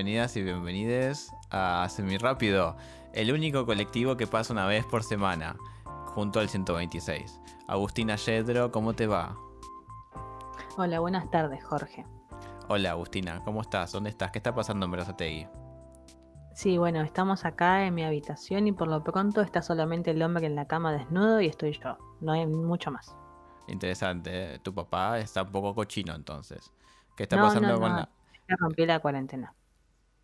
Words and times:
bienvenidas 0.00 0.34
y 0.36 0.42
bienvenides 0.42 1.30
a 1.50 1.86
Semi 1.90 2.16
Rápido, 2.16 2.74
el 3.12 3.30
único 3.34 3.66
colectivo 3.66 4.16
que 4.16 4.26
pasa 4.26 4.54
una 4.54 4.64
vez 4.64 4.86
por 4.86 5.02
semana, 5.02 5.58
junto 6.06 6.40
al 6.40 6.48
126. 6.48 7.38
Agustina 7.68 8.16
Yedro, 8.16 8.72
¿cómo 8.72 8.94
te 8.94 9.06
va? 9.06 9.36
Hola, 10.78 11.00
buenas 11.00 11.30
tardes, 11.30 11.62
Jorge. 11.62 12.06
Hola, 12.68 12.92
Agustina, 12.92 13.44
¿cómo 13.44 13.60
estás? 13.60 13.92
¿Dónde 13.92 14.08
estás? 14.08 14.30
¿Qué 14.30 14.38
está 14.38 14.54
pasando 14.54 14.86
en 14.86 14.92
Berazategui? 14.92 15.46
Sí, 16.54 16.78
bueno, 16.78 17.02
estamos 17.02 17.44
acá 17.44 17.84
en 17.84 17.94
mi 17.94 18.02
habitación 18.02 18.68
y 18.68 18.72
por 18.72 18.88
lo 18.88 19.04
pronto 19.04 19.42
está 19.42 19.60
solamente 19.60 20.12
el 20.12 20.22
hombre 20.22 20.46
en 20.46 20.54
la 20.54 20.66
cama 20.66 20.94
desnudo 20.94 21.42
y 21.42 21.46
estoy 21.46 21.78
yo. 21.78 21.98
No 22.22 22.32
hay 22.32 22.46
mucho 22.46 22.90
más. 22.90 23.14
Interesante, 23.68 24.54
¿eh? 24.54 24.58
tu 24.60 24.72
papá 24.72 25.18
está 25.18 25.42
un 25.42 25.52
poco 25.52 25.74
cochino 25.74 26.14
entonces. 26.14 26.72
¿Qué 27.14 27.24
está 27.24 27.36
pasando 27.36 27.78
con 27.78 27.96
la.? 27.96 28.08
rompí 28.58 28.86
la 28.86 28.98
cuarentena. 28.98 29.54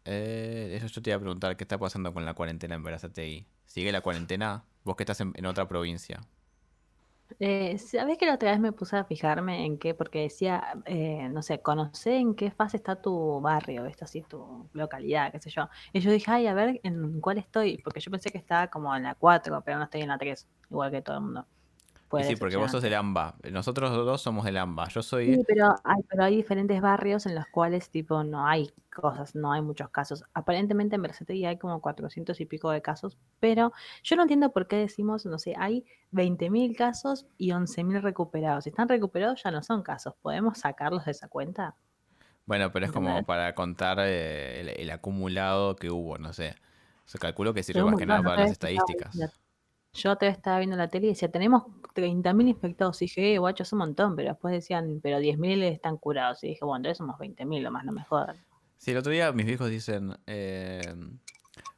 Eh, 0.07 0.77
eso 0.77 0.87
yo 0.87 1.03
te 1.03 1.11
iba 1.11 1.17
a 1.17 1.21
preguntar, 1.21 1.57
¿qué 1.57 1.65
está 1.65 1.79
pasando 1.79 2.15
con 2.15 2.25
la 2.25 2.35
cuarentena 2.35 2.77
en 2.77 2.83
Berazategui? 2.83 3.47
¿Sigue 3.65 3.91
la 3.91 4.01
cuarentena? 4.01 4.65
Vos 4.85 4.95
que 4.95 5.03
estás 5.03 5.21
en, 5.21 5.47
otra 5.47 5.67
provincia. 5.67 6.21
Eh, 7.41 7.77
¿Sabés 7.79 8.17
que 8.19 8.27
la 8.27 8.35
otra 8.35 8.53
vez 8.53 8.61
me 8.61 8.71
puse 8.71 8.97
a 8.97 9.05
fijarme 9.05 9.67
en 9.67 9.79
qué? 9.79 9.95
Porque 9.95 10.21
decía, 10.21 10.63
eh, 10.85 11.29
no 11.29 11.43
sé, 11.43 11.61
conocer 11.61 12.15
en 12.15 12.37
qué 12.37 12.53
fase 12.53 12.77
está 12.77 13.03
tu 13.03 13.41
barrio, 13.41 13.85
esto 13.87 14.05
así, 14.05 14.23
tu 14.23 14.69
localidad, 14.73 15.33
qué 15.33 15.41
sé 15.41 15.51
yo. 15.51 15.69
Y 15.93 15.99
yo 15.99 16.13
dije, 16.13 16.31
ay, 16.31 16.47
a 16.47 16.55
ver 16.55 16.81
en 16.85 17.21
cuál 17.21 17.39
estoy, 17.39 17.79
porque 17.79 17.99
yo 17.99 18.13
pensé 18.13 18.31
que 18.31 18.39
estaba 18.39 18.69
como 18.69 18.95
en 18.95 19.03
la 19.03 19.17
4, 19.17 19.61
pero 19.65 19.79
no 19.79 19.85
estoy 19.85 20.03
en 20.03 20.09
la 20.09 20.19
3, 20.19 20.47
igual 20.71 20.93
que 20.93 21.03
todo 21.03 21.17
el 21.17 21.23
mundo 21.25 21.47
sí, 22.23 22.37
porque 22.37 22.57
vos 22.57 22.71
sos 22.71 22.85
el 22.85 22.95
AMBA. 22.95 23.37
Nosotros 23.51 23.91
dos 23.93 24.23
somos 24.23 24.47
el 24.47 24.57
AMBA. 24.57 24.89
Yo 24.89 25.03
soy. 25.03 25.35
Sí, 25.35 25.45
pero 25.47 25.75
hay, 25.85 26.03
pero 26.09 26.25
hay 26.25 26.37
diferentes 26.37 26.81
barrios 26.81 27.27
en 27.27 27.35
los 27.35 27.47
cuales, 27.47 27.91
tipo, 27.91 28.23
no 28.25 28.47
hay 28.47 28.71
cosas, 28.95 29.35
no 29.35 29.53
hay 29.53 29.63
muchos 29.63 29.91
casos. 29.91 30.25
Aparentemente 30.35 30.97
en 30.97 31.39
ya 31.39 31.51
hay 31.51 31.59
como 31.59 31.81
400 31.81 32.41
y 32.41 32.47
pico 32.47 32.71
de 32.71 32.83
casos, 32.83 33.19
pero 33.41 33.73
yo 34.03 34.17
no 34.17 34.23
entiendo 34.23 34.53
por 34.53 34.67
qué 34.67 34.77
decimos, 34.77 35.27
no 35.27 35.39
sé, 35.39 35.55
hay 35.59 35.85
20.000 36.13 36.77
casos 36.77 37.27
y 37.39 37.51
11.000 37.51 38.01
recuperados. 38.01 38.65
Si 38.65 38.71
están 38.71 38.89
recuperados 38.89 39.43
ya 39.43 39.51
no 39.51 39.63
son 39.63 39.83
casos. 39.83 40.15
¿Podemos 40.23 40.59
sacarlos 40.59 41.05
de 41.05 41.11
esa 41.13 41.29
cuenta? 41.29 41.77
Bueno, 42.47 42.71
pero 42.73 42.87
es 42.87 42.93
como 42.93 43.25
para 43.25 43.55
contar 43.55 43.99
eh, 44.01 44.75
el, 44.79 44.91
acumulado 44.91 45.77
que 45.77 45.91
hubo, 45.91 46.17
no 46.17 46.33
sé. 46.33 46.55
Se 47.05 47.19
calculó 47.19 47.53
que 47.53 47.63
sirve 47.63 47.85
más 47.85 47.97
que 47.97 48.07
nada 48.07 48.23
para 48.23 48.43
las 48.43 48.53
estadísticas. 48.53 49.17
Yo 49.97 50.17
te 50.17 50.29
estaba 50.29 50.59
viendo 50.59 50.77
la 50.77 50.89
tele 50.89 51.07
y 51.07 51.11
decía, 51.11 51.31
tenemos 51.31 51.65
30.000 51.95 52.49
infectados. 52.49 53.01
Y 53.03 53.07
dije, 53.07 53.35
eh, 53.35 53.39
guacho, 53.39 53.63
es 53.63 53.73
un 53.73 53.81
montón. 53.81 54.15
Pero 54.17 54.31
después 54.31 54.53
decían, 54.53 55.01
pero 55.03 55.19
10.000 55.19 55.63
están 55.65 55.97
curados. 55.97 56.45
Y 56.45 56.49
dije, 56.49 56.65
bueno, 56.65 56.77
entonces 56.77 56.99
somos 56.99 57.19
20.000, 57.19 57.63
lo 57.63 57.71
más 57.71 57.85
no 57.85 57.93
me 57.93 58.05
jodan. 58.05 58.37
Sí, 58.77 58.91
el 58.91 58.99
otro 58.99 59.13
día 59.13 59.33
mis 59.33 59.47
viejos 59.47 59.71
dicen, 59.71 60.17
eh, 60.27 60.95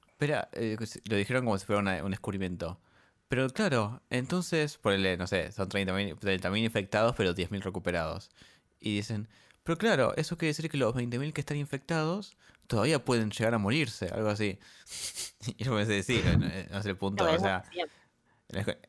espera, 0.09 0.49
eh, 0.53 0.77
lo 1.09 1.17
dijeron 1.17 1.45
como 1.45 1.57
si 1.59 1.65
fuera 1.65 2.05
un 2.05 2.11
descubrimiento. 2.11 2.81
Pero 3.29 3.49
claro, 3.51 4.01
entonces, 4.11 4.79
por 4.79 4.93
el, 4.93 5.19
no 5.19 5.27
sé, 5.27 5.53
son 5.53 5.69
30.000 5.69 6.19
30 6.19 6.59
infectados, 6.59 7.15
pero 7.17 7.35
10.000 7.35 7.63
recuperados. 7.63 8.31
Y 8.81 8.97
dicen, 8.97 9.29
pero 9.63 9.77
claro, 9.77 10.15
eso 10.17 10.39
quiere 10.39 10.51
decir 10.51 10.71
que 10.71 10.79
los 10.79 10.95
20.000 10.95 11.33
que 11.33 11.41
están 11.41 11.59
infectados 11.59 12.37
todavía 12.67 13.05
pueden 13.05 13.31
llegar 13.31 13.55
a 13.55 13.59
morirse, 13.59 14.09
algo 14.09 14.31
así. 14.31 14.59
y 15.59 15.63
yo 15.63 15.75
pensé, 15.77 16.03
sí, 16.03 16.23
no, 16.25 16.39
no 16.39 16.79
es 16.79 16.87
el 16.87 16.97
punto, 16.97 17.25
o 17.25 17.39
sea, 17.39 17.65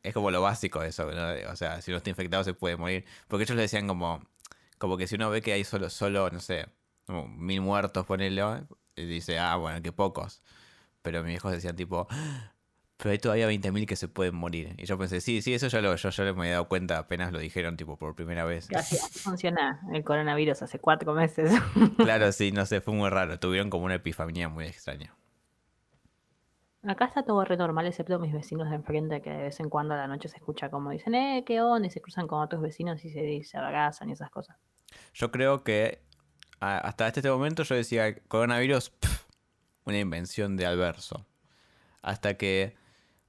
es, 0.03 0.13
como 0.13 0.31
lo 0.31 0.41
básico 0.41 0.81
de 0.81 0.89
eso, 0.89 1.11
¿no? 1.11 1.51
O 1.51 1.55
sea, 1.55 1.81
si 1.81 1.91
uno 1.91 1.97
está 1.97 2.09
infectado 2.09 2.43
se 2.43 2.53
puede 2.53 2.77
morir. 2.77 3.05
Porque 3.27 3.43
ellos 3.43 3.55
le 3.55 3.63
decían 3.63 3.87
como, 3.87 4.21
como 4.77 4.97
que 4.97 5.07
si 5.07 5.15
uno 5.15 5.29
ve 5.29 5.41
que 5.41 5.53
hay 5.53 5.63
solo, 5.63 5.89
solo 5.89 6.29
no 6.29 6.39
sé, 6.39 6.67
mil 7.07 7.61
muertos, 7.61 8.05
ponelo, 8.05 8.67
y 8.95 9.05
dice, 9.05 9.39
ah, 9.39 9.55
bueno, 9.55 9.81
que 9.81 9.91
pocos. 9.91 10.41
Pero 11.01 11.23
mis 11.23 11.35
hijos 11.35 11.51
decían 11.51 11.75
tipo, 11.75 12.07
pero 12.97 13.11
hay 13.11 13.17
todavía 13.17 13.49
20.000 13.49 13.85
que 13.85 13.95
se 13.95 14.09
pueden 14.09 14.35
morir. 14.35 14.75
Y 14.77 14.85
yo 14.85 14.97
pensé, 14.97 15.21
sí, 15.21 15.41
sí, 15.41 15.53
eso 15.53 15.67
ya 15.67 15.79
lo, 15.79 15.95
yo 15.95 16.09
ya 16.09 16.33
me 16.33 16.49
he 16.49 16.51
dado 16.51 16.67
cuenta 16.67 16.97
apenas 16.97 17.31
lo 17.31 17.39
dijeron, 17.39 17.77
tipo, 17.77 17.97
por 17.97 18.13
primera 18.13 18.43
vez. 18.43 18.67
Así, 18.75 18.97
funciona 19.19 19.79
el 19.93 20.03
coronavirus 20.03 20.61
hace 20.63 20.79
cuatro 20.79 21.13
meses. 21.13 21.51
claro, 21.97 22.31
sí, 22.33 22.51
no 22.51 22.65
sé, 22.65 22.81
fue 22.81 22.93
muy 22.93 23.09
raro. 23.09 23.39
Tuvieron 23.39 23.69
como 23.69 23.85
una 23.85 23.95
epifanía 23.95 24.49
muy 24.49 24.65
extraña. 24.65 25.15
Acá 26.83 27.05
está 27.05 27.23
todo 27.23 27.43
re 27.43 27.57
normal, 27.57 27.87
excepto 27.87 28.19
mis 28.19 28.31
vecinos 28.31 28.69
de 28.69 28.75
enfrente, 28.75 29.21
que 29.21 29.29
de 29.29 29.43
vez 29.43 29.59
en 29.59 29.69
cuando 29.69 29.93
a 29.95 29.97
la 29.97 30.07
noche 30.07 30.29
se 30.29 30.37
escucha 30.37 30.69
como 30.69 30.91
dicen, 30.91 31.13
eh, 31.13 31.43
qué 31.45 31.61
onda, 31.61 31.87
y 31.87 31.91
se 31.91 32.01
cruzan 32.01 32.27
con 32.27 32.41
otros 32.41 32.61
vecinos 32.61 33.03
y 33.03 33.09
se, 33.09 33.43
se 33.43 33.57
abrazan 33.57 34.09
y 34.09 34.13
esas 34.13 34.29
cosas. 34.29 34.57
Yo 35.13 35.29
creo 35.31 35.63
que 35.63 36.01
hasta 36.59 37.07
este 37.07 37.29
momento 37.29 37.63
yo 37.63 37.75
decía, 37.75 38.15
coronavirus, 38.27 38.93
una 39.85 39.99
invención 39.99 40.55
de 40.55 40.65
Alverso. 40.65 41.25
Hasta 42.01 42.35
que, 42.35 42.75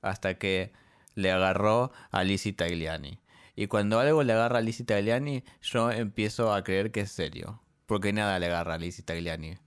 hasta 0.00 0.34
que 0.34 0.72
le 1.14 1.32
agarró 1.32 1.92
a 2.10 2.22
Lizzie 2.22 2.52
Tagliani. 2.52 3.20
Y 3.56 3.66
cuando 3.66 3.98
algo 3.98 4.22
le 4.22 4.32
agarra 4.32 4.58
a 4.58 4.62
Lizzie 4.62 4.86
Tagliani, 4.86 5.44
yo 5.60 5.90
empiezo 5.90 6.54
a 6.54 6.62
creer 6.62 6.92
que 6.92 7.00
es 7.00 7.10
serio. 7.10 7.60
Porque 7.86 8.12
nada 8.12 8.38
le 8.38 8.46
agarra 8.46 8.74
a 8.74 8.78
Lizzie 8.78 9.04
Tagliani. 9.04 9.58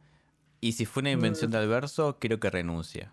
Y 0.62 0.74
si 0.74 0.86
fue 0.86 1.02
una 1.02 1.12
invención 1.12 1.50
mm. 1.50 1.52
de 1.52 1.58
Alverso, 1.58 2.18
quiero 2.20 2.40
que 2.40 2.50
renuncie. 2.50 3.10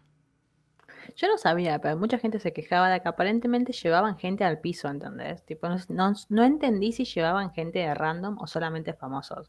Yo 1.17 1.29
no 1.29 1.39
sabía, 1.39 1.81
pero 1.81 1.97
mucha 1.97 2.19
gente 2.19 2.39
se 2.39 2.53
quejaba 2.53 2.91
de 2.91 3.01
que 3.01 3.09
aparentemente 3.09 3.73
llevaban 3.73 4.19
gente 4.19 4.45
al 4.45 4.61
piso, 4.61 4.89
¿entendés? 4.89 5.45
Tipo, 5.45 5.69
no, 5.69 6.15
no, 6.29 6.45
entendí 6.45 6.93
si 6.93 7.05
llevaban 7.05 7.53
gente 7.53 7.81
de 7.81 7.95
random 7.95 8.39
o 8.39 8.47
solamente 8.47 8.93
famosos. 8.95 9.49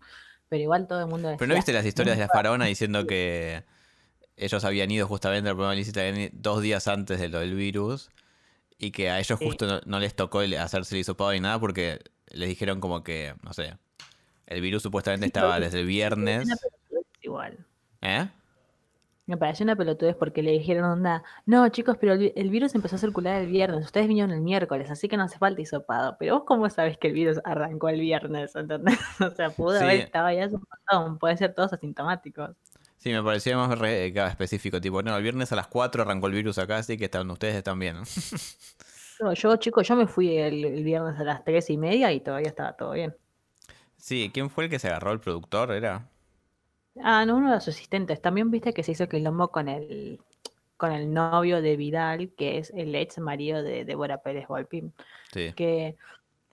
Pero 0.50 0.64
igual 0.64 0.88
todo 0.88 1.02
el 1.02 1.08
mundo 1.08 1.30
decía, 1.30 1.40
Pero 1.40 1.50
no 1.50 1.56
viste 1.56 1.74
las 1.74 1.86
historias 1.86 2.18
de 2.18 2.24
la 2.24 2.30
faraona 2.30 2.66
diciendo 2.66 3.08
que 3.08 3.64
ellos 4.36 4.66
habían 4.66 4.92
ido 4.92 5.08
justamente 5.08 5.50
al 5.50 5.56
programa 5.56 5.76
de 5.76 6.32
dos 6.34 6.62
días 6.62 6.88
antes 6.88 7.20
de 7.20 7.30
lo 7.30 7.40
del 7.40 7.56
virus 7.56 8.10
y 8.78 8.92
que 8.92 9.10
a 9.10 9.20
ellos 9.20 9.40
justo 9.40 9.82
no, 9.86 10.00
les 10.00 10.16
tocó 10.16 10.40
hacerse 10.40 10.96
el 10.96 11.02
hisopado 11.02 11.32
ni 11.32 11.40
nada 11.40 11.60
porque 11.60 12.00
les 12.32 12.50
dijeron 12.50 12.80
como 12.80 13.04
que, 13.04 13.36
no 13.44 13.54
sé, 13.54 13.78
el 14.48 14.62
virus 14.62 14.84
supuestamente 14.84 15.28
estaba 15.28 15.60
desde 15.60 15.82
el 15.82 15.86
viernes. 15.86 16.50
Igual. 17.22 17.66
¿Eh? 18.02 18.28
Me 19.32 19.38
pareció 19.38 19.64
una 19.64 19.78
pelotudez 19.78 20.14
porque 20.18 20.44
le 20.44 20.52
dijeron, 20.52 20.84
onda, 20.84 21.24
no 21.46 21.70
chicos, 21.70 21.96
pero 21.98 22.16
el, 22.16 22.50
virus 22.50 22.76
empezó 22.76 22.98
a 22.98 23.00
circular 23.00 23.42
el 23.42 23.48
viernes, 23.48 23.86
ustedes 23.86 24.10
vinieron 24.10 24.32
el 24.32 24.42
miércoles, 24.42 24.92
así 24.92 25.08
que 25.08 25.16
no 25.16 25.24
hace 25.24 25.38
falta 25.38 25.62
hisopado. 25.62 26.18
Pero 26.20 26.36
vos 26.36 26.44
cómo 26.46 26.70
sabes 26.70 26.98
que 26.98 27.08
el 27.08 27.14
virus 27.14 27.40
arrancó 27.46 27.88
el 27.88 28.02
viernes, 28.02 28.54
¿entendés? 28.58 29.00
o 29.22 29.34
sea, 29.34 29.50
pudo 29.52 29.80
haber 29.80 30.02
estado 30.02 30.30
ya 30.34 30.48
un 30.48 30.66
montón, 30.92 31.18
puede 31.18 31.38
ser 31.38 31.54
todos 31.54 31.72
asintomáticos. 31.72 32.50
Sí, 32.98 33.14
me 33.14 33.24
parecía 33.24 33.56
más 33.56 33.80
re, 33.80 34.08
específico, 34.08 34.82
tipo, 34.82 35.02
no, 35.02 35.16
el 35.16 35.24
viernes 35.24 35.50
a 35.54 35.56
las 35.56 35.68
4 35.68 36.02
arrancó 36.02 36.28
el 36.28 36.34
virus 36.34 36.58
acá, 36.58 36.80
así 36.80 36.98
que 36.98 37.06
están, 37.06 37.32
ustedes 37.32 37.56
están 37.56 37.80
bien. 37.80 38.00
yo, 39.36 39.56
chicos, 39.56 39.88
yo 39.88 39.96
me 39.96 40.08
fui 40.08 40.38
el, 40.38 40.66
el, 40.66 40.84
viernes 40.84 41.18
a 41.18 41.24
las 41.24 41.46
3 41.46 41.70
y 41.70 41.78
media 41.78 42.12
y 42.12 42.20
todavía 42.20 42.50
estaba 42.50 42.74
todo 42.74 42.92
bien. 42.92 43.16
Sí, 43.96 44.30
¿quién 44.34 44.50
fue 44.50 44.66
el 44.66 44.70
que 44.70 44.78
se 44.78 44.90
agarró 44.90 45.14
el 45.14 45.22
productor? 45.22 45.72
¿Era? 45.72 46.11
Ah, 47.00 47.26
no, 47.26 47.38
uno 47.38 47.50
de 47.50 47.56
los 47.56 47.68
asistentes. 47.68 48.22
También 48.22 48.52
viste 48.52 48.74
que 48.74 48.84
se 48.84 48.92
hizo 48.92 49.08
quilombo 49.08 49.50
con 49.50 49.70
el, 49.70 50.20
con 50.78 50.92
el 50.92 51.14
novio 51.14 51.62
de 51.62 51.78
Vidal, 51.78 52.34
que 52.36 52.58
es 52.58 52.72
el 52.76 52.94
ex 52.96 53.20
marido 53.20 53.64
de 53.64 53.86
Débora 53.86 54.22
Pérez 54.22 54.48
Volpín. 54.48 54.94
Sí. 55.32 55.54
Que 55.54 55.96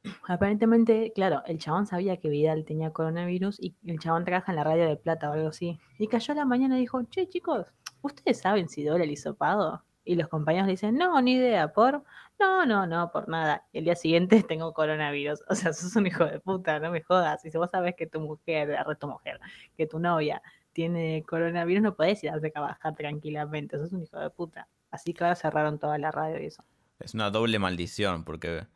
aparentemente, 0.28 1.12
claro, 1.14 1.42
el 1.46 1.58
chabón 1.58 1.86
sabía 1.86 2.18
que 2.18 2.28
Vidal 2.28 2.64
tenía 2.64 2.92
coronavirus 2.92 3.60
y 3.60 3.74
el 3.86 3.98
chabón 3.98 4.24
trabaja 4.24 4.52
en 4.52 4.56
la 4.56 4.64
radio 4.64 4.88
de 4.88 4.96
Plata 4.96 5.30
o 5.30 5.32
algo 5.32 5.48
así. 5.48 5.78
Y 5.98 6.06
cayó 6.06 6.32
a 6.32 6.36
la 6.36 6.44
mañana 6.44 6.76
y 6.76 6.80
dijo, 6.80 7.02
che, 7.04 7.28
chicos, 7.28 7.66
¿ustedes 8.02 8.38
saben 8.40 8.68
si 8.68 8.84
doble 8.84 9.04
el 9.04 9.10
hisopado? 9.10 9.82
Y 10.04 10.14
los 10.14 10.28
compañeros 10.28 10.66
le 10.66 10.72
dicen, 10.72 10.96
no, 10.96 11.20
ni 11.20 11.34
idea, 11.34 11.72
por... 11.72 12.04
No, 12.38 12.64
no, 12.64 12.86
no, 12.86 13.10
por 13.10 13.28
nada. 13.28 13.66
El 13.72 13.84
día 13.84 13.96
siguiente 13.96 14.42
tengo 14.48 14.72
coronavirus. 14.72 15.42
O 15.48 15.54
sea, 15.54 15.72
sos 15.72 15.94
un 15.96 16.06
hijo 16.06 16.24
de 16.24 16.40
puta, 16.40 16.78
no 16.78 16.90
me 16.90 17.02
jodas. 17.02 17.44
Y 17.44 17.50
si 17.50 17.58
vos 17.58 17.70
sabes 17.70 17.94
que 17.96 18.06
tu 18.06 18.20
mujer, 18.20 18.76
tu 18.98 19.08
mujer, 19.08 19.40
que 19.76 19.86
tu 19.86 19.98
novia 19.98 20.42
tiene 20.72 21.24
coronavirus, 21.26 21.82
no 21.82 21.96
podés 21.96 22.22
ir 22.22 22.30
a 22.30 22.40
trabajar 22.40 22.94
tranquilamente. 22.94 23.78
Sos 23.78 23.92
un 23.92 24.02
hijo 24.02 24.18
de 24.18 24.30
puta. 24.30 24.68
Así 24.90 25.12
que 25.12 25.24
ahora 25.24 25.34
cerraron 25.34 25.78
toda 25.78 25.98
la 25.98 26.10
radio 26.10 26.40
y 26.40 26.46
eso. 26.46 26.64
Es 27.00 27.14
una 27.14 27.30
doble 27.30 27.58
maldición, 27.58 28.24
porque 28.24 28.66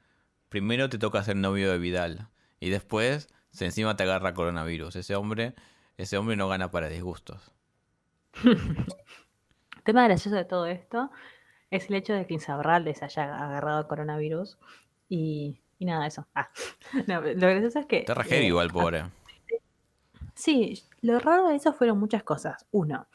primero 0.49 0.89
te 0.89 0.99
toca 0.99 1.23
ser 1.23 1.37
novio 1.37 1.71
de 1.71 1.79
Vidal. 1.79 2.29
Y 2.61 2.71
después, 2.71 3.29
se 3.51 3.65
encima 3.67 3.97
te 3.97 4.03
agarra 4.05 4.35
coronavirus. 4.35 4.97
Ese 4.97 5.15
hombre, 5.15 5.55
ese 5.97 6.19
hombre 6.19 6.37
no 6.37 6.49
gana 6.49 6.71
para 6.71 6.89
disgustos. 6.89 7.53
El 8.45 8.59
tema 9.85 10.05
gracioso 10.05 10.37
de 10.37 10.45
todo 10.45 10.67
esto 10.67 11.11
es 11.73 11.89
el 11.89 11.97
hecho 11.97 12.13
de 12.13 12.27
que 12.27 12.35
Insaurralde 12.35 12.95
se 12.95 13.07
haya 13.07 13.35
agarrado 13.35 13.89
coronavirus 13.89 14.59
y, 15.09 15.59
y 15.79 15.87
nada, 15.87 16.07
eso. 16.07 16.27
Ah. 16.35 16.51
lo 17.07 17.23
gracioso 17.23 17.81
es 17.81 17.87
que... 17.87 17.99
Está 18.01 18.15
eh, 18.31 18.45
igual, 18.45 18.71
pobre. 18.71 19.05
Sí, 20.35 20.83
lo 21.03 21.19
raro 21.19 21.49
de 21.49 21.57
eso 21.57 21.73
fueron 21.73 22.01
muchas 22.01 22.23
cosas. 22.23 22.67
Uno, 22.73 23.07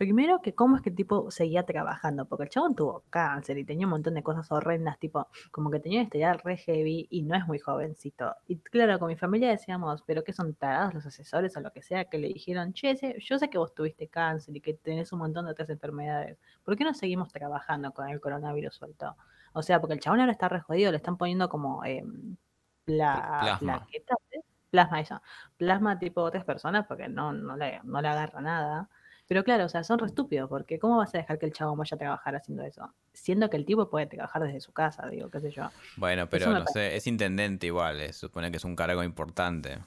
Primero 0.00 0.40
que 0.40 0.54
cómo 0.54 0.76
es 0.76 0.82
que 0.82 0.88
el 0.88 0.96
tipo 0.96 1.30
seguía 1.30 1.66
trabajando, 1.66 2.24
porque 2.24 2.44
el 2.44 2.48
chabón 2.48 2.74
tuvo 2.74 3.04
cáncer 3.10 3.58
y 3.58 3.66
tenía 3.66 3.84
un 3.86 3.90
montón 3.90 4.14
de 4.14 4.22
cosas 4.22 4.50
horrendas, 4.50 4.98
tipo, 4.98 5.28
como 5.50 5.70
que 5.70 5.78
tenía 5.78 5.98
una 5.98 6.04
historial 6.04 6.38
re 6.42 6.56
heavy 6.56 7.06
y 7.10 7.20
no 7.20 7.36
es 7.36 7.46
muy 7.46 7.58
jovencito. 7.58 8.34
Y 8.48 8.56
claro, 8.60 8.98
con 8.98 9.08
mi 9.08 9.16
familia 9.16 9.50
decíamos, 9.50 10.02
pero 10.06 10.24
que 10.24 10.32
son 10.32 10.54
tarados 10.54 10.94
los 10.94 11.04
asesores 11.04 11.54
o 11.58 11.60
lo 11.60 11.70
que 11.70 11.82
sea, 11.82 12.06
que 12.06 12.16
le 12.16 12.28
dijeron, 12.28 12.72
che, 12.72 12.96
yo 13.20 13.38
sé 13.38 13.50
que 13.50 13.58
vos 13.58 13.74
tuviste 13.74 14.08
cáncer 14.08 14.56
y 14.56 14.62
que 14.62 14.72
tenés 14.72 15.12
un 15.12 15.18
montón 15.18 15.44
de 15.44 15.50
otras 15.50 15.68
enfermedades, 15.68 16.38
¿por 16.64 16.78
qué 16.78 16.84
no 16.84 16.94
seguimos 16.94 17.30
trabajando 17.30 17.92
con 17.92 18.08
el 18.08 18.22
coronavirus 18.22 18.74
suelto? 18.74 19.16
O 19.52 19.60
sea, 19.60 19.80
porque 19.82 19.92
el 19.92 20.00
chabón 20.00 20.20
ahora 20.20 20.32
está 20.32 20.48
re 20.48 20.60
jodido, 20.60 20.92
le 20.92 20.96
están 20.96 21.18
poniendo 21.18 21.50
como 21.50 21.84
eh, 21.84 22.02
Plasma. 22.86 23.86
plasma 24.70 25.00
eso, 25.00 25.20
plasma 25.58 25.98
tipo 25.98 26.22
otras 26.22 26.44
personas 26.44 26.86
porque 26.86 27.06
no, 27.06 27.32
no, 27.34 27.54
le, 27.58 27.80
no 27.84 28.00
le 28.00 28.08
agarra 28.08 28.40
nada. 28.40 28.88
Pero 29.30 29.44
claro, 29.44 29.66
o 29.66 29.68
sea, 29.68 29.84
son 29.84 30.00
re 30.00 30.08
estúpidos, 30.08 30.48
porque 30.48 30.80
¿cómo 30.80 30.96
vas 30.96 31.14
a 31.14 31.18
dejar 31.18 31.38
que 31.38 31.46
el 31.46 31.52
chavo 31.52 31.76
vaya 31.76 31.94
a 31.94 31.98
trabajar 31.98 32.34
haciendo 32.34 32.64
eso? 32.64 32.92
Siendo 33.12 33.48
que 33.48 33.56
el 33.58 33.64
tipo 33.64 33.88
puede 33.88 34.06
trabajar 34.06 34.42
desde 34.42 34.60
su 34.60 34.72
casa, 34.72 35.06
digo, 35.06 35.30
qué 35.30 35.38
sé 35.38 35.52
yo. 35.52 35.70
Bueno, 35.96 36.28
pero 36.28 36.52
no 36.52 36.64
sé, 36.66 36.96
es 36.96 37.06
intendente 37.06 37.68
igual, 37.68 38.00
se 38.00 38.12
supone 38.12 38.50
que 38.50 38.56
es 38.56 38.64
un 38.64 38.74
cargo 38.74 39.04
importante. 39.04 39.78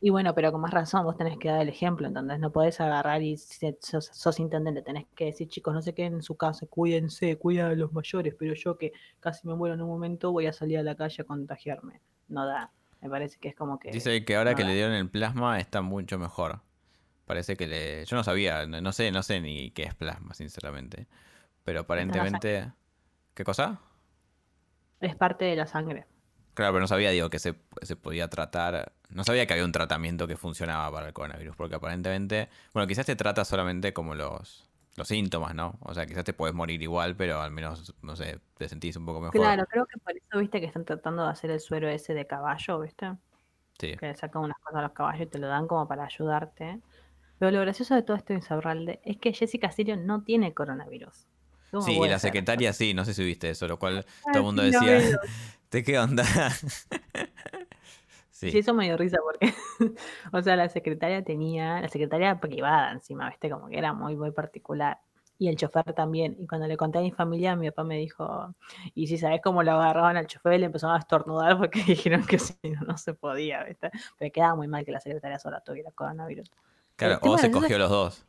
Y 0.00 0.10
bueno, 0.10 0.34
pero 0.34 0.50
con 0.50 0.60
más 0.60 0.72
razón, 0.72 1.04
vos 1.04 1.16
tenés 1.16 1.38
que 1.38 1.46
dar 1.46 1.62
el 1.62 1.68
ejemplo, 1.68 2.08
entonces 2.08 2.40
no 2.40 2.50
podés 2.50 2.80
agarrar 2.80 3.22
y 3.22 3.36
sos, 3.36 4.40
intendente, 4.40 4.82
tenés 4.82 5.06
que 5.14 5.26
decir, 5.26 5.46
chicos, 5.46 5.72
no 5.72 5.82
se 5.82 5.94
queden 5.94 6.14
en 6.14 6.22
su 6.22 6.36
casa, 6.36 6.66
cuídense, 6.66 7.38
cuida 7.38 7.68
a 7.68 7.74
los 7.76 7.92
mayores, 7.92 8.34
pero 8.36 8.54
yo 8.54 8.76
que 8.76 8.92
casi 9.20 9.46
me 9.46 9.54
muero 9.54 9.76
en 9.76 9.82
un 9.82 9.88
momento 9.88 10.32
voy 10.32 10.46
a 10.46 10.52
salir 10.52 10.78
a 10.78 10.82
la 10.82 10.96
calle 10.96 11.22
a 11.22 11.24
contagiarme. 11.24 12.00
No 12.26 12.44
da, 12.44 12.72
me 13.00 13.08
parece 13.08 13.38
que 13.38 13.50
es 13.50 13.54
como 13.54 13.78
que... 13.78 13.92
Dice 13.92 14.24
que 14.24 14.34
ahora 14.34 14.56
que 14.56 14.64
le 14.64 14.74
dieron 14.74 14.94
el 14.94 15.08
plasma 15.08 15.60
está 15.60 15.80
mucho 15.80 16.18
mejor. 16.18 16.62
Parece 17.30 17.56
que 17.56 17.68
le. 17.68 18.04
Yo 18.06 18.16
no 18.16 18.24
sabía, 18.24 18.66
no, 18.66 18.90
sé, 18.90 19.12
no 19.12 19.22
sé 19.22 19.40
ni 19.40 19.70
qué 19.70 19.84
es 19.84 19.94
plasma, 19.94 20.34
sinceramente. 20.34 21.06
Pero 21.62 21.82
aparentemente. 21.82 22.72
¿Qué 23.34 23.44
cosa? 23.44 23.78
Es 25.00 25.14
parte 25.14 25.44
de 25.44 25.54
la 25.54 25.68
sangre. 25.68 26.08
Claro, 26.54 26.72
pero 26.72 26.80
no 26.80 26.88
sabía, 26.88 27.10
digo, 27.10 27.30
que 27.30 27.38
se, 27.38 27.54
podía 27.54 28.26
tratar. 28.26 28.94
No 29.10 29.22
sabía 29.22 29.46
que 29.46 29.52
había 29.52 29.64
un 29.64 29.70
tratamiento 29.70 30.26
que 30.26 30.36
funcionaba 30.36 30.90
para 30.90 31.06
el 31.06 31.12
coronavirus, 31.12 31.54
porque 31.54 31.76
aparentemente. 31.76 32.48
Bueno, 32.74 32.88
quizás 32.88 33.06
te 33.06 33.14
trata 33.14 33.44
solamente 33.44 33.92
como 33.92 34.16
los, 34.16 34.68
los 34.96 35.06
síntomas, 35.06 35.54
¿no? 35.54 35.78
O 35.82 35.94
sea, 35.94 36.06
quizás 36.06 36.24
te 36.24 36.32
puedes 36.32 36.52
morir 36.52 36.82
igual, 36.82 37.14
pero 37.14 37.40
al 37.40 37.52
menos, 37.52 37.94
no 38.02 38.16
sé, 38.16 38.40
te 38.56 38.68
sentís 38.68 38.96
un 38.96 39.06
poco 39.06 39.20
mejor. 39.20 39.40
Claro, 39.40 39.66
creo 39.66 39.86
que 39.86 40.00
por 40.00 40.16
eso, 40.16 40.40
viste, 40.40 40.58
que 40.58 40.66
están 40.66 40.84
tratando 40.84 41.22
de 41.22 41.30
hacer 41.30 41.52
el 41.52 41.60
suero 41.60 41.88
ese 41.88 42.12
de 42.12 42.26
caballo, 42.26 42.80
¿viste? 42.80 43.12
Sí. 43.78 43.96
Que 43.96 44.08
le 44.08 44.16
sacan 44.16 44.42
unas 44.42 44.58
cosas 44.58 44.80
a 44.80 44.82
los 44.82 44.92
caballos 44.94 45.22
y 45.22 45.26
te 45.26 45.38
lo 45.38 45.46
dan 45.46 45.68
como 45.68 45.86
para 45.86 46.06
ayudarte. 46.06 46.80
Pero 47.40 47.52
lo 47.52 47.60
gracioso 47.62 47.94
de 47.94 48.02
todo 48.02 48.18
esto 48.18 48.34
Insaurralde 48.34 49.00
es 49.02 49.16
que 49.16 49.32
Jessica 49.32 49.72
Sirio 49.72 49.96
no 49.96 50.22
tiene 50.22 50.52
coronavirus. 50.52 51.26
Sí, 51.80 51.98
y 51.98 52.08
la 52.08 52.18
secretaria 52.18 52.74
sí, 52.74 52.92
no 52.92 53.06
sé 53.06 53.14
si 53.14 53.24
viste 53.24 53.48
eso, 53.48 53.66
lo 53.66 53.78
cual 53.78 54.04
todo 54.24 54.36
el 54.36 54.42
mundo 54.42 54.62
decía, 54.62 55.00
¿de 55.70 55.82
qué 55.82 55.98
onda? 55.98 56.24
sí. 58.30 58.58
eso 58.58 58.74
me 58.74 58.84
dio 58.84 58.98
risa 58.98 59.16
porque, 59.24 59.54
o 60.32 60.42
sea, 60.42 60.54
la 60.54 60.68
secretaria 60.68 61.24
tenía, 61.24 61.80
la 61.80 61.88
secretaria 61.88 62.38
privada 62.40 62.92
encima, 62.92 63.30
viste, 63.30 63.48
como 63.48 63.68
que 63.68 63.78
era 63.78 63.94
muy, 63.94 64.16
muy 64.16 64.32
particular. 64.32 64.98
Y 65.38 65.48
el 65.48 65.56
chofer 65.56 65.94
también. 65.94 66.36
Y 66.38 66.46
cuando 66.46 66.66
le 66.66 66.76
conté 66.76 66.98
a 66.98 67.00
mi 67.00 67.12
familia, 67.12 67.56
mi 67.56 67.70
papá 67.70 67.84
me 67.84 67.96
dijo, 67.96 68.54
y 68.94 69.06
si 69.06 69.16
sabes 69.16 69.40
cómo 69.42 69.62
lo 69.62 69.72
agarraban 69.72 70.18
al 70.18 70.26
chofer, 70.26 70.60
le 70.60 70.66
empezaron 70.66 70.96
a 70.96 70.98
estornudar 70.98 71.56
porque 71.56 71.82
dijeron 71.82 72.26
que 72.26 72.38
si 72.38 72.52
no, 72.64 72.82
no 72.82 72.98
se 72.98 73.14
podía, 73.14 73.64
¿viste? 73.64 73.90
Pero 74.18 74.30
quedaba 74.30 74.56
muy 74.56 74.68
mal 74.68 74.84
que 74.84 74.92
la 74.92 75.00
secretaria 75.00 75.38
sola 75.38 75.62
tuviera 75.62 75.90
coronavirus. 75.92 76.50
Claro, 77.00 77.18
o 77.22 77.38
se 77.38 77.50
cogió 77.50 77.78
los 77.78 77.88
dos. 77.88 78.26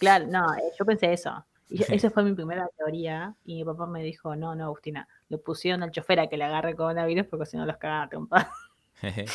Claro, 0.00 0.26
no, 0.26 0.54
eh, 0.54 0.72
yo 0.76 0.84
pensé 0.84 1.12
eso. 1.12 1.44
Y 1.68 1.82
esa 2.04 2.10
fue 2.10 2.24
mi 2.24 2.34
primera 2.34 2.68
teoría. 2.76 3.36
Y 3.44 3.56
mi 3.56 3.64
papá 3.64 3.86
me 3.86 4.02
dijo, 4.02 4.34
no, 4.34 4.56
no, 4.56 4.64
Agustina, 4.64 5.06
le 5.28 5.38
pusieron 5.38 5.84
al 5.84 5.92
chofer 5.92 6.18
a 6.18 6.28
que 6.28 6.36
le 6.36 6.44
agarre 6.44 6.74
coronavirus 6.74 7.26
porque 7.26 7.46
si 7.46 7.56
no 7.56 7.64
los 7.66 7.76
cagaban 7.76 8.06
a 8.06 8.08
trompar. 8.08 8.48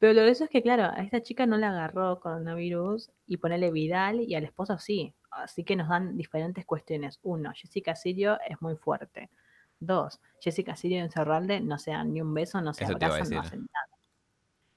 Pero 0.00 0.14
lo 0.14 0.22
eso 0.22 0.42
es 0.42 0.50
que, 0.50 0.62
claro, 0.62 0.82
a 0.82 1.00
esta 1.04 1.22
chica 1.22 1.46
no 1.46 1.56
le 1.58 1.66
agarró 1.66 2.18
coronavirus 2.18 3.12
y 3.28 3.36
ponerle 3.36 3.70
Vidal 3.70 4.20
y 4.20 4.34
al 4.34 4.42
esposo 4.42 4.76
sí. 4.78 5.14
Así 5.30 5.62
que 5.62 5.76
nos 5.76 5.88
dan 5.88 6.16
diferentes 6.16 6.66
cuestiones. 6.66 7.20
Uno, 7.22 7.52
Jessica 7.54 7.94
Sirio 7.94 8.36
es 8.48 8.60
muy 8.60 8.74
fuerte. 8.74 9.30
Dos, 9.78 10.20
Jessica 10.40 10.74
Sirio 10.74 10.98
en 10.98 11.10
Cerralde 11.10 11.60
no 11.60 11.78
se 11.78 11.92
dan 11.92 12.12
ni 12.12 12.20
un 12.20 12.34
beso, 12.34 12.60
no 12.60 12.74
se 12.74 12.84
abrazan, 12.84 13.30
no 13.30 13.40
hacen 13.40 13.60
nada. 13.60 13.88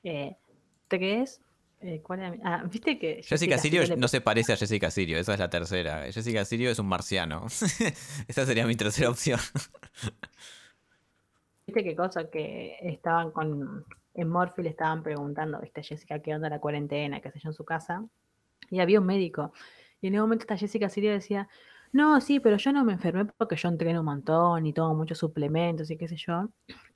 Eh, 0.04 0.38
tres, 0.88 1.42
eh, 1.82 2.02
ah, 2.44 2.64
viste 2.70 2.98
que. 2.98 3.22
Jessica, 3.24 3.58
Sirio 3.58 3.84
no 3.98 4.08
se 4.08 4.22
parece 4.22 4.54
a 4.54 4.58
Jessica 4.58 4.90
Sirio, 4.90 5.18
esa 5.18 5.34
es 5.34 5.40
la 5.40 5.50
tercera. 5.50 6.12
Jessica 6.12 6.46
Sirio 6.46 6.72
es 6.72 6.80
un 6.80 6.88
marciano. 6.88 7.46
esa 8.28 8.46
sería 8.46 8.66
mi 8.66 8.76
tercera 8.76 9.10
opción. 9.10 9.40
Viste 11.68 11.84
qué 11.84 11.96
cosa 11.96 12.30
que 12.30 12.78
estaban 12.82 13.32
con. 13.32 13.86
En 14.14 14.30
Morphy 14.30 14.62
le 14.62 14.70
estaban 14.70 15.04
preguntando, 15.04 15.60
viste, 15.60 15.84
Jessica, 15.84 16.20
qué 16.20 16.34
onda 16.34 16.48
la 16.48 16.60
cuarentena, 16.60 17.20
qué 17.20 17.32
sé 17.32 17.40
yo, 17.40 17.50
en 17.50 17.54
su 17.54 17.66
casa. 17.66 18.06
Y 18.70 18.80
había 18.80 19.02
un 19.02 19.06
médico. 19.06 19.52
Y 20.00 20.08
en 20.08 20.14
ese 20.14 20.22
momento 20.22 20.44
esta 20.44 20.58
Jessica 20.58 20.90
Sirio 20.90 21.12
decía. 21.12 21.50
No, 21.92 22.20
sí, 22.20 22.42
pero 22.42 22.58
yo 22.58 22.74
no 22.74 22.84
me 22.84 22.94
enfermé 22.94 23.26
porque 23.38 23.56
yo 23.56 23.70
entreno 23.70 24.02
un 24.02 24.06
montón 24.08 24.66
y 24.66 24.74
tomo 24.74 24.96
muchos 24.96 25.18
suplementos 25.18 25.90
y 25.90 25.98
qué 25.98 26.10
sé 26.10 26.18
yo. 26.18 26.50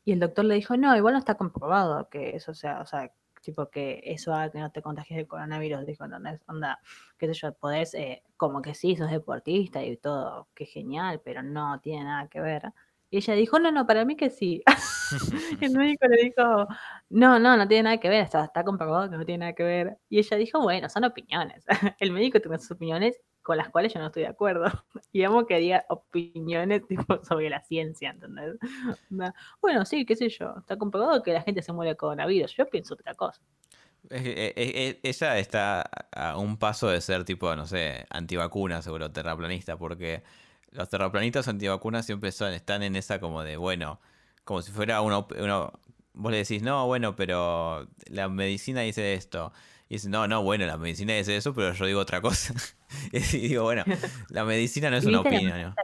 Y 0.03 0.11
el 0.11 0.19
doctor 0.19 0.43
le 0.43 0.55
dijo, 0.55 0.75
no, 0.75 0.93
igual 0.97 1.13
no 1.13 1.19
está 1.19 1.35
comprobado 1.35 2.09
que 2.09 2.35
eso 2.35 2.53
sea, 2.53 2.81
o 2.81 2.85
sea, 2.85 3.09
tipo 3.41 3.69
que 3.69 4.01
eso 4.05 4.33
haga 4.33 4.51
que 4.51 4.59
no 4.59 4.71
te 4.71 4.81
contagies 4.81 5.17
de 5.17 5.27
coronavirus, 5.27 5.85
dijo, 5.85 6.05
¿entendés? 6.05 6.41
Onda, 6.47 6.79
qué 7.17 7.27
sé 7.27 7.33
yo, 7.33 7.53
podés, 7.53 7.93
eh, 7.93 8.23
como 8.37 8.61
que 8.61 8.73
sí, 8.73 8.95
sos 8.95 9.11
deportista 9.11 9.83
y 9.83 9.97
todo, 9.97 10.47
qué 10.55 10.65
genial, 10.65 11.21
pero 11.23 11.43
no 11.43 11.79
tiene 11.81 12.05
nada 12.05 12.27
que 12.27 12.41
ver. 12.41 12.73
Y 13.11 13.17
ella 13.17 13.33
dijo, 13.33 13.59
no, 13.59 13.71
no, 13.71 13.87
para 13.87 14.05
mí 14.05 14.15
que 14.15 14.29
sí. 14.29 14.61
el 15.61 15.75
médico 15.77 16.07
le 16.07 16.23
dijo, 16.23 16.67
no, 17.09 17.39
no, 17.39 17.57
no 17.57 17.67
tiene 17.67 17.83
nada 17.83 17.97
que 17.97 18.09
ver, 18.09 18.23
está, 18.23 18.45
está 18.45 18.63
comprobado 18.63 19.09
que 19.09 19.17
no 19.17 19.25
tiene 19.25 19.39
nada 19.39 19.53
que 19.53 19.63
ver. 19.63 19.97
Y 20.09 20.19
ella 20.19 20.37
dijo, 20.37 20.61
bueno, 20.61 20.89
son 20.89 21.05
opiniones. 21.05 21.65
el 21.99 22.11
médico 22.11 22.39
tiene 22.39 22.59
sus 22.59 22.71
opiniones 22.71 23.19
con 23.49 23.57
las 23.57 23.69
cuales 23.69 23.91
yo 23.91 23.99
no 23.99 24.05
estoy 24.05 24.21
de 24.21 24.29
acuerdo. 24.29 24.65
Y 25.11 25.23
amo 25.23 25.47
que 25.47 25.57
diga 25.57 25.85
opiniones 25.89 26.85
tipo 26.87 27.19
sobre 27.23 27.49
la 27.49 27.63
ciencia, 27.63 28.11
¿entendés? 28.11 28.57
Bueno, 29.59 29.85
sí, 29.85 30.05
qué 30.05 30.15
sé 30.15 30.29
yo, 30.29 30.53
está 30.59 30.77
comprobado 30.77 31.23
que 31.23 31.33
la 31.33 31.41
gente 31.41 31.63
se 31.63 31.73
muere 31.73 31.89
de 31.89 31.97
coronavirus, 31.97 32.55
yo 32.55 32.67
pienso 32.67 32.93
otra 32.93 33.15
cosa. 33.15 33.41
ella 34.11 35.39
está 35.39 35.81
a 36.11 36.37
un 36.37 36.57
paso 36.57 36.89
de 36.89 37.01
ser 37.01 37.23
tipo, 37.23 37.55
no 37.55 37.65
sé, 37.65 38.05
antivacuna, 38.11 38.83
seguro, 38.83 39.11
terraplanista, 39.11 39.77
porque 39.77 40.21
los 40.69 40.87
terraplanistas 40.87 41.47
antivacunas 41.47 42.05
siempre 42.05 42.31
son, 42.31 42.53
están 42.53 42.83
en 42.83 42.95
esa 42.95 43.19
como 43.19 43.43
de, 43.43 43.57
bueno, 43.57 43.99
como 44.43 44.61
si 44.61 44.71
fuera 44.71 45.01
uno, 45.01 45.27
uno, 45.39 45.73
vos 46.13 46.31
le 46.31 46.37
decís, 46.37 46.61
no, 46.61 46.85
bueno, 46.85 47.15
pero 47.15 47.87
la 48.11 48.29
medicina 48.29 48.81
dice 48.81 49.15
esto. 49.15 49.51
Y 49.89 49.95
dice, 49.95 50.07
no, 50.07 50.27
no, 50.27 50.43
bueno, 50.43 50.67
la 50.67 50.77
medicina 50.77 51.15
dice 51.15 51.35
eso, 51.35 51.53
pero 51.55 51.73
yo 51.73 51.85
digo 51.87 51.99
otra 51.99 52.21
cosa. 52.21 52.53
y 53.11 53.19
digo, 53.19 53.63
bueno, 53.63 53.83
la 54.29 54.45
medicina 54.45 54.91
no 54.91 54.97
es 54.97 55.05
una 55.05 55.21
opinión, 55.21 55.61
¿no? 55.61 55.75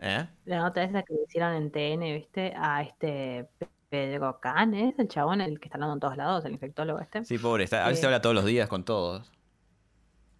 ¿Eh? 0.00 0.26
La 0.46 0.58
nota 0.60 0.82
esa 0.82 1.02
que 1.02 1.12
le 1.12 1.24
hicieron 1.24 1.54
en 1.54 1.70
TN, 1.70 2.00
¿viste? 2.14 2.54
A 2.56 2.82
este 2.82 3.46
Pedro 3.90 4.40
Can, 4.40 4.74
¿es 4.74 4.98
el 4.98 5.08
chabón 5.08 5.42
el 5.42 5.60
que 5.60 5.66
está 5.66 5.76
hablando 5.76 5.94
en 5.94 6.00
todos 6.00 6.16
lados, 6.16 6.44
el 6.46 6.52
infectólogo 6.52 7.00
este? 7.00 7.24
Sí, 7.24 7.36
pobre, 7.36 7.64
está, 7.64 7.84
a 7.84 7.88
veces 7.88 8.04
habla 8.04 8.22
todos 8.22 8.34
los 8.34 8.46
días 8.46 8.68
con 8.68 8.84
todos. 8.84 9.30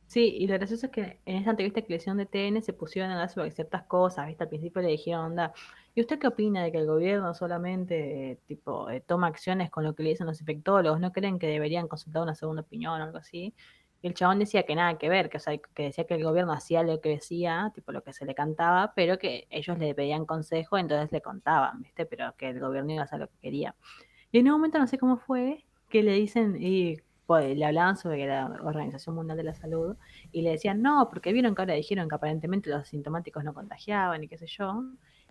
Sí, 0.06 0.36
y 0.38 0.46
lo 0.46 0.54
gracioso 0.54 0.86
es 0.86 0.92
que 0.92 1.20
en 1.26 1.36
esa 1.36 1.50
entrevista 1.50 1.82
que 1.82 1.88
le 1.90 1.96
hicieron 1.96 2.16
de 2.16 2.24
TN 2.24 2.62
se 2.62 2.72
pusieron 2.72 3.10
a 3.10 3.14
hablar 3.14 3.28
sobre 3.28 3.50
ciertas 3.50 3.82
cosas, 3.82 4.26
¿viste? 4.26 4.44
Al 4.44 4.48
principio 4.48 4.80
le 4.80 4.88
dijeron, 4.88 5.26
onda, 5.26 5.52
¿y 5.98 6.00
usted 6.00 6.20
qué 6.20 6.28
opina 6.28 6.62
de 6.62 6.70
que 6.70 6.78
el 6.78 6.86
gobierno 6.86 7.34
solamente, 7.34 8.38
tipo, 8.46 8.88
eh, 8.88 9.00
toma 9.00 9.26
acciones 9.26 9.68
con 9.68 9.82
lo 9.82 9.96
que 9.96 10.04
le 10.04 10.10
dicen 10.10 10.28
los 10.28 10.40
infectólogos? 10.40 11.00
¿No 11.00 11.10
creen 11.10 11.40
que 11.40 11.48
deberían 11.48 11.88
consultar 11.88 12.22
una 12.22 12.36
segunda 12.36 12.62
opinión 12.62 13.00
o 13.00 13.04
algo 13.04 13.18
así? 13.18 13.52
Y 14.00 14.06
el 14.06 14.14
chabón 14.14 14.38
decía 14.38 14.62
que 14.62 14.76
nada 14.76 14.96
que 14.96 15.08
ver, 15.08 15.28
que, 15.28 15.40
que 15.74 15.82
decía 15.82 16.04
que 16.06 16.14
el 16.14 16.22
gobierno 16.22 16.52
hacía 16.52 16.84
lo 16.84 17.00
que 17.00 17.08
decía, 17.08 17.72
tipo 17.74 17.90
lo 17.90 18.04
que 18.04 18.12
se 18.12 18.24
le 18.26 18.36
cantaba, 18.36 18.92
pero 18.94 19.18
que 19.18 19.48
ellos 19.50 19.76
le 19.76 19.92
pedían 19.92 20.24
consejo, 20.24 20.78
entonces 20.78 21.10
le 21.10 21.20
contaban, 21.20 21.82
¿viste? 21.82 22.06
Pero 22.06 22.32
que 22.36 22.50
el 22.50 22.60
gobierno 22.60 22.92
iba 22.92 23.02
a 23.02 23.04
hacer 23.06 23.18
lo 23.18 23.26
que 23.26 23.38
quería. 23.38 23.74
Y 24.30 24.38
en 24.38 24.46
un 24.46 24.52
momento, 24.52 24.78
no 24.78 24.86
sé 24.86 24.98
cómo 24.98 25.16
fue, 25.16 25.66
que 25.88 26.04
le 26.04 26.12
dicen, 26.12 26.58
y 26.60 26.98
pues, 27.26 27.56
le 27.56 27.64
hablaban 27.64 27.96
sobre 27.96 28.24
la 28.24 28.46
Organización 28.62 29.16
Mundial 29.16 29.36
de 29.36 29.42
la 29.42 29.54
Salud 29.54 29.96
y 30.30 30.42
le 30.42 30.50
decían, 30.50 30.80
no, 30.80 31.08
porque 31.10 31.32
vieron 31.32 31.56
que 31.56 31.62
ahora 31.62 31.74
dijeron 31.74 32.08
que 32.08 32.14
aparentemente 32.14 32.70
los 32.70 32.82
asintomáticos 32.82 33.42
no 33.42 33.52
contagiaban 33.52 34.22
y 34.22 34.28
qué 34.28 34.38
sé 34.38 34.46
yo. 34.46 34.84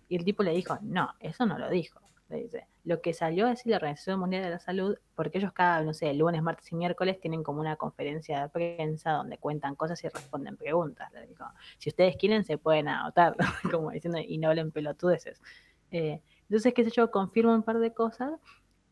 Y 0.08 0.16
el 0.16 0.24
tipo 0.24 0.42
le 0.42 0.52
dijo, 0.52 0.78
no, 0.82 1.14
eso 1.20 1.46
no 1.46 1.58
lo 1.58 1.68
dijo. 1.70 2.00
Le 2.28 2.42
dice, 2.42 2.66
lo 2.84 3.00
que 3.00 3.14
salió 3.14 3.46
a 3.46 3.50
decir 3.50 3.70
la 3.70 3.76
Organización 3.76 4.20
Mundial 4.20 4.42
de 4.42 4.50
la 4.50 4.58
Salud, 4.58 4.96
porque 5.14 5.38
ellos 5.38 5.52
cada, 5.52 5.82
no 5.82 5.94
sé, 5.94 6.12
lunes, 6.12 6.42
martes 6.42 6.70
y 6.72 6.74
miércoles 6.74 7.18
tienen 7.20 7.42
como 7.42 7.60
una 7.60 7.76
conferencia 7.76 8.42
de 8.42 8.48
prensa 8.50 9.12
donde 9.12 9.38
cuentan 9.38 9.74
cosas 9.76 10.02
y 10.04 10.08
responden 10.08 10.56
preguntas. 10.56 11.10
Le 11.12 11.26
dijo, 11.26 11.44
si 11.78 11.88
ustedes 11.88 12.16
quieren 12.16 12.44
se 12.44 12.58
pueden 12.58 12.88
anotar, 12.88 13.34
como 13.70 13.90
diciendo, 13.90 14.18
y 14.18 14.38
no 14.38 14.48
hablen 14.48 14.72
pelotudeces. 14.72 15.40
Eh, 15.90 16.20
entonces, 16.42 16.74
qué 16.74 16.84
sé 16.84 16.90
yo, 16.90 17.10
confirma 17.10 17.54
un 17.54 17.62
par 17.62 17.78
de 17.78 17.94
cosas 17.94 18.32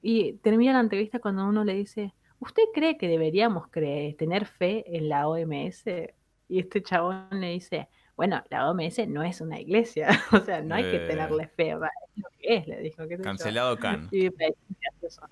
y 0.00 0.34
termina 0.34 0.72
la 0.72 0.80
entrevista 0.80 1.18
cuando 1.18 1.46
uno 1.46 1.64
le 1.64 1.74
dice, 1.74 2.14
¿Usted 2.38 2.64
cree 2.74 2.98
que 2.98 3.08
deberíamos 3.08 3.70
tener 3.70 4.46
fe 4.46 4.84
en 4.96 5.08
la 5.08 5.26
OMS? 5.28 5.84
Y 6.48 6.58
este 6.58 6.82
chabón 6.82 7.28
le 7.32 7.50
dice, 7.50 7.88
bueno, 8.16 8.42
la 8.50 8.68
OMS 8.70 9.06
no 9.08 9.22
es 9.22 9.40
una 9.40 9.60
iglesia, 9.60 10.08
o 10.32 10.40
sea, 10.40 10.62
no 10.62 10.74
hay 10.74 10.84
que 10.84 11.04
Eh. 11.04 11.06
tenerle 11.08 11.48
fe, 11.48 11.74
va, 11.74 11.88
es 12.14 12.22
lo 12.22 12.28
que 12.38 12.56
es, 12.56 12.66
le 12.66 12.80
dijo. 12.80 13.02
qué 13.02 13.16
sé 13.16 13.16
yo. 13.18 13.22
Cancelado. 13.22 13.78
Y 14.10 14.28
gracioso. 14.30 15.22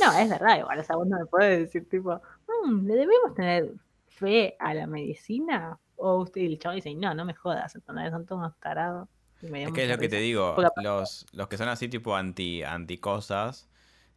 No, 0.00 0.18
es 0.18 0.28
verdad, 0.28 0.58
igual, 0.58 0.78
o 0.78 0.84
sea, 0.84 0.96
vos 0.96 1.06
no 1.06 1.18
me 1.18 1.26
podés 1.26 1.60
decir, 1.60 1.88
tipo, 1.88 2.20
"Mm, 2.66 2.86
¿le 2.86 2.94
debemos 2.94 3.34
tener 3.34 3.72
fe 4.08 4.56
a 4.58 4.74
la 4.74 4.86
medicina? 4.86 5.78
O 5.96 6.16
usted, 6.22 6.40
y 6.40 6.46
el 6.46 6.58
chabón 6.58 6.76
dice, 6.76 6.92
no, 6.94 7.14
no 7.14 7.24
me 7.24 7.34
jodas, 7.34 7.74
¿entendés? 7.76 8.10
son 8.10 8.26
todos 8.26 8.40
unos 8.40 8.56
tarados. 8.58 9.08
Y 9.42 9.46
me 9.46 9.58
dio 9.60 9.68
Es 9.68 9.74
que 9.74 9.84
es 9.84 9.90
lo 9.90 9.98
que 9.98 10.08
te 10.08 10.16
digo, 10.18 10.56
los, 10.82 11.26
los 11.32 11.48
que 11.48 11.56
son 11.56 11.68
así 11.68 11.88
tipo 11.88 12.16
anti, 12.16 12.62
anti 12.64 12.98
cosas, 12.98 13.68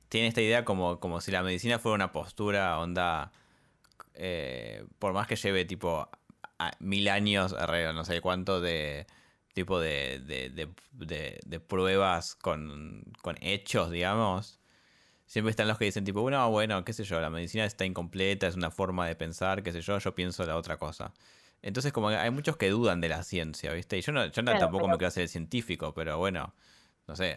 tienen 0.10 0.30
esta 0.30 0.42
idea 0.42 0.64
como, 0.66 1.00
como 1.00 1.22
si 1.22 1.32
la 1.32 1.44
medicina 1.44 1.78
fuera 1.80 1.96
una 1.96 2.12
postura, 2.12 2.80
onda, 2.80 3.32
eh, 4.16 4.86
por 5.00 5.14
más 5.14 5.28
que 5.28 5.36
lleve 5.36 5.66
tipo 5.66 6.10
a- 6.60 6.72
mil 6.80 7.08
años, 7.10 7.54
arre, 7.54 7.92
no 7.94 8.04
sé 8.06 8.22
cuánto 8.22 8.62
de 8.62 9.06
tipo 9.54 9.80
de, 9.80 10.20
de, 10.20 10.70
de- 11.46 11.60
pruebas 11.60 12.36
con, 12.36 13.04
con 13.22 13.36
hechos, 13.42 13.90
digamos. 13.92 14.60
Siempre 15.26 15.50
están 15.50 15.68
los 15.68 15.78
que 15.78 15.86
dicen 15.86 16.06
tipo, 16.06 16.22
bueno, 16.22 16.50
bueno, 16.52 16.86
qué 16.86 16.94
sé 16.94 17.04
yo, 17.04 17.20
la 17.20 17.30
medicina 17.30 17.66
está 17.66 17.84
incompleta, 17.86 18.48
es 18.48 18.56
una 18.56 18.72
forma 18.72 19.08
de 19.08 19.16
pensar, 19.16 19.62
qué 19.64 19.72
sé 19.74 19.82
yo, 19.82 19.98
yo 19.98 20.16
pienso 20.16 20.46
la 20.46 20.56
otra 20.56 20.78
cosa. 20.78 21.12
Entonces 21.62 21.92
como 21.92 22.10
que 22.10 22.16
hay 22.16 22.30
muchos 22.32 22.56
que 22.56 22.70
dudan 22.70 23.02
de 23.02 23.10
la 23.10 23.24
ciencia, 23.24 23.74
¿viste? 23.74 23.98
Y 23.98 24.02
yo, 24.02 24.12
no, 24.12 24.26
yo 24.26 24.32
Claro, 24.44 24.60
tampoco 24.60 24.84
pero- 24.84 24.92
me 24.94 24.98
quiero 24.98 25.08
hacer 25.10 25.24
el 25.24 25.30
científico, 25.30 25.94
pero 25.94 26.18
bueno, 26.18 26.54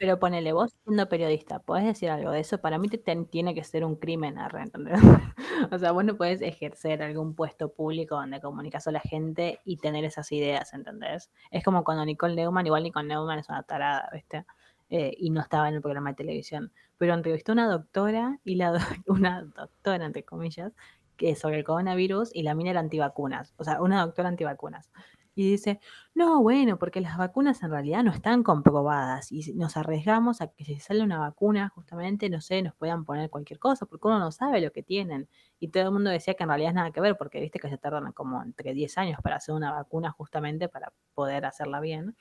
Pero 0.01 0.19
ponele, 0.19 0.53
vos 0.53 0.73
siendo 0.85 1.09
periodista, 1.09 1.61
¿podés 1.61 1.85
decir 1.85 2.11
algo 2.11 2.33
de 2.33 2.41
eso? 2.41 2.59
Para 2.59 2.79
mí 2.79 2.89
te, 2.89 2.99
tiene 3.27 3.55
que 3.55 3.63
ser 3.63 3.85
un 3.85 3.95
crimen, 3.95 4.37
o 5.71 5.79
sea, 5.79 5.93
vos 5.93 6.05
no 6.05 6.17
podés 6.17 6.43
ejercer 6.43 7.03
algún 7.03 7.35
puesto 7.37 7.73
público 7.73 8.17
donde 8.17 8.41
comunicas 8.41 8.89
a 8.89 8.91
la 8.91 9.01
gente 9.01 9.61
y 9.65 9.77
tener 9.77 10.05
esas 10.05 10.33
ideas, 10.33 10.75
¿entendés? 10.75 11.31
Es 11.53 11.63
como 11.63 11.85
cuando 11.85 12.05
Nicole 12.05 12.35
Neumann, 12.35 12.67
igual 12.67 12.83
Nicole 12.83 13.07
Neumann 13.07 13.39
es 13.39 13.49
una 13.49 13.63
tarada, 13.63 14.09
¿viste? 14.13 14.45
Eh, 14.89 15.15
y 15.17 15.31
no 15.31 15.41
estaba 15.41 15.69
en 15.69 15.77
el 15.77 15.83
programa 15.83 16.11
de 16.11 16.17
televisión. 16.17 16.73
Pero 16.99 17.15
entrevistó 17.15 17.53
a 17.53 17.55
una 17.55 17.69
doctora, 17.69 18.41
y 18.45 18.57
la 18.57 18.73
una 19.07 19.43
doctora, 19.43 20.05
entre 20.05 20.25
comillas, 20.25 20.73
que 21.17 21.37
sobre 21.37 21.59
el 21.59 21.65
coronavirus, 21.65 22.31
y 22.35 22.43
la 22.43 22.55
mina 22.55 22.71
era 22.71 22.81
antivacunas. 22.81 23.55
O 23.57 23.63
sea, 23.63 23.81
una 23.81 24.05
doctora 24.05 24.29
antivacunas. 24.29 24.91
Y 25.35 25.51
dice, 25.51 25.81
no, 26.15 26.43
bueno, 26.43 26.79
porque 26.79 27.01
las 27.01 27.17
vacunas 27.17 27.63
en 27.63 27.71
realidad 27.71 28.03
no 28.03 28.11
están 28.11 28.43
comprobadas 28.43 29.31
y 29.31 29.55
nos 29.55 29.77
arriesgamos 29.77 30.41
a 30.41 30.49
que 30.49 30.65
si 30.65 30.79
sale 30.81 31.03
una 31.03 31.19
vacuna, 31.19 31.69
justamente, 31.71 32.29
no 32.29 32.41
sé, 32.41 32.63
nos 32.63 32.75
puedan 32.75 33.05
poner 33.05 33.31
cualquier 33.31 33.59
cosa, 33.59 33.87
porque 33.87 34.09
uno 34.09 34.19
no 34.19 34.33
sabe 34.33 34.61
lo 34.61 34.73
que 34.73 34.83
tienen. 34.83 35.29
Y 35.59 35.69
todo 35.69 35.85
el 35.85 35.91
mundo 35.93 36.11
decía 36.11 36.35
que 36.35 36.43
en 36.43 36.49
realidad 36.49 36.71
es 36.71 36.75
nada 36.75 36.91
que 36.91 37.01
ver, 37.01 37.17
porque 37.17 37.41
viste 37.41 37.59
que 37.59 37.69
se 37.69 37.79
tardan 37.79 38.13
como 38.13 38.43
entre 38.43 38.75
10 38.75 38.99
años 38.99 39.21
para 39.23 39.37
hacer 39.37 39.55
una 39.55 39.73
vacuna 39.73 40.11
justamente 40.11 40.69
para 40.69 40.93
poder 41.15 41.47
hacerla 41.47 41.81
bien. 41.81 42.17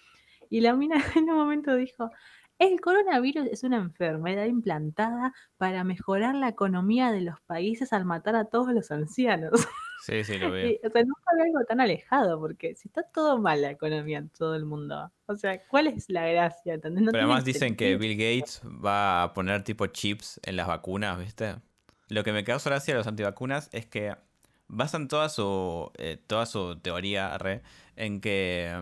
Y 0.49 0.61
la 0.61 0.73
mina 0.73 0.95
en 1.15 1.29
un 1.29 1.37
momento 1.37 1.75
dijo, 1.75 2.11
el 2.59 2.81
coronavirus 2.81 3.47
es 3.47 3.63
una 3.63 3.77
enfermedad 3.77 4.45
implantada 4.45 5.33
para 5.57 5.83
mejorar 5.83 6.35
la 6.35 6.49
economía 6.49 7.11
de 7.11 7.21
los 7.21 7.39
países 7.41 7.93
al 7.93 8.05
matar 8.05 8.35
a 8.35 8.45
todos 8.45 8.73
los 8.73 8.91
ancianos. 8.91 9.67
Sí, 10.05 10.23
sí, 10.23 10.37
lo 10.37 10.51
veo. 10.51 10.67
Y, 10.67 10.79
o 10.85 10.89
sea, 10.89 11.03
nunca 11.03 11.23
había 11.31 11.45
algo 11.45 11.65
tan 11.65 11.79
alejado, 11.79 12.39
porque 12.39 12.75
si 12.75 12.89
está 12.89 13.03
todo 13.03 13.39
mal 13.39 13.61
la 13.61 13.71
economía 13.71 14.17
en 14.19 14.29
todo 14.29 14.55
el 14.55 14.65
mundo, 14.65 15.11
o 15.25 15.35
sea, 15.35 15.61
¿cuál 15.67 15.87
es 15.87 16.09
la 16.09 16.27
gracia? 16.27 16.77
Pero 16.81 16.95
además 17.13 17.45
dicen 17.45 17.75
que. 17.75 17.95
Bill 17.95 18.17
Gates 18.17 18.61
va 18.65 19.23
a 19.23 19.33
poner 19.33 19.63
tipo 19.63 19.87
chips 19.87 20.39
en 20.43 20.55
las 20.55 20.67
vacunas, 20.67 21.17
¿viste? 21.17 21.55
Lo 22.07 22.23
que 22.23 22.33
me 22.33 22.43
causa 22.43 22.69
gracia 22.69 22.93
de 22.93 22.97
los 22.97 23.07
antivacunas 23.07 23.69
es 23.71 23.85
que 23.85 24.15
basan 24.67 25.07
toda 25.07 25.29
su, 25.29 25.91
eh, 25.97 26.17
toda 26.27 26.45
su 26.45 26.79
teoría 26.79 27.37
re, 27.37 27.61
en 27.95 28.19
que, 28.19 28.81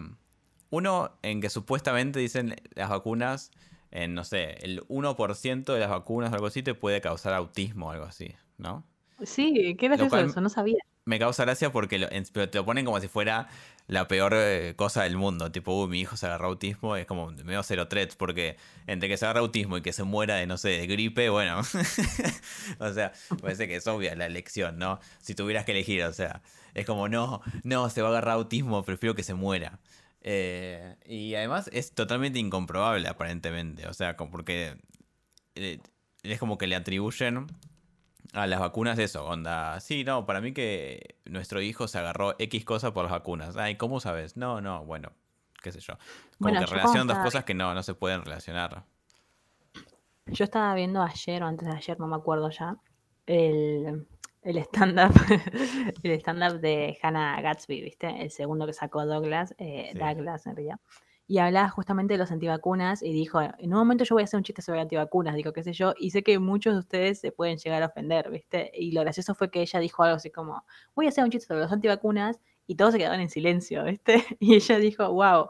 uno, 0.70 1.12
en 1.22 1.42
que 1.42 1.50
supuestamente 1.50 2.20
dicen 2.20 2.56
las 2.76 2.90
vacunas, 2.90 3.52
en 3.92 4.14
no 4.14 4.24
sé, 4.24 4.58
el 4.66 4.84
1% 4.88 5.74
de 5.74 5.80
las 5.80 5.90
vacunas 5.90 6.32
o 6.32 6.36
algo 6.36 6.48
así 6.48 6.64
te 6.64 6.74
puede 6.74 7.02
causar 7.02 7.34
autismo 7.34 7.88
o 7.88 7.92
algo 7.92 8.06
así, 8.06 8.36
¿no? 8.58 8.84
Sí, 9.24 9.76
¿qué 9.80 9.90
Lo 9.90 9.96
eso? 10.06 10.42
no 10.42 10.50
sabía. 10.50 10.78
Me 11.06 11.20
causa 11.20 11.46
gracia 11.46 11.72
porque 11.72 12.00
lo, 12.00 12.12
en- 12.12 12.26
pero 12.34 12.50
te 12.50 12.58
lo 12.58 12.66
ponen 12.66 12.84
como 12.86 13.00
si 13.00 13.08
fuera 13.08 13.48
la 13.88 14.10
peor 14.10 14.34
eh, 14.36 14.74
cosa 14.76 15.04
del 15.04 15.16
mundo. 15.16 15.50
Tipo, 15.54 15.74
uy, 15.82 15.88
mi 15.88 16.02
hijo 16.02 16.18
se 16.18 16.26
agarró 16.26 16.48
autismo, 16.48 16.98
es 16.98 17.06
como 17.06 17.32
medio 17.32 17.64
cero 17.64 17.88
threats, 17.88 18.18
porque 18.18 18.58
entre 18.88 19.08
que 19.08 19.16
se 19.16 19.24
agarra 19.26 19.40
autismo 19.40 19.78
y 19.78 19.82
que 19.82 19.94
se 19.94 20.04
muera 20.04 20.36
de, 20.36 20.48
no 20.48 20.58
sé, 20.58 20.70
de 20.70 20.86
gripe, 20.86 21.30
bueno. 21.30 21.62
o 22.80 22.94
sea, 22.94 23.14
parece 23.42 23.68
que 23.70 23.78
es 23.78 23.88
obvia 23.88 24.16
la 24.16 24.26
elección, 24.26 24.78
¿no? 24.78 25.00
Si 25.22 25.34
tuvieras 25.34 25.64
que 25.64 25.72
elegir, 25.72 26.04
o 26.04 26.12
sea, 26.14 26.42
es 26.74 26.86
como, 26.86 27.08
no, 27.08 27.42
no, 27.64 27.90
se 27.90 28.02
va 28.02 28.10
a 28.10 28.12
agarrar 28.12 28.36
autismo, 28.36 28.84
prefiero 28.84 29.16
que 29.16 29.24
se 29.24 29.34
muera. 29.34 29.80
Eh, 30.22 30.96
y 31.06 31.36
además 31.36 31.70
es 31.74 31.94
totalmente 31.94 32.40
incomprobable, 32.40 33.08
aparentemente. 33.08 33.88
O 33.88 33.94
sea, 33.94 34.18
porque 34.18 34.78
eh, 35.56 35.80
es 36.24 36.40
como 36.40 36.58
que 36.58 36.68
le 36.68 36.76
atribuyen 36.76 37.48
a 38.34 38.48
las 38.48 38.60
vacunas 38.60 39.00
eso, 39.00 39.26
onda. 39.26 39.80
Sí, 39.80 40.04
no, 40.04 40.26
para 40.26 40.42
mí 40.42 40.54
que 40.54 41.16
nuestro 41.26 41.62
hijo 41.62 41.88
se 41.88 41.98
agarró 41.98 42.36
X 42.40 42.66
cosa 42.66 42.94
por 42.94 43.04
las 43.04 43.12
vacunas. 43.12 43.56
Ay, 43.58 43.76
¿cómo 43.76 44.00
sabes? 44.00 44.38
No, 44.38 44.62
no, 44.62 44.86
bueno, 44.86 45.12
qué 45.62 45.72
sé 45.72 45.80
yo. 45.80 45.94
Como 45.96 46.06
Bueno, 46.40 46.60
que 46.60 46.66
yo 46.66 46.72
relacionan 46.72 47.08
cuando 47.08 47.14
dos 47.16 47.24
cosas 47.24 47.46
que 47.46 47.54
no, 47.54 47.74
no 47.74 47.84
se 47.84 47.94
pueden 47.94 48.24
relacionar. 48.24 48.84
Yo 50.26 50.44
estaba 50.44 50.74
viendo 50.76 51.02
ayer 51.02 51.42
o 51.42 51.48
antes 51.48 51.68
de 51.68 51.74
ayer, 51.74 52.00
no 52.00 52.08
me 52.08 52.18
acuerdo 52.18 52.50
ya, 52.50 52.76
el, 53.28 54.06
el 54.48 54.58
stand-up 54.60 55.14
el 56.04 56.12
stand-up 56.20 56.60
de 56.62 56.98
Hannah 57.02 57.42
Gatsby, 57.42 57.82
¿viste? 57.82 58.22
El 58.22 58.32
segundo 58.32 58.66
que 58.66 58.74
sacó 58.74 59.06
Douglas, 59.06 59.54
eh, 59.58 59.92
Sí. 59.92 59.98
Douglas 60.00 60.46
en 60.48 60.56
realidad. 60.56 60.80
Y 61.30 61.40
hablaba 61.40 61.68
justamente 61.70 62.14
de 62.14 62.20
los 62.20 62.32
antivacunas 62.32 63.04
y 63.04 63.12
dijo, 63.12 63.42
en 63.42 63.74
un 63.74 63.80
momento 63.80 64.06
yo 64.06 64.16
voy 64.16 64.22
a 64.22 64.26
hacer 64.26 64.38
un 64.38 64.44
chiste 64.46 64.62
sobre 64.62 64.80
antivacunas, 64.80 65.36
digo, 65.36 65.52
qué 65.52 65.62
sé 65.64 65.74
yo, 65.74 65.94
y 66.00 66.12
sé 66.12 66.24
que 66.24 66.40
muchos 66.40 66.74
de 66.74 66.80
ustedes 66.80 67.20
se 67.20 67.34
pueden 67.34 67.58
llegar 67.58 67.84
a 67.84 67.88
ofender, 67.88 68.30
¿viste? 68.32 68.72
Y 68.74 68.94
lo 68.94 69.02
gracioso 69.02 69.36
fue 69.36 69.52
que 69.52 69.62
ella 69.62 69.82
dijo 69.82 70.04
algo 70.04 70.16
así 70.16 70.32
como, 70.32 70.64
voy 70.96 71.06
a 71.08 71.10
hacer 71.10 71.26
un 71.26 71.30
chiste 71.32 71.48
sobre 71.48 71.62
los 71.62 71.72
antivacunas 71.74 72.40
y 72.66 72.76
todos 72.76 72.94
se 72.94 73.00
quedaron 73.00 73.20
en 73.20 73.30
silencio, 73.30 73.84
¿viste? 73.84 74.24
Y 74.40 74.56
ella 74.56 74.78
dijo, 74.80 75.12
wow, 75.12 75.50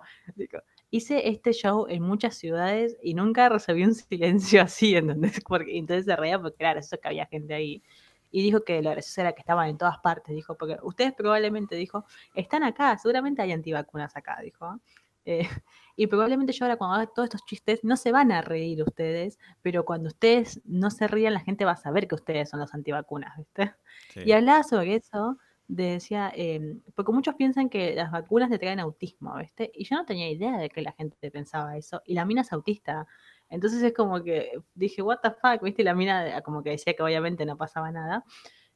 hice 0.89 1.29
este 1.29 1.53
show 1.53 1.85
en 1.89 2.01
muchas 2.03 2.35
ciudades 2.35 2.97
y 3.03 3.13
nunca 3.13 3.49
recibí 3.49 3.83
un 3.83 3.93
silencio 3.95 4.61
así, 4.63 4.95
¿entendés? 4.97 5.41
Porque, 5.47 5.77
entonces 5.77 6.05
se 6.05 6.15
reía 6.15 6.39
porque 6.41 6.57
era 6.59 6.73
gracioso 6.73 6.99
que 7.01 7.07
había 7.07 7.25
gente 7.27 7.53
ahí. 7.53 7.83
Y 8.31 8.43
dijo 8.43 8.63
que 8.63 8.81
lo 8.81 8.91
gracioso 8.91 9.21
era 9.21 9.33
que 9.33 9.41
estaban 9.41 9.69
en 9.69 9.77
todas 9.77 9.99
partes, 9.99 10.35
dijo, 10.35 10.55
porque 10.55 10.77
ustedes 10.83 11.13
probablemente, 11.13 11.75
dijo, 11.75 12.05
están 12.33 12.63
acá, 12.63 12.97
seguramente 12.97 13.41
hay 13.41 13.51
antivacunas 13.51 14.15
acá, 14.15 14.39
dijo. 14.41 14.79
Eh, 15.25 15.41
y 15.95 16.07
probablemente 16.07 16.53
yo 16.53 16.65
ahora 16.65 16.77
cuando 16.77 16.95
haga 16.95 17.07
todos 17.07 17.27
estos 17.27 17.45
chistes 17.45 17.83
no 17.83 17.97
se 17.97 18.11
van 18.11 18.31
a 18.31 18.41
reír 18.41 18.81
ustedes, 18.83 19.39
pero 19.61 19.85
cuando 19.85 20.07
ustedes 20.07 20.61
no 20.65 20.89
se 20.89 21.07
rían 21.07 21.33
la 21.33 21.41
gente 21.41 21.65
va 21.65 21.71
a 21.71 21.77
saber 21.77 22.07
que 22.07 22.15
ustedes 22.15 22.49
son 22.49 22.59
los 22.59 22.73
antivacunas, 22.73 23.37
¿viste? 23.37 23.73
Sí. 24.13 24.21
Y 24.25 24.31
hablaba 24.31 24.63
sobre 24.63 24.95
eso, 24.95 25.37
decía, 25.67 26.31
eh, 26.35 26.77
porque 26.95 27.11
muchos 27.11 27.35
piensan 27.35 27.69
que 27.69 27.93
las 27.93 28.11
vacunas 28.11 28.49
te 28.49 28.57
traen 28.57 28.79
autismo, 28.79 29.35
¿viste? 29.37 29.71
Y 29.73 29.83
yo 29.83 29.97
no 29.97 30.05
tenía 30.05 30.29
idea 30.29 30.57
de 30.57 30.69
que 30.69 30.81
la 30.81 30.93
gente 30.93 31.29
pensaba 31.29 31.77
eso. 31.77 32.01
Y 32.05 32.13
la 32.13 32.25
mina 32.25 32.41
es 32.41 32.53
autista. 32.53 33.05
Entonces 33.49 33.81
es 33.83 33.93
como 33.93 34.23
que 34.23 34.51
dije, 34.73 35.01
what 35.01 35.19
the 35.23 35.31
fuck, 35.31 35.61
¿viste? 35.63 35.83
La 35.83 35.95
mina 35.95 36.41
como 36.41 36.63
que 36.63 36.71
decía 36.71 36.93
que 36.93 37.03
obviamente 37.03 37.45
no 37.45 37.57
pasaba 37.57 37.91
nada. 37.91 38.23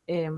Eh, 0.08 0.30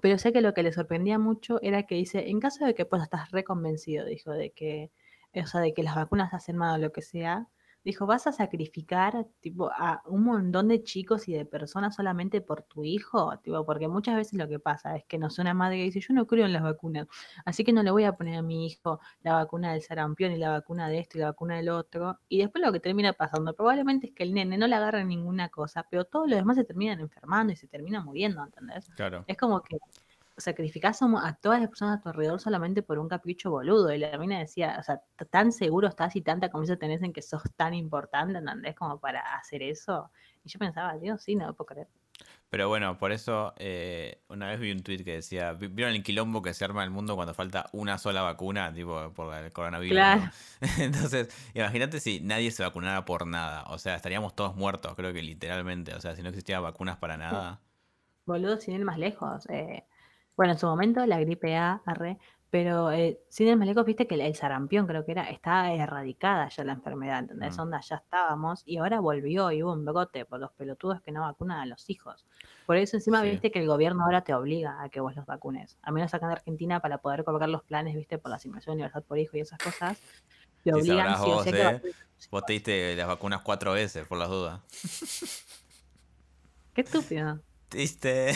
pero 0.00 0.18
sé 0.18 0.32
que 0.32 0.40
lo 0.40 0.54
que 0.54 0.62
le 0.62 0.72
sorprendía 0.72 1.18
mucho 1.18 1.60
era 1.62 1.84
que 1.84 1.94
dice, 1.94 2.28
en 2.30 2.40
caso 2.40 2.64
de 2.64 2.74
que 2.74 2.84
pues 2.86 3.02
estás 3.02 3.30
reconvencido, 3.30 4.04
dijo, 4.04 4.32
de 4.32 4.50
que, 4.50 4.90
o 5.34 5.46
sea, 5.46 5.60
de 5.60 5.74
que 5.74 5.82
las 5.84 5.94
vacunas 5.94 6.34
hacen 6.34 6.56
mal 6.56 6.80
o 6.80 6.82
lo 6.82 6.92
que 6.92 7.02
sea, 7.02 7.48
dijo, 7.84 8.06
vas 8.06 8.26
a 8.26 8.32
sacrificar 8.32 9.26
tipo 9.40 9.70
a 9.72 10.02
un 10.06 10.24
montón 10.24 10.68
de 10.68 10.82
chicos 10.82 11.28
y 11.28 11.32
de 11.32 11.44
personas 11.44 11.96
solamente 11.96 12.40
por 12.40 12.62
tu 12.62 12.84
hijo, 12.84 13.36
tipo, 13.38 13.64
porque 13.64 13.88
muchas 13.88 14.16
veces 14.16 14.34
lo 14.34 14.48
que 14.48 14.58
pasa 14.58 14.96
es 14.96 15.04
que 15.04 15.18
no 15.18 15.30
sé 15.30 15.42
una 15.42 15.54
madre 15.54 15.76
que 15.78 15.84
dice, 15.84 16.00
yo 16.00 16.14
no 16.14 16.26
creo 16.26 16.46
en 16.46 16.52
las 16.52 16.62
vacunas, 16.62 17.06
así 17.44 17.64
que 17.64 17.72
no 17.72 17.82
le 17.82 17.90
voy 17.90 18.04
a 18.04 18.12
poner 18.12 18.36
a 18.36 18.42
mi 18.42 18.66
hijo 18.66 19.00
la 19.22 19.34
vacuna 19.34 19.72
del 19.72 19.82
sarampión 19.82 20.32
y 20.32 20.36
la 20.36 20.50
vacuna 20.50 20.88
de 20.88 20.98
esto 20.98 21.18
y 21.18 21.20
la 21.20 21.28
vacuna 21.28 21.56
del 21.56 21.68
otro, 21.68 22.18
y 22.28 22.38
después 22.38 22.64
lo 22.64 22.72
que 22.72 22.80
termina 22.80 23.12
pasando 23.12 23.54
probablemente 23.54 24.08
es 24.08 24.12
que 24.12 24.22
el 24.22 24.34
nene 24.34 24.58
no 24.58 24.66
le 24.66 24.74
agarra 24.76 25.02
ninguna 25.04 25.48
cosa, 25.48 25.86
pero 25.90 26.04
todos 26.04 26.28
los 26.28 26.38
demás 26.38 26.56
se 26.56 26.64
terminan 26.64 27.00
enfermando 27.00 27.52
y 27.52 27.56
se 27.56 27.66
terminan 27.66 28.04
muriendo, 28.04 28.42
¿entendés? 28.44 28.90
Claro. 28.96 29.24
Es 29.26 29.36
como 29.36 29.62
que 29.62 29.78
sacrificás 30.36 31.00
a, 31.02 31.38
todas 31.40 31.60
las 31.60 31.68
personas 31.68 31.98
a 31.98 32.02
tu 32.02 32.08
alrededor 32.10 32.40
solamente 32.40 32.82
por 32.82 32.98
un 32.98 33.08
capricho 33.08 33.50
boludo. 33.50 33.92
Y 33.92 33.98
la 33.98 34.16
mina 34.18 34.38
decía, 34.38 34.76
o 34.78 34.82
sea, 34.82 35.02
tan 35.30 35.52
seguro 35.52 35.88
estás 35.88 36.16
y 36.16 36.22
tanta 36.22 36.50
confianza 36.50 36.78
tenés 36.80 37.02
en 37.02 37.12
que 37.12 37.22
sos 37.22 37.42
tan 37.56 37.74
importante, 37.74 38.38
¿entendés? 38.38 38.74
Como 38.76 38.98
para 39.00 39.20
hacer 39.36 39.62
eso. 39.62 40.10
Y 40.44 40.48
yo 40.50 40.58
pensaba, 40.58 40.96
Dios, 40.98 41.22
sí, 41.22 41.36
no 41.36 41.46
lo 41.46 41.54
puedo 41.54 41.66
creer. 41.66 41.88
Pero 42.50 42.68
bueno, 42.68 42.98
por 42.98 43.12
eso 43.12 43.54
eh, 43.58 44.22
una 44.28 44.48
vez 44.48 44.60
vi 44.60 44.70
un 44.72 44.82
tweet 44.82 45.04
que 45.04 45.14
decía, 45.14 45.52
"Vi- 45.54 45.68
¿vieron 45.68 45.94
el 45.94 46.02
quilombo 46.02 46.42
que 46.42 46.54
se 46.54 46.64
arma 46.64 46.82
en 46.82 46.88
el 46.88 46.90
mundo 46.90 47.16
cuando 47.16 47.34
falta 47.34 47.68
una 47.72 47.98
sola 47.98 48.22
vacuna, 48.22 48.72
tipo 48.72 49.12
por 49.14 49.34
el 49.34 49.52
coronavirus? 49.52 50.06
Claro. 50.06 50.22
¿no?" 50.22 50.30
Entonces, 50.78 51.28
imagínate 51.54 52.00
si 52.00 52.20
nadie 52.20 52.50
se 52.50 52.62
vacunara 52.62 53.04
por 53.04 53.26
nada, 53.26 53.64
o 53.68 53.78
sea, 53.78 53.94
estaríamos 53.96 54.34
todos 54.36 54.54
muertos, 54.56 54.94
creo 54.96 55.12
que 55.12 55.22
literalmente, 55.22 55.94
o 55.94 56.00
sea, 56.00 56.14
si 56.14 56.22
no 56.22 56.28
existieran 56.28 56.62
vacunas 56.62 56.96
para 56.98 57.16
nada. 57.16 57.60
Boludo, 58.26 58.56
sin 58.56 58.74
ir 58.74 58.84
más 58.84 58.98
lejos. 58.98 59.48
eh, 59.48 59.84
bueno, 60.36 60.52
en 60.52 60.58
su 60.58 60.66
momento 60.66 61.04
la 61.06 61.20
gripe 61.20 61.56
A, 61.56 61.82
arre, 61.86 62.18
Pero 62.50 62.90
eh, 62.92 63.18
sin 63.28 63.48
el 63.48 63.56
maleco, 63.56 63.82
viste 63.82 64.06
que 64.06 64.14
el, 64.14 64.20
el 64.20 64.34
sarampión 64.34 64.86
creo 64.86 65.04
que 65.06 65.12
era, 65.12 65.30
estaba 65.30 65.72
erradicada 65.72 66.48
ya 66.50 66.64
la 66.64 66.72
enfermedad, 66.72 67.20
¿entendés? 67.20 67.56
Mm. 67.56 67.60
Onda, 67.62 67.80
ya 67.80 67.96
estábamos 67.96 68.62
y 68.66 68.76
ahora 68.76 69.00
volvió 69.00 69.50
y 69.52 69.62
hubo 69.62 69.72
un 69.72 69.84
brote 69.86 70.24
por 70.26 70.38
los 70.38 70.52
pelotudos 70.52 71.00
que 71.00 71.12
no 71.12 71.22
vacunan 71.22 71.60
a 71.60 71.66
los 71.66 71.88
hijos. 71.88 72.26
Por 72.66 72.76
eso 72.76 72.96
encima 72.98 73.22
Sí. 73.22 73.30
viste 73.30 73.50
que 73.50 73.58
el 73.60 73.66
gobierno 73.66 74.04
ahora 74.04 74.22
te 74.22 74.34
obliga 74.34 74.82
a 74.82 74.88
que 74.90 75.00
vos 75.00 75.16
los 75.16 75.24
vacunes. 75.24 75.78
A 75.82 75.90
menos 75.92 76.12
acá 76.12 76.26
en 76.26 76.32
Argentina 76.32 76.80
para 76.80 76.98
poder 76.98 77.24
colocar 77.24 77.48
los 77.48 77.62
planes, 77.64 77.94
viste, 77.94 78.18
por 78.18 78.30
la 78.30 78.36
asignación 78.36 78.74
universal 78.74 79.02
por 79.02 79.18
hijo 79.18 79.36
y 79.36 79.40
esas 79.40 79.58
cosas, 79.58 79.98
te 80.62 80.72
obligan 80.74 81.16
sí 81.16 81.22
o 81.30 81.34
vos, 81.34 81.44
que 81.44 81.50
¿eh? 81.50 81.64
vacunes 81.64 81.96
a 81.96 82.04
tus 82.16 82.28
Vos 82.30 82.44
te 82.46 82.52
diste 82.52 82.96
las 82.96 83.08
vacunas 83.08 83.40
cuatro 83.42 83.72
veces, 83.72 84.06
por 84.06 84.18
las 84.18 84.28
dudas. 84.28 84.60
Qué 86.74 86.82
estúpido. 86.82 87.40
¿Te 87.68 87.78
diste? 87.78 88.32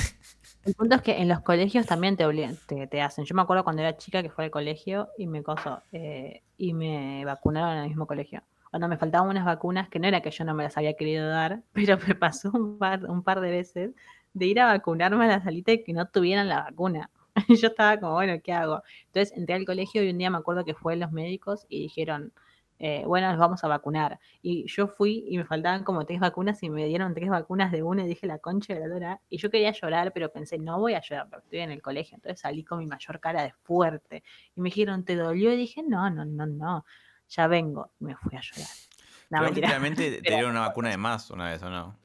El 0.67 0.75
punto 0.75 0.97
es 0.97 1.03
que 1.03 1.19
en 1.23 1.29
los 1.29 1.41
colegios 1.43 1.87
también 1.87 2.17
te, 2.17 2.27
obligan, 2.27 2.59
te, 2.67 3.01
hacen. 3.01 3.25
Yo 3.25 3.37
me 3.37 3.43
acuerdo 3.43 3.63
cuando 3.63 3.83
era 3.83 3.97
chica 3.97 4.21
que 4.21 4.31
fue 4.31 4.47
al 4.47 4.51
colegio 4.51 5.11
y 5.17 5.29
me 5.29 5.45
coso, 5.45 5.81
eh, 5.93 6.43
y 6.59 6.75
me 6.75 7.25
vacunaron 7.25 7.77
en 7.77 7.83
el 7.85 7.89
mismo 7.89 8.09
colegio. 8.09 8.43
Cuando 8.71 8.89
me 8.89 8.99
faltaban 8.99 9.29
unas 9.29 9.45
vacunas, 9.45 9.89
que 9.89 10.01
no 10.01 10.09
era 10.09 10.23
que 10.23 10.33
yo 10.33 10.45
no 10.45 10.55
me 10.55 10.65
las 10.65 10.77
había 10.77 10.97
querido 10.97 11.29
dar, 11.29 11.63
pero 11.73 11.99
me 12.07 12.17
pasó 12.17 12.51
un 12.53 12.79
par, 12.79 13.05
un 13.09 13.23
par 13.23 13.41
de 13.41 13.51
veces 13.51 13.93
de 14.35 14.47
ir 14.47 14.59
a 14.59 14.67
vacunarme 14.67 15.25
a 15.25 15.29
la 15.29 15.41
salita 15.43 15.71
y 15.71 15.85
que 15.85 15.93
no 15.93 16.09
tuvieran 16.09 16.49
la 16.49 16.65
vacuna. 16.65 17.11
Y 17.47 17.55
yo 17.57 17.69
estaba 17.69 18.01
como, 18.01 18.15
bueno, 18.15 18.35
¿qué 18.43 18.53
hago? 18.53 18.83
Entonces 19.07 19.37
entré 19.39 19.55
al 19.55 19.67
colegio 19.67 20.03
y 20.03 20.11
un 20.11 20.19
día 20.19 20.31
me 20.31 20.39
acuerdo 20.39 20.65
que 20.65 20.75
fue 20.75 20.97
los 20.97 21.13
médicos 21.13 21.65
y 21.69 21.83
dijeron, 21.83 22.33
eh, 22.79 23.05
bueno, 23.07 23.29
nos 23.31 23.39
vamos 23.39 23.65
a 23.65 23.69
vacunar. 23.69 24.19
Y 24.43 24.67
yo 24.67 24.87
fui 24.87 25.25
y 25.29 25.39
me 25.39 25.45
faltaban 25.45 25.85
como 25.85 26.05
tres 26.05 26.21
vacunas 26.21 26.63
y 26.63 26.71
me 26.71 26.87
dieron 26.87 27.15
tres 27.15 27.29
vacunas 27.29 27.73
de 27.73 27.83
una 27.83 28.05
y 28.05 28.09
dije 28.09 28.27
la 28.27 28.39
concha 28.39 28.75
de 28.75 28.81
la 28.81 28.87
lora. 28.87 29.21
Y 29.31 29.39
yo 29.39 29.51
quería 29.51 29.73
llorar, 29.73 30.13
pero 30.13 30.31
pensé, 30.31 30.59
no 30.59 30.79
voy 30.79 30.95
a 30.95 31.01
llorar 31.01 31.29
porque 31.31 31.45
estoy 31.45 31.59
en 31.61 31.71
el 31.71 31.83
colegio. 31.83 32.17
Entonces 32.17 32.41
salí 32.41 32.65
con 32.65 32.79
mi 32.79 32.87
mayor 32.87 33.21
cara 33.21 33.43
de 33.43 33.53
fuerte. 33.63 34.23
Y 34.55 34.61
me 34.61 34.69
dijeron, 34.69 35.05
¿te 35.05 35.17
dolió? 35.17 35.53
Y 35.53 35.57
dije, 35.57 35.83
no, 35.83 36.11
no, 36.11 36.25
no, 36.25 36.47
no, 36.47 36.85
ya 37.29 37.47
vengo. 37.47 37.91
Y 38.01 38.05
me 38.05 38.17
fui 38.17 38.37
a 38.37 38.41
llorar. 38.41 38.69
No, 39.31 39.53
te 39.97 40.21
dieron 40.21 40.51
una 40.51 40.61
vacuna 40.61 40.91
de 40.91 40.97
más 40.97 41.31
una 41.31 41.51
vez, 41.51 41.63
¿o 41.63 41.71
no? 41.71 41.97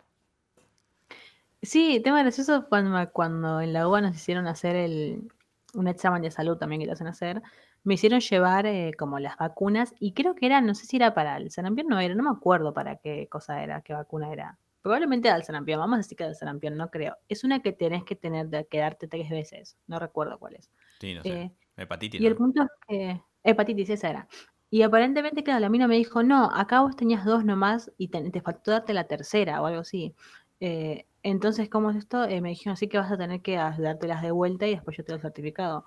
Sí, 1.62 2.02
tema 2.04 2.24
gracioso 2.24 2.66
cuando, 2.68 3.12
cuando 3.12 3.62
en 3.62 3.74
la 3.74 3.88
UBA 3.88 4.02
nos 4.02 4.16
hicieron 4.16 4.48
hacer 4.48 4.76
el, 4.76 5.32
un 5.74 5.88
examen 5.88 6.22
de 6.22 6.32
salud 6.32 6.58
también 6.58 6.82
que 6.82 6.88
te 6.88 6.94
hacen 6.94 7.08
hacer, 7.08 7.42
me 7.84 7.96
hicieron 7.96 8.20
llevar 8.20 8.66
eh, 8.66 8.92
como 8.98 9.20
las 9.20 9.38
vacunas 9.38 9.94
y 10.00 10.14
creo 10.14 10.36
que 10.36 10.46
era, 10.46 10.62
no 10.62 10.76
sé 10.76 10.86
si 10.86 10.98
era 10.98 11.14
para 11.14 11.38
el 11.38 11.52
sarampión, 11.52 11.88
no 11.88 12.00
era, 12.00 12.14
no 12.16 12.24
me 12.24 12.30
acuerdo 12.30 12.74
para 12.74 12.98
qué 12.98 13.28
cosa 13.30 13.64
era, 13.64 13.82
qué 13.82 13.94
vacuna 13.94 14.32
era. 14.32 14.58
Probablemente 14.82 15.28
era 15.28 15.38
el 15.38 15.44
sarampión, 15.44 15.80
vamos 15.80 15.96
a 15.96 15.98
decir 15.98 16.18
que 16.18 16.24
el 16.24 16.36
sarampión, 16.36 16.76
no 16.78 16.90
creo. 16.90 17.16
Es 17.30 17.44
una 17.44 17.60
que 17.62 17.72
tenés 17.72 18.04
que 18.04 18.16
tener, 18.16 18.48
de 18.50 18.66
quedarte 18.66 19.08
tres 19.08 19.30
veces, 19.30 19.78
no 19.88 20.00
recuerdo 20.00 20.40
cuál 20.40 20.56
es. 20.56 20.72
Sí, 21.00 21.14
no 21.14 21.24
sé. 21.24 21.30
Eh, 21.30 21.52
Hepatitis. 21.78 22.22
y 22.22 22.26
el 22.28 22.36
punto 22.36 22.64
es 22.64 22.70
que. 22.88 23.22
Hepatitis, 23.44 23.90
esa 23.90 24.10
era. 24.10 24.28
Y 24.70 24.84
aparentemente, 24.84 25.44
claro, 25.44 25.60
la 25.60 25.70
mina 25.70 25.88
me 25.88 25.96
dijo, 25.98 26.24
no, 26.24 26.50
acá 26.54 26.82
vos 26.82 26.96
tenías 26.96 27.26
dos 27.26 27.44
nomás 27.44 27.92
y 27.98 28.08
te, 28.10 28.30
te 28.30 28.42
faltó 28.42 28.72
darte 28.72 28.94
la 28.94 29.04
tercera 29.06 29.62
o 29.62 29.66
algo 29.66 29.82
así. 29.82 30.16
Eh, 30.60 31.06
entonces, 31.24 31.70
¿cómo 31.70 31.90
es 31.92 31.98
esto? 31.98 32.24
Eh, 32.24 32.40
me 32.42 32.50
dijeron, 32.50 32.78
sí 32.78 32.88
que 32.88 32.98
vas 32.98 33.12
a 33.12 33.18
tener 33.18 33.42
que 33.42 33.58
a- 33.58 33.76
dártelas 33.78 34.22
de 34.22 34.32
vuelta 34.32 34.68
y 34.68 34.72
después 34.76 34.96
yo 34.98 35.04
te 35.04 35.12
doy 35.12 35.18
el 35.18 35.22
certificado. 35.24 35.86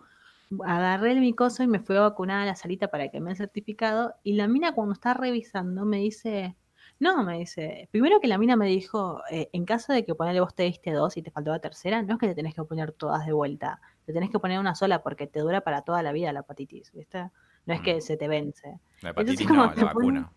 Agarré 0.64 1.12
el 1.12 1.20
mi 1.20 1.32
coso 1.34 1.62
y 1.62 1.66
me 1.66 1.80
fui 1.80 1.96
a 1.96 2.00
vacunar 2.00 2.42
a 2.42 2.46
la 2.46 2.54
salita 2.54 2.88
para 2.88 3.08
que 3.08 3.20
me 3.20 3.28
den 3.30 3.36
certificado. 3.36 4.14
Y 4.22 4.34
la 4.34 4.46
mina, 4.48 4.72
cuando 4.74 4.92
está 4.92 5.14
revisando, 5.14 5.84
me 5.84 5.98
dice. 5.98 6.56
No, 7.00 7.24
me 7.24 7.38
dice. 7.38 7.88
Primero 7.90 8.20
que 8.20 8.28
la 8.28 8.38
mina 8.38 8.54
me 8.56 8.66
dijo, 8.66 9.20
eh, 9.30 9.48
en 9.52 9.64
caso 9.64 9.92
de 9.92 10.04
que 10.04 10.14
ponele 10.14 10.40
vos 10.40 10.54
te 10.54 10.62
diste 10.62 10.92
dos 10.92 11.16
y 11.16 11.22
te 11.22 11.30
faltó 11.30 11.50
la 11.50 11.58
tercera, 11.58 12.02
no 12.02 12.14
es 12.14 12.18
que 12.20 12.28
te 12.28 12.34
tenés 12.34 12.54
que 12.54 12.62
poner 12.62 12.92
todas 12.92 13.26
de 13.26 13.32
vuelta. 13.32 13.80
Te 14.04 14.12
tenés 14.12 14.30
que 14.30 14.38
poner 14.38 14.60
una 14.60 14.74
sola 14.74 15.02
porque 15.02 15.26
te 15.26 15.40
dura 15.40 15.62
para 15.62 15.82
toda 15.82 16.02
la 16.02 16.12
vida 16.12 16.32
la 16.32 16.40
hepatitis, 16.40 16.92
¿viste? 16.92 17.30
No 17.66 17.74
es 17.74 17.80
que 17.80 17.96
Mm. 17.96 18.00
se 18.00 18.16
te 18.16 18.28
vence. 18.28 18.68
La 19.02 19.10
entonces 19.10 19.40
hepatitis 19.40 19.48
como 19.48 19.60
no, 19.62 19.66
la 19.66 19.74
ponen- 19.74 19.84
vacuna. 19.86 20.32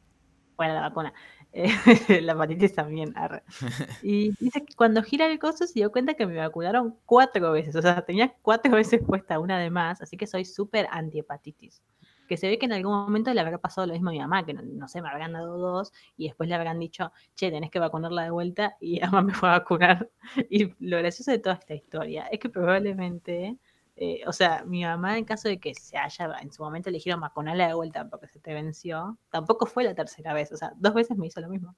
Bueno, 0.58 0.74
la 0.74 0.82
vacuna. 0.82 1.14
La 2.22 2.34
hepatitis 2.34 2.74
también. 2.76 3.14
arre. 3.18 3.44
Y 4.04 4.32
dice 4.40 4.64
que 4.66 4.76
cuando 4.76 5.02
gira 5.04 5.28
el 5.28 5.40
coso 5.40 5.66
se 5.68 5.74
dio 5.74 5.92
cuenta 5.92 6.14
que 6.14 6.26
me 6.26 6.38
vacunaron 6.38 6.98
cuatro 7.06 7.52
veces. 7.52 7.76
O 7.76 7.82
sea, 7.82 8.02
tenía 8.04 8.34
cuatro 8.42 8.72
veces 8.76 9.02
puesta 9.06 9.40
una 9.40 9.60
de 9.60 9.70
más. 9.70 10.02
Así 10.02 10.18
que 10.18 10.28
soy 10.28 10.46
súper 10.46 10.88
anti-hepatitis. 10.92 11.82
Que 12.28 12.36
se 12.38 12.48
ve 12.50 12.60
que 12.60 12.66
en 12.66 12.74
algún 12.74 12.92
momento 12.94 13.34
le 13.34 13.40
habrá 13.40 13.58
pasado 13.58 13.88
lo 13.88 13.94
mismo 13.94 14.10
a 14.10 14.12
mi 14.12 14.20
mamá, 14.20 14.46
que 14.46 14.54
no, 14.54 14.62
no 14.62 14.88
sé, 14.90 15.02
me 15.02 15.08
habrán 15.10 15.32
dado 15.32 15.58
dos 15.58 15.94
y 16.18 16.26
después 16.28 16.50
le 16.50 16.56
habrán 16.56 16.78
dicho, 16.78 17.14
che, 17.36 17.50
tenés 17.52 17.72
que 17.72 17.80
vacunarla 17.80 18.24
de 18.24 18.32
vuelta 18.32 18.76
y 18.82 19.00
mamá 19.00 19.22
me 19.22 19.34
fue 19.34 19.48
a 19.50 19.54
vacunar. 19.60 20.10
Y 20.50 20.74
lo 20.86 20.98
gracioso 20.98 21.32
de 21.32 21.40
toda 21.40 21.56
esta 21.56 21.74
historia 21.74 22.28
es 22.28 22.40
que 22.40 22.50
probablemente, 22.50 23.58
eh, 23.98 24.22
o 24.28 24.34
sea, 24.34 24.64
mi 24.66 24.84
mamá 24.84 25.18
en 25.18 25.26
caso 25.26 25.50
de 25.50 25.60
que 25.60 25.76
se 25.76 25.98
haya, 25.98 26.32
en 26.42 26.52
su 26.52 26.64
momento 26.64 26.90
le 26.92 26.98
dijeron 26.98 27.22
vacunarla 27.22 27.68
de 27.68 27.74
vuelta 27.76 28.10
porque 28.10 28.28
se 28.28 28.40
te 28.40 28.54
venció, 28.54 29.18
tampoco 29.32 29.66
fue 29.68 29.84
la 29.84 29.96
tercera 29.96 30.34
vez, 30.34 30.52
o 30.52 30.58
sea, 30.58 30.74
dos 30.78 30.94
veces 30.94 31.18
me 31.18 31.28
hizo 31.28 31.42
lo 31.42 31.50
mismo. 31.50 31.76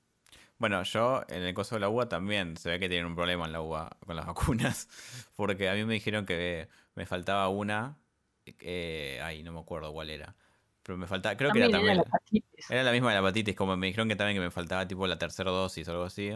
Bueno, 0.57 0.83
yo 0.83 1.23
en 1.29 1.43
el 1.43 1.53
caso 1.55 1.75
de 1.75 1.81
la 1.81 1.89
UBA 1.89 2.09
también 2.09 2.57
se 2.57 2.69
ve 2.69 2.79
que 2.79 2.89
tienen 2.89 3.05
un 3.07 3.15
problema 3.15 3.45
en 3.45 3.53
la 3.53 3.61
UBA 3.61 3.97
con 4.05 4.15
las 4.15 4.25
vacunas. 4.27 4.87
Porque 5.35 5.69
a 5.69 5.73
mí 5.73 5.85
me 5.85 5.93
dijeron 5.93 6.25
que 6.25 6.69
me 6.95 7.05
faltaba 7.05 7.47
una. 7.49 7.97
eh, 8.45 9.19
ay, 9.23 9.43
no 9.43 9.51
me 9.53 9.59
acuerdo 9.59 9.93
cuál 9.93 10.09
era. 10.09 10.35
Pero 10.83 10.97
me 10.97 11.07
faltaba, 11.07 11.37
creo 11.37 11.51
que 11.51 11.59
era 11.59 11.69
También 11.69 11.71
también. 11.71 11.93
era 11.93 11.95
la 11.95 12.01
hepatitis. 12.03 12.65
Era 12.69 12.83
la 12.83 12.91
misma 12.91 13.09
de 13.09 13.15
la 13.15 13.19
hepatitis, 13.21 13.55
como 13.55 13.77
me 13.77 13.87
dijeron 13.87 14.09
que 14.09 14.15
también 14.15 14.37
que 14.37 14.41
me 14.41 14.51
faltaba 14.51 14.87
tipo 14.87 15.07
la 15.07 15.17
tercera 15.17 15.51
dosis 15.51 15.87
o 15.87 15.91
algo 15.91 16.03
así. 16.05 16.31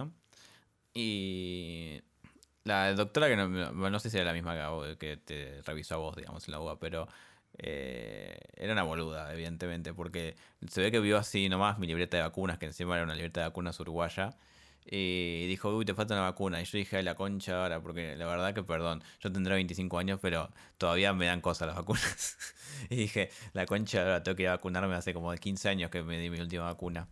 Y 0.94 2.02
la 2.64 2.94
doctora 2.94 3.28
que 3.28 3.36
no, 3.36 3.48
no- 3.50 4.00
sé 4.00 4.10
si 4.10 4.18
era 4.18 4.26
la 4.26 4.34
misma 4.34 4.56
que, 4.98 5.18
te 5.18 5.62
revisó 5.64 5.96
a 5.96 5.98
vos, 5.98 6.16
digamos, 6.16 6.48
en 6.48 6.52
la 6.54 6.60
UBA, 6.60 6.80
pero 6.80 7.08
eh, 7.58 8.38
era 8.56 8.74
una 8.74 8.84
boluda, 8.84 9.32
evidentemente, 9.34 9.94
porque 9.94 10.36
se 10.68 10.82
ve 10.82 10.92
que 10.92 11.00
vio 11.00 11.18
así 11.18 11.50
nomás 11.50 11.78
mi 11.80 11.88
libreta 11.88 12.18
de 12.18 12.24
vacunas, 12.24 12.58
que 12.58 12.66
encima 12.66 12.96
era 12.96 13.04
una 13.04 13.16
libreta 13.16 13.42
de 13.42 13.48
vacunas 13.48 13.80
uruguaya. 13.80 14.36
Y 14.86 15.48
dijo, 15.48 15.70
uy, 15.76 15.86
te 15.86 15.94
falta 15.94 16.14
una 16.14 16.24
vacuna. 16.24 16.62
Y 16.62 16.66
yo 16.66 16.78
dije, 16.78 16.98
"Ay, 16.98 17.04
la 17.04 17.16
concha 17.16 17.62
ahora, 17.64 17.82
porque 17.82 18.18
la 18.18 18.26
verdad 18.26 18.54
que, 18.54 18.64
perdón, 18.64 19.02
yo 19.22 19.32
tendré 19.32 19.56
25 19.56 19.98
años, 19.98 20.20
pero 20.22 20.50
todavía 20.78 21.14
me 21.14 21.26
dan 21.28 21.40
cosas 21.42 21.68
las 21.68 21.78
vacunas. 21.78 22.38
y 22.90 22.96
dije, 22.98 23.30
la 23.54 23.66
concha 23.66 24.02
ahora 24.02 24.24
tengo 24.24 24.36
que 24.36 24.44
ir 24.44 24.50
a 24.50 24.56
vacunarme 24.58 24.96
hace 24.96 25.14
como 25.14 25.34
15 25.36 25.70
años 25.70 25.90
que 25.90 26.04
me 26.04 26.18
di 26.20 26.30
mi 26.30 26.40
última 26.40 26.66
vacuna. 26.66 27.08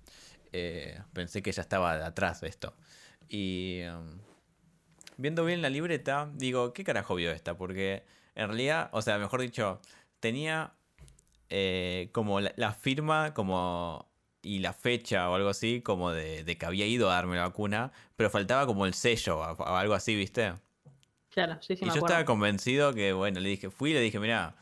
Eh, 0.52 1.00
pensé 1.14 1.42
que 1.42 1.52
ya 1.54 1.62
estaba 1.62 1.94
atrás 2.06 2.42
de 2.42 2.50
esto. 2.50 2.76
Y 3.30 3.82
um, 3.84 4.20
viendo 5.22 5.46
bien 5.46 5.62
la 5.62 5.70
libreta, 5.70 6.30
digo, 6.36 6.74
¿qué 6.74 6.84
carajo 6.84 7.16
vio 7.16 7.32
esta? 7.32 7.58
Porque 7.58 8.04
en 8.36 8.48
realidad, 8.48 8.90
o 8.94 9.02
sea, 9.02 9.18
mejor 9.18 9.42
dicho, 9.42 9.82
tenía 10.20 10.74
eh, 11.50 12.10
como 12.14 12.40
la, 12.42 12.54
la 12.58 12.74
firma 12.74 13.34
como 13.34 14.10
y 14.44 14.60
la 14.60 14.74
fecha 14.74 15.30
o 15.30 15.36
algo 15.36 15.50
así, 15.50 15.82
como 15.82 16.12
de, 16.12 16.44
de 16.44 16.58
que 16.58 16.66
había 16.66 16.86
ido 16.88 17.10
a 17.12 17.16
darme 17.16 17.36
la 17.38 17.44
vacuna, 17.44 17.92
pero 18.16 18.30
faltaba 18.30 18.66
como 18.66 18.86
el 18.86 18.94
sello 18.94 19.40
o, 19.40 19.52
o 19.54 19.76
algo 19.76 19.94
así, 19.94 20.16
¿viste? 20.16 20.54
Claro, 21.30 21.58
sí, 21.62 21.76
sí, 21.76 21.86
y 21.86 21.86
me 21.86 21.94
yo 21.94 21.96
acuerdo. 21.96 22.08
estaba 22.14 22.26
convencido 22.26 22.94
que, 22.94 23.14
bueno, 23.14 23.40
le 23.40 23.50
dije, 23.50 23.70
fui 23.70 23.92
y 23.92 23.94
le 23.94 24.02
dije, 24.02 24.20
mira, 24.20 24.56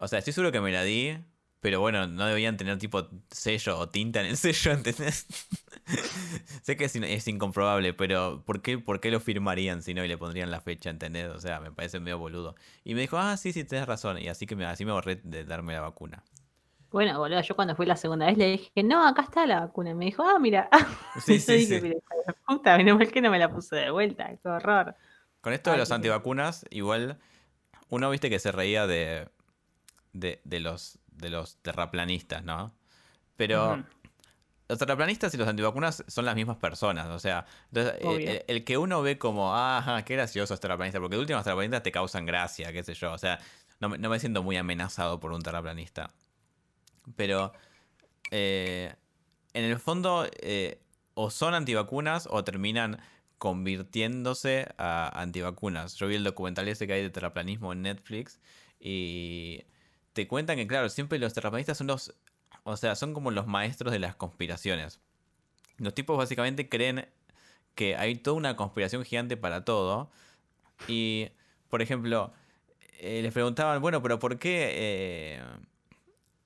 o 0.00 0.08
sea, 0.08 0.18
estoy 0.20 0.32
seguro 0.32 0.52
que 0.52 0.60
me 0.60 0.72
la 0.72 0.82
di, 0.84 1.18
pero 1.60 1.80
bueno, 1.80 2.06
no 2.06 2.26
debían 2.26 2.56
tener 2.56 2.78
tipo 2.78 3.08
sello 3.30 3.78
o 3.78 3.88
tinta 3.88 4.20
en 4.20 4.26
el 4.26 4.36
sello, 4.38 4.72
¿entendés? 4.72 5.26
sé 6.62 6.76
que 6.76 6.84
es, 6.84 6.96
in- 6.96 7.04
es 7.04 7.26
incomprobable, 7.28 7.94
pero 7.94 8.42
¿por 8.44 8.62
qué, 8.62 8.78
¿por 8.78 9.00
qué 9.00 9.10
lo 9.10 9.20
firmarían 9.20 9.82
si 9.82 9.94
no 9.94 10.04
y 10.04 10.08
le 10.08 10.18
pondrían 10.18 10.50
la 10.50 10.60
fecha, 10.60 10.90
¿entendés? 10.90 11.28
O 11.28 11.40
sea, 11.40 11.60
me 11.60 11.72
parece 11.72 12.00
medio 12.00 12.18
boludo. 12.18 12.54
Y 12.84 12.94
me 12.94 13.00
dijo, 13.00 13.18
ah, 13.18 13.36
sí, 13.36 13.52
sí, 13.52 13.64
tenés 13.64 13.86
razón. 13.86 14.18
Y 14.18 14.28
así 14.28 14.46
que 14.46 14.54
me, 14.56 14.66
así 14.66 14.84
me 14.84 14.92
ahorré 14.92 15.16
de 15.24 15.44
darme 15.44 15.72
la 15.74 15.80
vacuna. 15.80 16.22
Bueno, 16.90 17.18
boludo, 17.18 17.40
yo 17.42 17.54
cuando 17.54 17.74
fui 17.76 17.84
la 17.86 17.96
segunda 17.96 18.26
vez 18.26 18.38
le 18.38 18.50
dije, 18.50 18.82
no, 18.82 19.06
acá 19.06 19.22
está 19.22 19.46
la 19.46 19.60
vacuna. 19.60 19.90
Y 19.90 19.94
me 19.94 20.04
dijo, 20.06 20.22
ah, 20.22 20.38
mira. 20.38 20.68
Sí, 21.24 21.38
sí, 21.40 21.52
dije, 21.56 21.74
sí. 21.76 21.80
"Pero, 21.80 21.98
hijo 21.98 22.14
de 22.26 22.32
puta, 22.46 22.76
menos 22.76 22.98
mal 22.98 23.10
que 23.10 23.20
no 23.20 23.30
me 23.30 23.38
la 23.38 23.50
puse 23.52 23.76
de 23.76 23.90
vuelta, 23.90 24.30
qué 24.42 24.48
horror. 24.48 24.94
Con 25.40 25.52
esto 25.52 25.70
de 25.70 25.78
los 25.78 25.90
antivacunas, 25.92 26.64
igual 26.70 27.18
uno 27.90 28.10
viste 28.10 28.30
que 28.30 28.38
se 28.38 28.52
reía 28.52 28.86
de, 28.86 29.28
de, 30.12 30.40
de 30.44 30.60
los, 30.60 30.98
de 31.18 31.30
los 31.30 31.56
terraplanistas, 31.62 32.42
¿no? 32.44 32.74
Pero 33.36 33.76
los 34.68 34.78
terraplanistas 34.78 35.32
y 35.34 35.36
los 35.38 35.48
antivacunas 35.48 36.04
son 36.08 36.24
las 36.24 36.34
mismas 36.34 36.56
personas, 36.58 37.06
o 37.08 37.18
sea, 37.18 37.46
entonces, 37.72 37.94
eh, 38.00 38.44
el, 38.48 38.56
el 38.56 38.64
que 38.64 38.76
uno 38.78 39.00
ve 39.02 39.16
como, 39.18 39.54
ah, 39.54 40.02
qué 40.04 40.14
gracioso 40.14 40.52
es 40.54 40.60
terraplanista, 40.60 41.00
porque 41.00 41.16
de 41.16 41.20
última 41.20 41.38
los 41.38 41.44
terraplanistas 41.44 41.82
te 41.82 41.92
causan 41.92 42.26
gracia, 42.26 42.72
qué 42.72 42.82
sé 42.82 42.94
yo, 42.94 43.12
o 43.12 43.18
sea, 43.18 43.38
no, 43.80 43.88
me- 43.88 43.98
no 43.98 44.10
me 44.10 44.18
siento 44.20 44.42
muy 44.42 44.56
amenazado 44.56 45.20
por 45.20 45.32
un 45.32 45.40
terraplanista. 45.42 46.10
Pero 47.16 47.52
eh, 48.30 48.94
en 49.54 49.64
el 49.64 49.78
fondo, 49.78 50.26
eh, 50.42 50.80
o 51.14 51.30
son 51.30 51.54
antivacunas 51.54 52.28
o 52.30 52.44
terminan 52.44 53.00
convirtiéndose 53.38 54.68
a 54.78 55.20
antivacunas. 55.20 55.94
Yo 55.94 56.06
vi 56.08 56.16
el 56.16 56.24
documental 56.24 56.68
ese 56.68 56.86
que 56.86 56.92
hay 56.94 57.02
de 57.02 57.10
terraplanismo 57.10 57.72
en 57.72 57.82
Netflix 57.82 58.40
y 58.80 59.64
te 60.18 60.26
cuentan 60.26 60.56
que, 60.56 60.66
claro, 60.66 60.88
siempre 60.88 61.20
los 61.20 61.32
terraplanistas 61.32 61.78
son 61.78 61.86
los, 61.86 62.12
o 62.64 62.76
sea, 62.76 62.96
son 62.96 63.14
como 63.14 63.30
los 63.30 63.46
maestros 63.46 63.92
de 63.92 64.00
las 64.00 64.16
conspiraciones. 64.16 64.98
Los 65.76 65.94
tipos 65.94 66.18
básicamente 66.18 66.68
creen 66.68 67.08
que 67.76 67.94
hay 67.94 68.16
toda 68.16 68.36
una 68.36 68.56
conspiración 68.56 69.04
gigante 69.04 69.36
para 69.36 69.64
todo 69.64 70.10
y, 70.88 71.28
por 71.68 71.82
ejemplo, 71.82 72.32
eh, 72.98 73.22
les 73.22 73.32
preguntaban, 73.32 73.80
bueno, 73.80 74.02
pero 74.02 74.18
¿por 74.18 74.40
qué? 74.40 74.70
eh, 74.72 75.42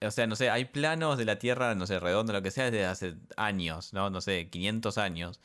o 0.06 0.10
sea, 0.10 0.26
no 0.26 0.36
sé, 0.36 0.50
hay 0.50 0.66
planos 0.66 1.16
de 1.16 1.24
la 1.24 1.38
Tierra, 1.38 1.74
no 1.74 1.86
sé, 1.86 1.98
redonda, 1.98 2.34
lo 2.34 2.42
que 2.42 2.50
sea, 2.50 2.64
desde 2.64 2.84
hace 2.84 3.14
años, 3.38 3.94
¿no? 3.94 4.10
No 4.10 4.20
sé, 4.20 4.50
500 4.50 4.98
años. 4.98 5.40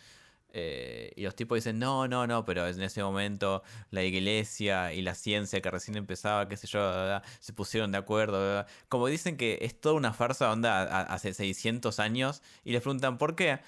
Eh, 0.54 1.12
y 1.16 1.24
los 1.24 1.36
tipos 1.36 1.58
dicen, 1.58 1.78
no, 1.78 2.08
no, 2.08 2.26
no, 2.26 2.46
pero 2.46 2.68
en 2.68 2.82
ese 2.82 3.04
momento 3.04 3.64
la 3.92 4.04
iglesia 4.04 4.94
y 4.94 5.02
la 5.02 5.14
ciencia 5.14 5.62
que 5.62 5.70
recién 5.70 5.98
empezaba, 5.98 6.48
qué 6.48 6.58
sé 6.58 6.68
yo, 6.68 7.22
se 7.40 7.54
pusieron 7.54 7.92
de 7.92 7.98
acuerdo. 8.00 8.66
Como 8.90 9.08
dicen 9.08 9.38
que 9.38 9.60
es 9.62 9.80
toda 9.80 9.96
una 9.96 10.14
farsa, 10.14 10.52
onda, 10.52 11.02
hace 11.02 11.34
600 11.34 12.00
años, 12.00 12.42
y 12.64 12.72
les 12.72 12.82
preguntan, 12.82 13.18
¿por 13.18 13.36
qué? 13.36 13.60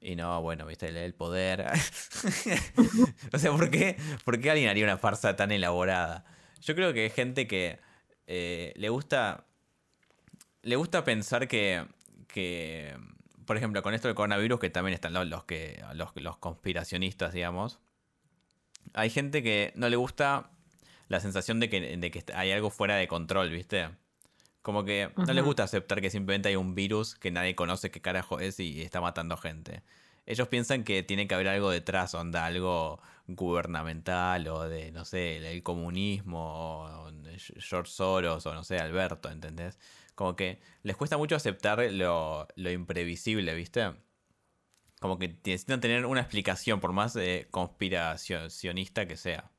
Y 0.00 0.16
no, 0.16 0.40
bueno, 0.40 0.66
viste, 0.66 0.88
el 0.88 1.14
poder. 1.14 1.66
o 3.32 3.38
sea, 3.38 3.52
¿por 3.52 3.70
qué, 3.70 3.96
¿por 4.24 4.40
qué 4.40 4.50
alguien 4.50 4.70
haría 4.70 4.84
una 4.84 4.96
farsa 4.96 5.36
tan 5.36 5.52
elaborada? 5.52 6.24
Yo 6.62 6.74
creo 6.74 6.94
que 6.94 7.04
hay 7.04 7.10
gente 7.10 7.46
que 7.46 7.78
eh, 8.26 8.72
le 8.76 8.88
gusta. 8.88 9.44
Le 10.62 10.76
gusta 10.76 11.04
pensar 11.04 11.48
que. 11.48 11.84
que 12.28 12.96
por 13.50 13.56
ejemplo, 13.56 13.82
con 13.82 13.94
esto 13.94 14.06
del 14.06 14.14
coronavirus, 14.14 14.60
que 14.60 14.70
también 14.70 14.94
están 14.94 15.12
los, 15.12 15.26
los 15.26 15.42
que. 15.42 15.82
Los, 15.94 16.10
los 16.14 16.36
conspiracionistas, 16.36 17.32
digamos. 17.32 17.80
Hay 18.94 19.10
gente 19.10 19.42
que 19.42 19.72
no 19.74 19.88
le 19.88 19.96
gusta 19.96 20.52
la 21.08 21.18
sensación 21.18 21.58
de 21.58 21.68
que, 21.68 21.96
de 21.96 22.10
que 22.12 22.22
hay 22.32 22.52
algo 22.52 22.70
fuera 22.70 22.94
de 22.94 23.08
control, 23.08 23.50
¿viste? 23.50 23.88
Como 24.62 24.84
que 24.84 25.10
no 25.16 25.32
les 25.32 25.44
gusta 25.44 25.64
aceptar 25.64 26.00
que 26.00 26.10
simplemente 26.10 26.48
hay 26.48 26.54
un 26.54 26.76
virus 26.76 27.16
que 27.16 27.32
nadie 27.32 27.56
conoce 27.56 27.90
qué 27.90 28.00
carajo 28.00 28.38
es 28.38 28.60
y 28.60 28.82
está 28.82 29.00
matando 29.00 29.36
gente. 29.36 29.82
Ellos 30.26 30.46
piensan 30.46 30.84
que 30.84 31.02
tiene 31.02 31.26
que 31.26 31.34
haber 31.34 31.48
algo 31.48 31.70
detrás, 31.70 32.14
onda, 32.14 32.46
algo 32.46 33.00
gubernamental 33.26 34.46
o 34.46 34.68
de, 34.68 34.92
no 34.92 35.04
sé, 35.04 35.38
el, 35.38 35.64
comunismo 35.64 36.38
o 36.38 37.10
George 37.58 37.90
Soros 37.90 38.46
o 38.46 38.54
no 38.54 38.62
sé, 38.62 38.78
Alberto, 38.78 39.28
¿entendés? 39.28 39.76
Como 40.20 40.36
que 40.36 40.60
les 40.82 40.98
cuesta 40.98 41.16
mucho 41.16 41.34
aceptar 41.34 41.78
lo, 41.92 42.46
lo 42.54 42.70
imprevisible, 42.70 43.54
¿viste? 43.54 43.94
Como 45.00 45.18
que 45.18 45.28
necesitan 45.44 45.80
tener 45.80 46.06
una 46.06 46.20
explicación, 46.20 46.78
por 46.78 46.92
más 46.92 47.16
eh, 47.16 47.48
conspiracionista 47.50 49.06
que 49.08 49.16
sea. 49.16 49.50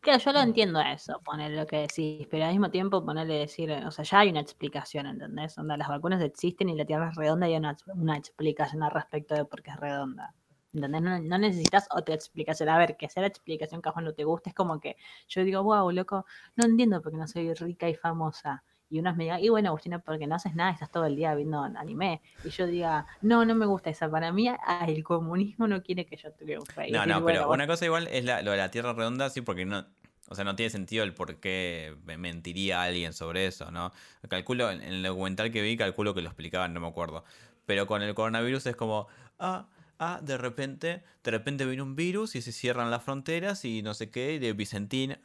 Claro, 0.00 0.18
yo 0.20 0.32
lo 0.32 0.40
entiendo 0.40 0.80
eso, 0.80 1.20
poner 1.24 1.50
lo 1.50 1.66
que 1.66 1.78
decís, 1.78 2.26
pero 2.30 2.44
al 2.44 2.52
mismo 2.52 2.70
tiempo 2.70 3.04
ponerle 3.04 3.34
decir, 3.34 3.70
o 3.72 3.90
sea, 3.90 4.04
ya 4.04 4.20
hay 4.20 4.30
una 4.30 4.40
explicación, 4.40 5.06
¿entendés? 5.06 5.58
Onda, 5.58 5.76
las 5.76 5.88
vacunas 5.88 6.22
existen 6.22 6.68
y 6.68 6.76
la 6.76 6.84
Tierra 6.84 7.10
es 7.10 7.16
redonda 7.16 7.48
y 7.48 7.52
hay 7.52 7.58
una, 7.58 7.76
una 7.94 8.16
explicación 8.16 8.82
al 8.84 8.92
respecto 8.92 9.34
de 9.34 9.44
por 9.44 9.62
qué 9.62 9.70
es 9.72 9.76
redonda. 9.76 10.34
¿Entendés? 10.72 11.02
No, 11.02 11.18
no 11.18 11.38
necesitas 11.38 11.88
otra 11.90 12.14
explicación. 12.14 12.68
A 12.68 12.78
ver, 12.78 12.96
que 12.96 13.08
sea 13.08 13.22
la 13.22 13.26
explicación 13.28 13.82
que 13.82 13.88
a 13.88 13.92
vos 13.92 14.02
no 14.02 14.14
te 14.14 14.24
guste, 14.24 14.50
es 14.50 14.54
como 14.54 14.80
que 14.80 14.96
yo 15.28 15.42
digo, 15.44 15.62
wow, 15.64 15.90
loco, 15.90 16.24
no 16.56 16.64
entiendo 16.66 17.02
por 17.02 17.12
qué 17.12 17.18
no 17.18 17.26
soy 17.26 17.52
rica 17.54 17.88
y 17.88 17.94
famosa. 17.96 18.62
Y 18.90 18.98
unos 19.00 19.16
me 19.16 19.24
digan, 19.24 19.40
y 19.44 19.48
bueno, 19.50 19.68
Agustina, 19.68 19.98
porque 19.98 20.26
no 20.26 20.34
haces 20.36 20.54
nada, 20.54 20.70
estás 20.70 20.90
todo 20.90 21.04
el 21.04 21.14
día 21.14 21.34
viendo 21.34 21.60
anime. 21.62 22.22
Y 22.42 22.48
yo 22.50 22.66
diga, 22.66 23.06
no, 23.20 23.44
no 23.44 23.54
me 23.54 23.66
gusta 23.66 23.90
esa. 23.90 24.10
Para 24.10 24.32
mí, 24.32 24.48
ah, 24.48 24.86
el 24.88 25.04
comunismo 25.04 25.66
no 25.68 25.82
quiere 25.82 26.06
que 26.06 26.16
yo 26.16 26.32
triunfe. 26.32 26.90
No, 26.90 27.04
no, 27.04 27.24
pero 27.24 27.50
una 27.50 27.66
cosa 27.66 27.84
igual 27.84 28.06
es 28.08 28.24
la- 28.24 28.40
lo 28.42 28.52
de 28.52 28.56
la 28.56 28.70
Tierra 28.70 28.94
redonda, 28.94 29.28
sí, 29.28 29.42
porque 29.42 29.66
no, 29.66 29.84
o 30.28 30.34
sea, 30.34 30.44
no 30.44 30.56
tiene 30.56 30.70
sentido 30.70 31.04
el 31.04 31.12
por 31.12 31.36
qué 31.36 31.96
me 32.06 32.16
mentiría 32.16 32.82
alguien 32.82 33.12
sobre 33.12 33.46
eso, 33.46 33.70
¿no? 33.70 33.92
Calculo, 34.28 34.70
en 34.70 34.80
el 34.82 35.02
documental 35.02 35.50
que 35.52 35.60
vi, 35.60 35.76
calculo 35.76 36.14
que 36.14 36.22
lo 36.22 36.28
explicaban, 36.28 36.72
no 36.72 36.80
me 36.80 36.88
acuerdo. 36.88 37.24
Pero 37.66 37.86
con 37.86 38.00
el 38.02 38.14
coronavirus 38.14 38.64
es 38.66 38.76
como, 38.76 39.06
ah, 39.38 39.66
ah, 39.98 40.20
de 40.22 40.38
repente, 40.38 41.02
de 41.24 41.30
repente 41.30 41.66
viene 41.66 41.82
un 41.82 41.94
virus 41.94 42.36
y 42.36 42.40
se 42.42 42.52
cierran 42.52 42.90
las 42.90 43.02
fronteras 43.02 43.66
y 43.66 43.82
no 43.82 43.92
sé 43.92 44.10
qué, 44.10 44.34
y 44.34 44.38
de 44.38 44.54
Vicentín. 44.54 45.18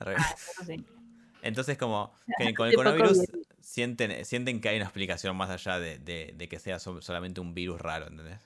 sí. 0.65 0.86
Entonces 1.41 1.78
como 1.78 2.13
que 2.38 2.54
con 2.54 2.67
el 2.67 2.76
coronavirus 2.76 3.19
vi- 3.32 3.42
sienten, 3.74 4.24
sienten 4.26 4.62
que 4.62 4.70
hay 4.70 4.76
una 4.78 4.86
explicación 4.86 5.36
más 5.36 5.50
allá 5.50 5.80
de, 5.80 5.98
de- 5.98 6.34
de 6.36 6.48
que 6.50 6.60
sea 6.60 6.78
so- 6.80 7.02
solamente 7.02 7.42
un 7.42 7.54
virus 7.56 7.82
raro, 7.82 8.06
¿entendés? 8.08 8.40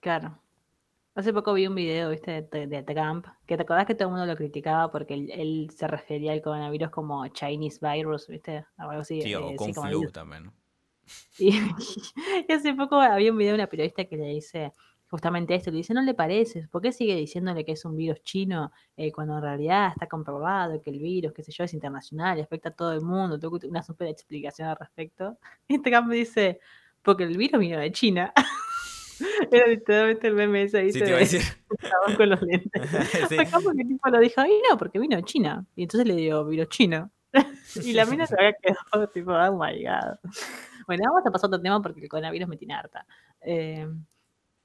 Claro. 0.00 0.38
Hace 1.14 1.32
poco 1.32 1.52
vi 1.54 1.66
un 1.66 1.74
video, 1.74 2.10
viste, 2.10 2.42
de, 2.42 2.66
de 2.68 2.82
Trump, 2.84 3.26
que 3.46 3.56
te 3.56 3.62
acordás 3.64 3.86
que 3.86 3.94
todo 3.96 4.08
el 4.08 4.14
mundo 4.14 4.26
lo 4.26 4.36
criticaba 4.36 4.90
porque 4.92 5.14
él, 5.14 5.30
él 5.32 5.70
se 5.76 5.88
refería 5.88 6.32
al 6.32 6.42
coronavirus 6.42 6.90
como 6.90 7.26
Chinese 7.28 7.80
virus, 7.82 8.28
viste, 8.28 8.64
o 8.78 8.82
algo 8.82 9.02
así. 9.02 9.20
Sí, 9.20 9.34
o 9.34 9.50
eh, 9.50 9.56
con 9.56 9.74
sí, 9.74 9.80
flu 9.80 10.10
también. 10.12 10.52
Y, 11.38 11.48
y 12.48 12.52
hace 12.52 12.74
poco 12.74 13.00
había 13.00 13.32
un 13.32 13.38
video 13.38 13.52
de 13.54 13.60
una 13.60 13.66
periodista 13.66 14.04
que 14.04 14.16
le 14.16 14.26
dice 14.28 14.72
justamente 15.10 15.54
esto, 15.54 15.70
le 15.70 15.78
dice, 15.78 15.92
¿no 15.92 16.02
le 16.02 16.14
parece? 16.14 16.68
¿Por 16.70 16.80
qué 16.82 16.92
sigue 16.92 17.16
diciéndole 17.16 17.64
que 17.64 17.72
es 17.72 17.84
un 17.84 17.96
virus 17.96 18.22
chino 18.22 18.70
eh, 18.96 19.10
cuando 19.12 19.36
en 19.36 19.42
realidad 19.42 19.88
está 19.92 20.06
comprobado 20.06 20.80
que 20.80 20.90
el 20.90 21.00
virus, 21.00 21.32
qué 21.32 21.42
sé 21.42 21.50
yo, 21.52 21.64
es 21.64 21.74
internacional 21.74 22.38
y 22.38 22.42
afecta 22.42 22.68
a 22.70 22.72
todo 22.72 22.92
el 22.92 23.00
mundo? 23.02 23.38
Tengo 23.38 23.58
una 23.68 23.82
super 23.82 24.08
explicación 24.08 24.68
al 24.68 24.76
respecto. 24.76 25.36
Y 25.68 25.78
Trump 25.82 26.06
me 26.08 26.16
dice, 26.16 26.60
porque 27.02 27.24
el 27.24 27.36
virus 27.36 27.60
vino 27.60 27.78
de 27.78 27.90
China. 27.92 28.32
Era 29.50 29.66
literalmente 29.66 30.28
el 30.28 30.34
meme 30.34 30.62
ese, 30.62 30.78
Sí, 30.78 30.84
¿viste? 30.86 31.00
te 31.00 31.08
iba 31.08 31.16
a 31.16 31.18
de- 31.18 31.24
decir. 31.26 31.42
chabón 31.82 32.16
con 32.16 32.28
los 32.30 32.40
lentes. 32.42 32.88
Sí. 33.28 33.34
Fue 33.36 33.46
como 33.50 33.72
que 33.74 33.82
el 33.82 33.88
tipo 33.88 34.08
lo 34.08 34.18
dijo, 34.18 34.42
y 34.46 34.62
no, 34.70 34.78
porque 34.78 34.98
vino 34.98 35.16
de 35.16 35.22
China. 35.24 35.66
Y 35.76 35.82
entonces 35.82 36.06
le 36.06 36.14
digo, 36.14 36.44
vino 36.46 36.64
chino. 36.66 37.10
y 37.84 37.92
la 37.92 38.06
mina 38.06 38.26
se 38.26 38.34
había 38.38 38.52
quedado 38.54 39.08
tipo, 39.10 39.32
oh 39.32 39.52
my 39.52 39.84
god. 39.84 40.18
Bueno, 40.86 41.04
vamos 41.06 41.26
a 41.26 41.30
pasar 41.30 41.46
a 41.46 41.48
otro 41.48 41.60
tema 41.62 41.80
porque 41.82 42.00
el 42.00 42.08
coronavirus 42.08 42.48
me 42.48 42.56
tiene 42.56 42.74
harta. 42.74 43.06
Eh, 43.42 43.86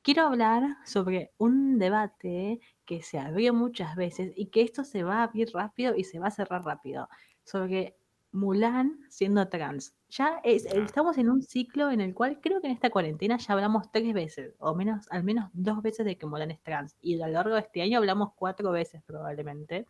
quiero 0.06 0.22
hablar 0.28 0.78
sobre 0.86 1.34
un 1.40 1.80
debate 1.80 2.60
que 2.86 3.02
se 3.02 3.18
abrió 3.18 3.54
muchas 3.56 3.96
veces 3.96 4.32
y 4.36 4.46
que 4.52 4.62
esto 4.62 4.84
se 4.84 5.02
va 5.04 5.16
a 5.20 5.24
abrir 5.24 5.50
rápido 5.52 5.96
y 5.96 6.04
se 6.04 6.20
va 6.20 6.28
a 6.28 6.32
cerrar 6.32 6.64
rápido. 6.64 7.10
Sobre 7.44 7.98
Mulan 8.32 9.00
siendo 9.10 9.48
trans. 9.50 9.96
Ya 10.10 10.40
es- 10.44 10.68
Ah. 10.68 10.78
estamos 10.86 11.18
en 11.18 11.30
un 11.30 11.42
ciclo 11.42 11.90
en 11.90 12.02
el 12.02 12.14
cual 12.14 12.40
creo 12.40 12.62
que 12.62 12.68
en 12.68 12.74
esta 12.74 12.92
cuarentena 12.92 13.38
ya 13.38 13.54
hablamos 13.54 13.92
tres 13.92 14.14
veces, 14.14 14.54
o 14.60 14.76
menos, 14.76 15.08
al 15.10 15.24
menos 15.24 15.50
dos 15.54 15.82
veces 15.82 16.06
de 16.06 16.18
que 16.18 16.28
Mulan 16.28 16.52
es 16.52 16.62
trans. 16.62 16.96
Y 17.02 17.20
a 17.22 17.26
lo 17.28 17.34
largo 17.34 17.56
de 17.56 17.62
este 17.62 17.82
año 17.82 17.98
hablamos 17.98 18.34
cuatro 18.36 18.72
veces 18.72 19.02
probablemente. 19.08 19.88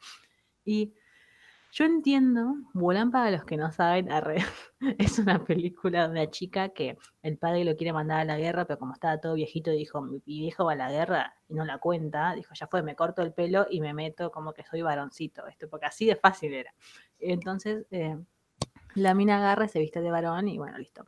Y 0.63 0.93
yo 1.75 1.83
entiendo, 1.83 2.55
Mulan 2.73 3.11
para 3.11 3.31
los 3.31 3.43
que 3.43 3.57
no 3.57 3.69
saben, 3.69 4.09
arre, 4.09 4.37
es 4.97 5.19
una 5.19 5.43
película 5.43 6.05
de 6.05 6.09
una 6.09 6.31
chica 6.31 6.69
que 6.69 6.97
el 7.21 7.37
padre 7.37 7.65
lo 7.65 7.75
quiere 7.75 7.91
mandar 7.91 8.21
a 8.21 8.23
la 8.23 8.37
guerra, 8.37 8.63
pero 8.63 8.79
como 8.79 8.93
estaba 8.93 9.19
todo 9.19 9.33
viejito, 9.33 9.71
dijo, 9.71 10.01
mi 10.01 10.21
viejo 10.25 10.63
va 10.63 10.71
a 10.71 10.77
la 10.77 10.89
guerra 10.89 11.35
y 11.49 11.53
no 11.53 11.65
la 11.65 11.79
cuenta, 11.79 12.33
dijo, 12.33 12.53
ya 12.53 12.67
fue, 12.67 12.81
me 12.81 12.95
corto 12.95 13.21
el 13.23 13.33
pelo 13.33 13.67
y 13.69 13.81
me 13.81 13.93
meto 13.93 14.31
como 14.31 14.53
que 14.53 14.63
soy 14.63 14.83
varoncito, 14.83 15.47
esto, 15.47 15.67
porque 15.69 15.87
así 15.87 16.05
de 16.05 16.15
fácil 16.15 16.53
era. 16.53 16.73
Entonces, 17.19 17.85
eh, 17.91 18.17
la 18.93 19.13
mina 19.13 19.39
agarra, 19.39 19.67
se 19.67 19.79
viste 19.79 19.99
de 19.99 20.11
varón 20.11 20.47
y 20.47 20.57
bueno, 20.57 20.77
listo. 20.77 21.05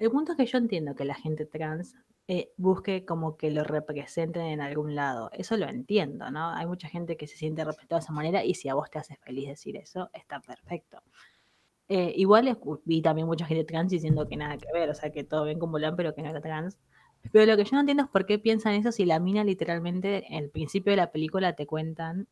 El 0.00 0.10
punto 0.10 0.32
es 0.32 0.38
que 0.38 0.46
yo 0.46 0.58
entiendo 0.58 0.96
que 0.96 1.04
la 1.04 1.14
gente 1.14 1.46
trans 1.46 1.94
eh, 2.28 2.52
busque 2.56 3.04
como 3.04 3.36
que 3.36 3.50
lo 3.50 3.64
representen 3.64 4.42
en 4.42 4.60
algún 4.60 4.94
lado. 4.94 5.30
Eso 5.32 5.56
lo 5.56 5.68
entiendo, 5.68 6.30
¿no? 6.30 6.50
Hay 6.50 6.66
mucha 6.66 6.88
gente 6.88 7.16
que 7.16 7.26
se 7.26 7.36
siente 7.36 7.64
representada 7.64 8.00
de 8.00 8.04
esa 8.04 8.12
manera 8.12 8.44
y 8.44 8.54
si 8.54 8.68
a 8.68 8.74
vos 8.74 8.90
te 8.90 8.98
hace 8.98 9.16
feliz 9.16 9.48
decir 9.48 9.76
eso, 9.76 10.08
está 10.12 10.40
perfecto. 10.40 11.02
Eh, 11.88 12.12
igual 12.16 12.58
vi 12.84 13.02
también 13.02 13.26
mucha 13.26 13.44
gente 13.44 13.64
trans 13.64 13.90
diciendo 13.90 14.26
que 14.28 14.36
nada 14.36 14.56
que 14.56 14.72
ver, 14.72 14.88
o 14.88 14.94
sea, 14.94 15.10
que 15.10 15.24
todo 15.24 15.44
bien 15.44 15.58
con 15.58 15.70
Mulan, 15.70 15.96
pero 15.96 16.14
que 16.14 16.22
no 16.22 16.30
era 16.30 16.40
trans. 16.40 16.78
Pero 17.32 17.46
lo 17.46 17.56
que 17.56 17.64
yo 17.64 17.72
no 17.72 17.80
entiendo 17.80 18.04
es 18.04 18.08
por 18.08 18.26
qué 18.26 18.38
piensan 18.38 18.74
eso 18.74 18.92
si 18.92 19.04
la 19.04 19.20
mina 19.20 19.44
literalmente, 19.44 20.26
en 20.28 20.44
el 20.44 20.50
principio 20.50 20.92
de 20.92 20.96
la 20.96 21.12
película 21.12 21.54
te 21.54 21.66
cuentan 21.66 22.28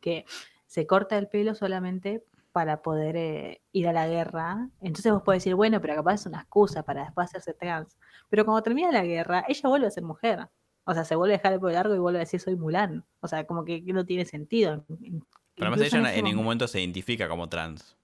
que 0.00 0.24
se 0.66 0.86
corta 0.86 1.16
el 1.18 1.28
pelo 1.28 1.54
solamente 1.54 2.24
para 2.52 2.82
poder 2.82 3.16
eh, 3.16 3.62
ir 3.72 3.88
a 3.88 3.92
la 3.92 4.06
guerra. 4.06 4.68
Entonces 4.80 5.12
vos 5.12 5.22
podés 5.22 5.42
decir, 5.42 5.54
bueno, 5.54 5.80
pero 5.80 5.94
capaz 5.96 6.14
es 6.14 6.26
una 6.26 6.40
excusa 6.40 6.82
para 6.82 7.04
después 7.04 7.28
hacerse 7.28 7.54
trans. 7.54 7.96
Pero 8.30 8.44
cuando 8.44 8.62
termina 8.62 8.90
la 8.90 9.04
guerra, 9.04 9.44
ella 9.48 9.68
vuelve 9.68 9.86
a 9.86 9.90
ser 9.90 10.02
mujer. 10.04 10.48
O 10.84 10.92
sea, 10.94 11.04
se 11.04 11.16
vuelve 11.16 11.34
a 11.34 11.38
dejar 11.38 11.52
el 11.54 11.60
pelo 11.60 11.72
largo 11.72 11.94
y 11.94 11.98
vuelve 11.98 12.18
a 12.18 12.20
decir 12.20 12.40
soy 12.40 12.56
Mulan. 12.56 13.04
O 13.20 13.28
sea, 13.28 13.46
como 13.46 13.64
que 13.64 13.80
no 13.82 14.04
tiene 14.04 14.24
sentido. 14.24 14.84
Pero 14.88 15.68
además 15.70 15.80
ella 15.80 15.98
en 15.98 16.24
ningún 16.24 16.44
momento- 16.44 16.44
momento 16.44 16.68
se 16.68 16.80
identifica 16.80 17.28
como 17.28 17.48
trans. 17.48 17.96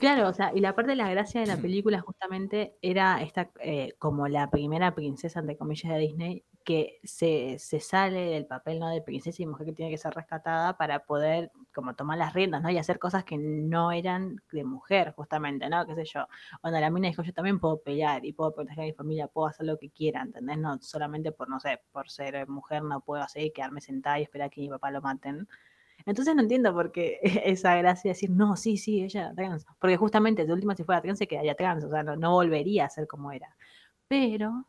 Claro, 0.00 0.28
o 0.28 0.32
sea, 0.34 0.52
y 0.54 0.60
la 0.60 0.74
parte 0.74 0.90
de 0.90 0.96
la 0.96 1.10
gracia 1.10 1.40
de 1.40 1.46
la 1.46 1.56
película 1.70 2.00
justamente 2.00 2.74
era 2.82 3.22
esta, 3.22 3.50
eh, 3.60 3.94
como 3.98 4.28
la 4.28 4.50
primera 4.50 4.94
princesa, 4.94 5.40
entre 5.40 5.56
comillas, 5.56 5.92
de 5.92 5.98
Disney, 5.98 6.44
que 6.66 6.98
se, 7.04 7.58
se 7.60 7.78
sale 7.80 8.26
del 8.26 8.44
papel, 8.44 8.80
¿no? 8.80 8.88
De 8.90 9.00
princesa 9.00 9.40
y 9.42 9.46
mujer 9.46 9.66
que 9.66 9.72
tiene 9.72 9.90
que 9.92 9.98
ser 9.98 10.12
rescatada 10.12 10.76
para 10.76 11.06
poder 11.06 11.52
como 11.72 11.94
tomar 11.94 12.18
las 12.18 12.34
riendas, 12.34 12.60
¿no? 12.60 12.70
Y 12.70 12.76
hacer 12.78 12.98
cosas 12.98 13.24
que 13.24 13.38
no 13.38 13.92
eran 13.92 14.42
de 14.50 14.64
mujer, 14.64 15.12
justamente, 15.16 15.68
¿no? 15.68 15.86
Qué 15.86 15.94
sé 15.94 16.04
yo. 16.04 16.26
Cuando 16.60 16.80
la 16.80 16.90
mina 16.90 17.08
dijo, 17.08 17.22
yo 17.22 17.32
también 17.32 17.60
puedo 17.60 17.78
pelear 17.80 18.26
y 18.26 18.32
puedo 18.32 18.52
proteger 18.52 18.80
a 18.80 18.86
mi 18.86 18.92
familia, 18.92 19.28
puedo 19.28 19.46
hacer 19.46 19.64
lo 19.64 19.78
que 19.78 19.90
quiera, 19.90 20.22
¿entendés? 20.22 20.58
No 20.58 20.76
solamente 20.82 21.30
por, 21.30 21.48
no 21.48 21.60
sé, 21.60 21.80
por 21.92 22.10
ser 22.10 22.48
mujer 22.48 22.82
no 22.82 23.00
puedo 23.00 23.22
hacer 23.22 23.44
y 23.44 23.52
quedarme 23.52 23.80
sentada 23.80 24.18
y 24.18 24.24
esperar 24.24 24.48
a 24.48 24.50
que 24.50 24.60
mi 24.60 24.68
papá 24.68 24.90
lo 24.90 25.00
maten. 25.00 25.48
Entonces 26.04 26.34
no 26.34 26.42
entiendo 26.42 26.74
por 26.74 26.90
qué 26.90 27.20
esa 27.44 27.76
gracia 27.76 28.08
de 28.10 28.14
decir, 28.14 28.30
no, 28.30 28.56
sí, 28.56 28.76
sí, 28.76 29.04
ella 29.04 29.32
trans. 29.36 29.66
Porque 29.78 29.96
justamente 29.96 30.44
de 30.46 30.52
última 30.52 30.74
si 30.74 30.82
fuera 30.82 31.00
trans 31.00 31.18
se 31.18 31.28
quedaría 31.28 31.54
trans, 31.54 31.84
o 31.84 31.90
sea, 31.90 32.02
no, 32.02 32.16
no 32.16 32.32
volvería 32.32 32.86
a 32.86 32.90
ser 32.90 33.06
como 33.06 33.30
era. 33.32 33.56
Pero 34.08 34.66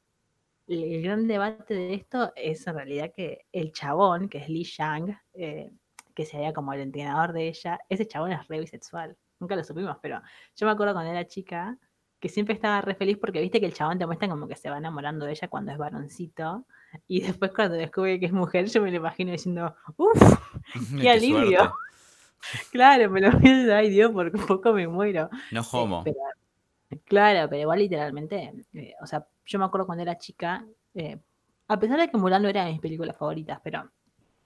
el, 0.67 1.01
gran 1.01 1.27
debate 1.27 1.73
de 1.73 1.93
esto 1.93 2.31
es 2.35 2.65
en 2.67 2.75
realidad 2.75 3.11
que 3.15 3.45
el 3.51 3.71
chabón, 3.71 4.29
que 4.29 4.39
es 4.39 4.49
Li 4.49 4.63
Shang, 4.63 5.17
eh, 5.33 5.71
que 6.13 6.25
sería 6.25 6.53
como 6.53 6.73
el 6.73 6.81
entrenador 6.81 7.33
de 7.33 7.47
ella, 7.47 7.79
ese 7.89 8.07
chabón 8.07 8.31
es 8.31 8.47
re 8.47 8.59
bisexual. 8.59 9.17
Nunca 9.39 9.55
lo 9.55 9.63
supimos, 9.63 9.97
pero 10.01 10.21
yo 10.55 10.65
me 10.65 10.71
acuerdo 10.71 10.93
cuando 10.93 11.11
era 11.11 11.27
chica 11.27 11.77
que 12.19 12.29
siempre 12.29 12.55
estaba 12.55 12.81
re 12.81 12.95
feliz 12.95 13.17
porque 13.17 13.39
viste 13.39 13.59
que 13.59 13.67
el 13.67 13.73
chabón 13.73 13.99
te 13.99 14.05
muestra 14.05 14.27
como 14.27 14.47
que 14.47 14.55
se 14.55 14.69
va 14.69 14.77
enamorando 14.77 15.25
de 15.25 15.33
ella 15.33 15.47
cuando 15.47 15.71
es 15.71 15.77
varoncito. 15.77 16.65
Y 17.07 17.21
después 17.21 17.51
cuando 17.53 17.75
descubre 17.75 18.19
que 18.19 18.25
es 18.25 18.31
mujer, 18.31 18.65
yo 18.67 18.81
me 18.81 18.89
lo 18.89 18.97
imagino 18.97 19.31
diciendo, 19.31 19.75
uff, 19.97 20.39
qué 21.01 21.09
alivio. 21.09 21.73
claro, 22.71 23.09
me 23.11 23.21
lo 23.21 23.37
pienso, 23.37 23.73
ay 23.73 23.89
Dios, 23.89 24.11
por 24.11 24.31
poco 24.47 24.73
me 24.73 24.87
muero. 24.87 25.29
No 25.51 25.61
homo. 25.71 26.03
claro, 27.05 27.47
pero 27.49 27.61
igual 27.61 27.79
literalmente, 27.79 28.53
eh, 28.73 28.93
o 29.01 29.05
sea, 29.05 29.27
yo 29.47 29.59
me 29.59 29.65
acuerdo 29.65 29.87
cuando 29.87 30.03
era 30.03 30.17
chica, 30.17 30.65
eh, 30.93 31.17
a 31.67 31.79
pesar 31.79 31.99
de 31.99 32.09
que 32.09 32.17
Mulan 32.17 32.43
no 32.43 32.49
era 32.49 32.65
de 32.65 32.73
mis 32.73 32.81
películas 32.81 33.17
favoritas, 33.17 33.59
pero 33.63 33.89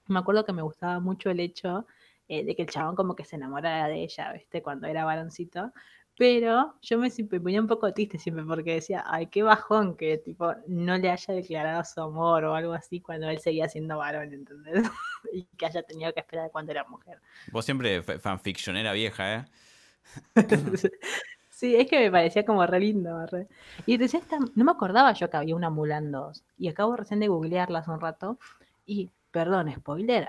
me 0.08 0.20
acuerdo 0.20 0.46
que 0.46 0.54
me 0.54 0.62
gustaba 0.62 1.00
mucho 1.00 1.30
el 1.30 1.40
hecho 1.40 1.86
eh, 2.28 2.46
de 2.46 2.56
que 2.56 2.62
el 2.62 2.70
chabón 2.70 2.96
como 2.96 3.16
que 3.16 3.26
se 3.26 3.36
enamorara 3.36 3.88
de 3.88 4.04
ella, 4.04 4.32
¿viste? 4.34 4.62
Cuando 4.62 4.88
era 4.88 5.04
varoncito. 5.06 5.72
Pero 6.18 6.76
yo 6.82 7.00
me, 7.00 7.10
ponía 7.10 7.62
un 7.62 7.68
poco 7.68 7.92
triste 7.94 8.20
siempre 8.20 8.44
porque 8.44 8.76
decía, 8.76 9.04
ay, 9.08 9.28
qué 9.28 9.44
bajón 9.44 9.96
que 9.96 10.18
tipo 10.18 10.54
no 10.68 10.98
le 10.98 11.10
haya 11.10 11.34
declarado 11.34 11.84
su 11.84 12.02
amor 12.02 12.44
o 12.44 12.54
algo 12.54 12.74
así 12.74 13.00
cuando 13.00 13.30
él 13.30 13.40
seguía 13.40 13.68
siendo 13.70 13.98
varón, 13.98 14.34
¿entendés? 14.34 14.84
y 15.34 15.46
que 15.58 15.66
haya 15.66 15.84
tenido 15.84 16.14
que 16.14 16.20
esperar 16.20 16.52
cuando 16.52 16.72
era 16.74 16.84
mujer. 16.84 17.20
Vos 17.52 17.66
siempre 17.66 18.04
fanfiction 18.04 18.76
era 18.76 18.94
vieja, 18.94 19.36
¿eh? 19.36 19.46
sí, 21.62 21.76
es 21.76 21.88
que 21.88 22.00
me 22.00 22.12
parecía 22.12 22.44
como 22.44 22.66
re 22.66 22.80
lindo. 22.80 23.24
Y 23.86 23.98
recién 23.98 24.24
no 24.56 24.66
me 24.66 24.72
acordaba 24.72 25.14
yo 25.14 25.30
que 25.30 25.38
había 25.38 25.56
una 25.56 25.70
Mulan 25.70 26.12
2. 26.12 26.44
Y 26.58 26.70
acabo 26.70 26.96
recién 26.96 27.20
de 27.20 27.28
googlearla 27.28 27.80
hace 27.80 27.92
un 27.92 28.02
rato. 28.02 28.40
Y, 28.88 29.12
perdón, 29.30 29.72
spoiler, 29.72 30.28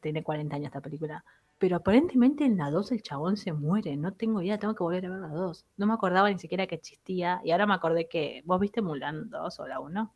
tiene 0.00 0.22
40 0.22 0.54
años 0.54 0.66
esta 0.66 0.80
película. 0.80 1.24
Pero 1.58 1.76
aparentemente 1.78 2.44
en 2.44 2.56
la 2.56 2.70
2 2.70 2.92
el 2.92 3.02
chabón 3.02 3.36
se 3.36 3.52
muere. 3.52 3.96
No 3.96 4.12
tengo 4.12 4.40
idea, 4.40 4.58
tengo 4.58 4.76
que 4.76 4.84
volver 4.84 5.06
a 5.06 5.10
ver 5.10 5.18
la 5.18 5.28
2. 5.28 5.66
No 5.78 5.86
me 5.88 5.94
acordaba 5.94 6.30
ni 6.30 6.38
siquiera 6.38 6.68
que 6.68 6.76
existía. 6.76 7.40
Y 7.42 7.50
ahora 7.50 7.66
me 7.66 7.74
acordé 7.74 8.06
que. 8.06 8.42
¿Vos 8.44 8.60
viste 8.60 8.80
Mulan 8.80 9.30
2 9.30 9.58
o 9.58 9.66
la 9.66 9.80
1? 9.80 10.12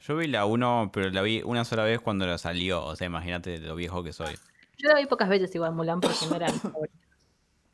Yo 0.00 0.16
vi 0.18 0.26
la 0.26 0.44
1, 0.44 0.90
pero 0.92 1.08
la 1.08 1.22
vi 1.22 1.40
una 1.42 1.64
sola 1.64 1.84
vez 1.84 2.00
cuando 2.00 2.26
la 2.26 2.36
salió. 2.36 2.84
O 2.84 2.94
sea, 2.96 3.06
imagínate 3.06 3.58
lo 3.60 3.74
viejo 3.74 4.04
que 4.04 4.12
soy. 4.12 4.34
Yo 4.76 4.90
la 4.90 5.00
vi 5.00 5.06
pocas 5.06 5.30
veces 5.30 5.54
igual 5.54 5.72
Mulan 5.72 6.00
porque 6.02 6.26
no 6.28 6.36
era 6.36 6.52
mi 6.52 6.58
favorita. 6.58 7.05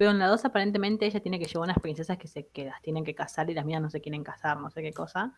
Pero 0.02 0.10
en 0.10 0.18
la 0.18 0.26
2 0.26 0.44
aparentemente 0.46 1.06
ella 1.06 1.20
tiene 1.20 1.38
que 1.38 1.44
llevar 1.44 1.68
unas 1.68 1.78
princesas 1.78 2.18
que 2.18 2.26
se 2.26 2.48
quedan, 2.48 2.74
tienen 2.82 3.04
que 3.04 3.14
casar 3.14 3.48
y 3.48 3.54
las 3.54 3.64
mías 3.64 3.80
no 3.80 3.88
se 3.88 4.00
quieren 4.00 4.24
casar, 4.24 4.58
no 4.58 4.68
sé 4.68 4.82
qué 4.82 4.92
cosa. 4.92 5.32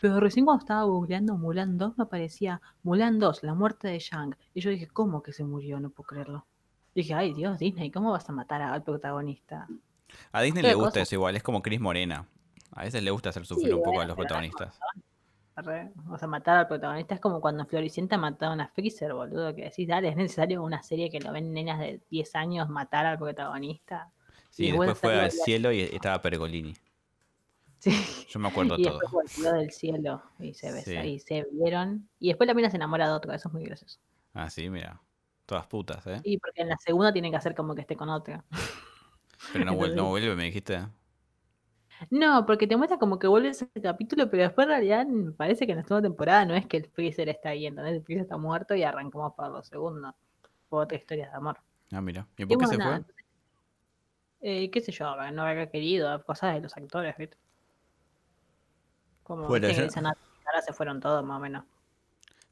Pero 0.00 0.20
recién 0.20 0.46
cuando 0.46 0.62
estaba 0.62 0.84
googleando 0.84 1.36
Mulan 1.36 1.76
2 1.76 1.98
me 1.98 2.04
aparecía 2.04 2.62
Mulan 2.82 3.18
2, 3.18 3.42
la 3.42 3.52
muerte 3.52 3.88
de 3.88 3.98
Shang. 3.98 4.34
Y 4.54 4.62
yo 4.62 4.70
dije, 4.70 4.86
¿cómo 4.86 5.22
que 5.22 5.34
se 5.34 5.44
murió? 5.44 5.80
No 5.80 5.90
puedo 5.90 6.06
creerlo 6.06 6.46
dije, 6.94 7.12
ay 7.12 7.34
Dios, 7.34 7.58
Disney, 7.58 7.90
¿cómo 7.90 8.10
vas 8.10 8.26
a 8.30 8.32
matar 8.32 8.62
al 8.62 8.82
protagonista? 8.82 9.68
A 10.32 10.40
Disney 10.40 10.62
le 10.62 10.72
gusta 10.72 11.02
eso 11.02 11.14
igual, 11.14 11.36
es 11.36 11.42
como 11.42 11.60
Chris 11.60 11.78
Morena. 11.78 12.26
A 12.72 12.84
veces 12.84 13.02
le 13.02 13.10
gusta 13.10 13.28
hacer 13.28 13.44
sufrir 13.44 13.74
un 13.74 13.82
poco 13.82 14.00
a 14.00 14.06
los 14.06 14.16
protagonistas. 14.16 14.80
O 16.10 16.18
sea, 16.18 16.28
matar 16.28 16.58
al 16.58 16.68
protagonista 16.68 17.14
es 17.14 17.20
como 17.20 17.40
cuando 17.40 17.64
Floricienta 17.64 18.18
mataron 18.18 18.60
a 18.60 18.68
Freezer, 18.68 19.14
boludo. 19.14 19.54
Que 19.54 19.64
decís, 19.64 19.88
dale, 19.88 20.08
es 20.08 20.16
necesario 20.16 20.62
una 20.62 20.82
serie 20.82 21.10
que 21.10 21.18
lo 21.18 21.32
ven 21.32 21.52
nenas 21.52 21.78
de 21.78 22.00
10 22.10 22.34
años 22.34 22.68
matar 22.68 23.06
al 23.06 23.18
protagonista. 23.18 24.10
Sí, 24.50 24.66
después 24.66 24.98
fue 24.98 25.18
al 25.18 25.30
cielo 25.30 25.72
y 25.72 25.80
estaba 25.80 26.20
Pergolini. 26.20 26.74
Sí. 27.78 28.26
Yo 28.28 28.38
me 28.38 28.48
acuerdo 28.48 28.74
y 28.78 28.82
todo. 28.82 28.98
Después 28.98 29.34
volvió 29.36 29.52
del 29.54 29.70
cielo 29.70 30.22
y 30.38 30.52
se, 30.52 31.06
y 31.06 31.18
se 31.20 31.46
vieron. 31.52 32.08
Y 32.18 32.28
después 32.28 32.46
la 32.46 32.54
mina 32.54 32.70
se 32.70 32.76
enamora 32.76 33.06
de 33.08 33.14
otro, 33.14 33.32
eso 33.32 33.48
es 33.48 33.54
muy 33.54 33.64
gracioso. 33.64 33.98
Ah, 34.34 34.50
sí, 34.50 34.68
mira. 34.68 35.00
Todas 35.46 35.66
putas, 35.68 36.06
¿eh? 36.06 36.20
Y 36.24 36.38
porque 36.38 36.62
en 36.62 36.68
la 36.68 36.76
segunda 36.76 37.12
tiene 37.12 37.30
que 37.30 37.36
hacer 37.36 37.54
como 37.54 37.74
que 37.74 37.80
esté 37.80 37.96
con 37.96 38.10
otra. 38.10 38.44
Pero 39.52 39.64
no, 39.64 39.74
vuelve, 39.76 39.96
no 39.96 40.08
vuelve, 40.08 40.34
me 40.34 40.44
dijiste. 40.44 40.86
No, 42.10 42.46
porque 42.46 42.66
te 42.66 42.76
muestra 42.76 42.98
como 42.98 43.18
que 43.18 43.26
vuelve 43.26 43.48
ese 43.48 43.68
capítulo, 43.82 44.30
pero 44.30 44.44
después 44.44 44.66
en 44.66 44.70
realidad 44.70 45.06
me 45.06 45.32
parece 45.32 45.66
que 45.66 45.72
en 45.72 45.78
la 45.78 45.84
segunda 45.84 46.08
temporada 46.08 46.44
no 46.44 46.54
es 46.54 46.66
que 46.66 46.78
el 46.78 46.86
Freezer 46.86 47.28
está 47.28 47.50
ahí, 47.50 47.66
entonces 47.66 47.94
el 47.94 48.02
Freezer 48.02 48.22
está 48.22 48.36
muerto 48.36 48.74
y 48.74 48.82
arrancamos 48.82 49.34
para 49.34 49.48
los 49.48 49.66
segundos. 49.66 50.14
Por 50.68 50.82
otra 50.82 50.98
historia 50.98 51.30
de 51.30 51.36
amor. 51.36 51.58
Ah, 51.92 52.00
mira. 52.00 52.26
¿Y 52.36 52.46
por 52.46 52.58
qué 52.58 52.66
se 52.66 52.76
fue? 52.76 53.04
Eh, 54.42 54.70
qué 54.70 54.80
sé 54.80 54.92
yo, 54.92 55.16
no 55.32 55.42
había 55.42 55.70
querido, 55.70 56.22
cosas 56.24 56.54
de 56.54 56.60
los 56.60 56.76
actores, 56.76 57.16
¿viste? 57.16 57.36
Como 59.22 59.48
que 59.48 59.60
dicen, 59.60 60.06
ahora 60.06 60.62
se 60.64 60.72
fueron 60.72 61.00
todos 61.00 61.24
más 61.24 61.38
o 61.38 61.40
menos. 61.40 61.64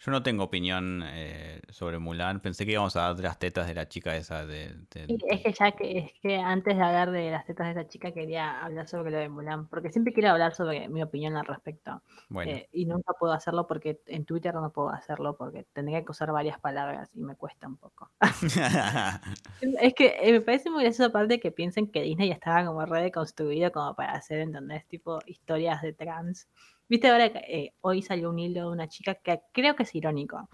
Yo 0.04 0.12
no 0.12 0.22
tengo 0.22 0.44
opinión 0.44 1.02
eh, 1.06 1.62
sobre 1.70 1.98
Mulan. 1.98 2.40
Pensé 2.40 2.66
que 2.66 2.72
íbamos 2.72 2.94
a 2.94 3.00
dar 3.00 3.18
las 3.20 3.38
tetas 3.38 3.66
de 3.66 3.74
la 3.74 3.88
chica 3.88 4.14
esa. 4.14 4.44
De, 4.44 4.74
Es 4.94 5.40
que 5.42 5.52
ya 5.58 5.72
que, 5.72 5.98
es 5.98 6.12
que 6.20 6.36
antes 6.36 6.76
de 6.76 6.82
hablar 6.82 7.10
de 7.10 7.30
las 7.30 7.46
tetas 7.46 7.68
de 7.68 7.80
esa 7.80 7.88
chica 7.88 8.12
quería 8.12 8.62
hablar 8.62 8.86
sobre 8.86 9.10
lo 9.12 9.16
de 9.16 9.30
Mulan. 9.30 9.66
Porque 9.66 9.88
siempre 9.88 10.12
quiero 10.12 10.28
hablar 10.28 10.54
sobre 10.54 10.90
mi 10.90 11.02
opinión 11.02 11.38
al 11.38 11.46
respecto. 11.46 12.02
Eh, 12.44 12.68
y 12.72 12.84
nunca 12.84 13.14
puedo 13.18 13.32
hacerlo 13.32 13.66
porque 13.66 13.98
en 14.04 14.26
Twitter 14.26 14.54
no 14.54 14.70
puedo 14.72 14.90
hacerlo 14.90 15.38
porque 15.38 15.64
tendría 15.72 16.04
que 16.04 16.10
usar 16.10 16.30
varias 16.32 16.60
palabras 16.60 17.08
y 17.14 17.22
me 17.22 17.34
cuesta 17.34 17.66
un 17.66 17.78
poco. 17.78 18.10
es 19.80 19.94
que 19.94 20.16
eh, 20.20 20.32
me 20.32 20.42
parece 20.42 20.68
muy 20.68 20.82
gracioso 20.82 21.08
aparte 21.08 21.40
que 21.40 21.50
piensen 21.50 21.90
que 21.90 22.02
Disney 22.02 22.28
ya 22.28 22.34
estaba 22.34 22.66
como 22.66 22.84
re 22.84 23.04
deconstruido 23.04 23.72
como 23.72 23.94
para 23.94 24.12
hacer, 24.12 24.40
¿entendés? 24.40 24.86
Tipo 24.86 25.20
historias 25.24 25.80
de 25.80 25.94
trans. 25.94 26.46
Viste 26.94 27.08
ahora 27.08 27.32
que 27.32 27.38
eh, 27.38 27.74
hoy 27.80 28.02
salió 28.02 28.30
un 28.30 28.38
hilo 28.38 28.60
de 28.60 28.70
una 28.70 28.86
chica 28.86 29.16
que 29.16 29.40
creo 29.52 29.74
que 29.74 29.82
es 29.82 29.92
irónico. 29.96 30.48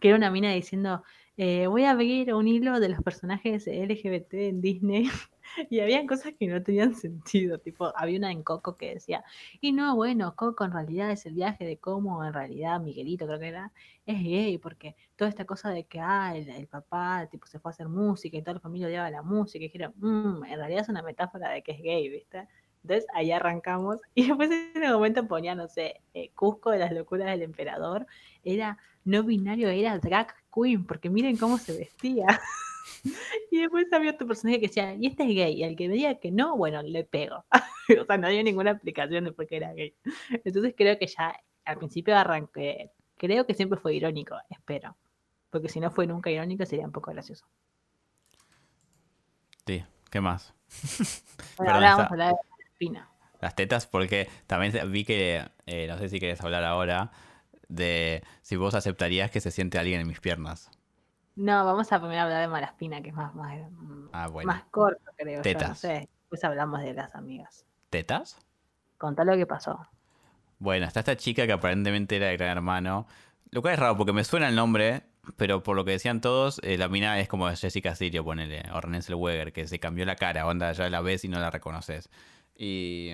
Que 0.00 0.08
era 0.08 0.16
una 0.16 0.28
mina 0.28 0.50
diciendo, 0.50 1.04
eh, 1.36 1.68
voy 1.68 1.84
a 1.84 1.92
abrir 1.92 2.34
un 2.34 2.48
hilo 2.48 2.80
de 2.80 2.88
los 2.88 3.00
personajes 3.00 3.68
LGBT 3.68 4.34
en 4.34 4.60
Disney. 4.60 5.08
y 5.70 5.78
había 5.78 6.04
cosas 6.04 6.32
que 6.36 6.48
no 6.48 6.60
tenían 6.64 6.96
sentido. 6.96 7.60
Tipo, 7.60 7.92
había 7.96 8.18
una 8.18 8.32
en 8.32 8.42
Coco 8.42 8.76
que 8.76 8.94
decía, 8.94 9.22
y 9.60 9.70
no, 9.70 9.94
bueno, 9.94 10.34
Coco 10.34 10.64
en 10.64 10.72
realidad 10.72 11.12
es 11.12 11.26
el 11.26 11.34
viaje 11.34 11.64
de 11.64 11.76
cómo 11.78 12.24
en 12.24 12.32
realidad 12.32 12.80
Miguelito 12.80 13.28
creo 13.28 13.38
que 13.38 13.46
era, 13.46 13.72
es 14.04 14.20
gay, 14.20 14.58
porque 14.58 14.96
toda 15.14 15.30
esta 15.30 15.44
cosa 15.44 15.70
de 15.70 15.84
que, 15.84 16.00
ah, 16.00 16.36
el, 16.36 16.66
papá 16.66 17.28
tipo 17.30 17.46
se 17.46 17.60
fue 17.60 17.70
a 17.70 17.72
hacer 17.72 17.86
música 17.88 18.36
y 18.36 18.42
toda 18.42 18.54
la 18.54 18.60
familia 18.60 18.88
odiaba 18.88 19.10
la 19.10 19.22
música, 19.22 19.58
y 19.64 19.68
dijeron, 19.68 19.94
mmm, 19.98 20.44
en 20.44 20.58
realidad 20.58 20.82
es 20.82 20.88
una 20.88 21.02
metáfora 21.02 21.50
de 21.50 21.62
que 21.62 21.70
es 21.70 21.80
gay, 21.80 22.08
¿viste? 22.08 22.48
Entonces 22.86 23.06
ahí 23.14 23.32
arrancamos. 23.32 24.00
Y 24.14 24.28
después 24.28 24.50
en 24.50 24.82
el 24.82 24.92
momento 24.92 25.26
ponía, 25.26 25.54
no 25.54 25.68
sé, 25.68 26.00
eh, 26.14 26.30
Cusco 26.34 26.70
de 26.70 26.78
las 26.78 26.92
locuras 26.92 27.26
del 27.26 27.42
emperador. 27.42 28.06
Era 28.44 28.78
no 29.04 29.24
binario, 29.24 29.68
era 29.68 29.98
drag 29.98 30.34
queen, 30.54 30.86
porque 30.86 31.10
miren 31.10 31.36
cómo 31.36 31.58
se 31.58 31.76
vestía. 31.76 32.26
y 33.50 33.58
después 33.58 33.92
había 33.92 34.12
otro 34.12 34.28
personaje 34.28 34.60
que 34.60 34.68
decía, 34.68 34.94
y 34.94 35.06
este 35.06 35.24
es 35.24 35.28
gay. 35.30 35.54
Y 35.54 35.64
al 35.64 35.74
que 35.74 35.88
me 35.88 35.94
diga 35.94 36.14
que 36.14 36.30
no, 36.30 36.56
bueno, 36.56 36.80
le 36.82 37.04
pego. 37.04 37.44
o 38.00 38.04
sea, 38.04 38.16
no 38.16 38.28
había 38.28 38.42
ninguna 38.44 38.70
explicación 38.70 39.24
de 39.24 39.32
por 39.32 39.46
qué 39.46 39.56
era 39.56 39.72
gay. 39.72 39.94
Entonces 40.44 40.74
creo 40.76 40.96
que 40.98 41.08
ya 41.08 41.36
al 41.64 41.78
principio 41.78 42.16
arranqué. 42.16 42.92
Creo 43.16 43.46
que 43.46 43.54
siempre 43.54 43.80
fue 43.80 43.94
irónico, 43.94 44.36
espero. 44.48 44.96
Porque 45.50 45.68
si 45.68 45.80
no 45.80 45.90
fue 45.90 46.06
nunca 46.06 46.30
irónico 46.30 46.64
sería 46.66 46.86
un 46.86 46.92
poco 46.92 47.10
gracioso. 47.10 47.46
Sí, 49.66 49.84
¿qué 50.10 50.20
más? 50.20 50.54
ahora 51.58 51.96
vamos 51.96 52.06
a 52.06 52.08
hablar 52.08 52.34
de 52.34 52.55
las 53.40 53.54
tetas, 53.54 53.86
porque 53.86 54.28
también 54.46 54.90
vi 54.90 55.04
que, 55.04 55.44
eh, 55.66 55.86
no 55.88 55.98
sé 55.98 56.08
si 56.08 56.20
querés 56.20 56.40
hablar 56.42 56.64
ahora, 56.64 57.10
de 57.68 58.22
si 58.42 58.56
vos 58.56 58.74
aceptarías 58.74 59.30
que 59.30 59.40
se 59.40 59.50
siente 59.50 59.78
alguien 59.78 60.00
en 60.00 60.08
mis 60.08 60.20
piernas. 60.20 60.70
No, 61.34 61.64
vamos 61.64 61.92
a 61.92 62.00
primero 62.00 62.22
hablar 62.22 62.40
de 62.40 62.48
Malaspina, 62.48 63.02
que 63.02 63.10
es 63.10 63.14
más, 63.14 63.34
más, 63.34 63.58
ah, 64.12 64.30
más 64.44 64.64
corto, 64.70 65.10
creo. 65.16 65.42
Tetas. 65.42 65.82
Después 65.82 66.42
hablamos 66.44 66.80
de 66.80 66.94
las 66.94 67.14
amigas. 67.14 67.66
¿Tetas? 67.90 68.38
Contá 68.96 69.24
lo 69.24 69.36
que 69.36 69.46
pasó. 69.46 69.86
Bueno, 70.58 70.86
está 70.86 71.00
esta 71.00 71.16
chica 71.16 71.46
que 71.46 71.52
aparentemente 71.52 72.16
era 72.16 72.28
de 72.28 72.36
gran 72.38 72.56
hermano. 72.56 73.06
Lo 73.50 73.60
cual 73.60 73.74
es 73.74 73.80
raro 73.80 73.96
porque 73.96 74.12
me 74.12 74.24
suena 74.24 74.48
el 74.48 74.56
nombre, 74.56 75.02
pero 75.36 75.62
por 75.62 75.76
lo 75.76 75.84
que 75.84 75.92
decían 75.92 76.20
todos, 76.20 76.58
eh, 76.62 76.78
la 76.78 76.88
mina 76.88 77.20
es 77.20 77.28
como 77.28 77.48
Jessica 77.48 77.94
Sirio, 77.94 78.24
ponele, 78.24 78.62
o 78.72 78.80
René 78.80 79.00
Weger, 79.14 79.52
que 79.52 79.68
se 79.68 79.78
cambió 79.78 80.04
la 80.04 80.16
cara, 80.16 80.46
onda, 80.46 80.72
ya 80.72 80.88
la 80.88 81.00
ves 81.00 81.24
y 81.24 81.28
no 81.28 81.38
la 81.38 81.50
reconoces. 81.50 82.08
Y 82.58 83.10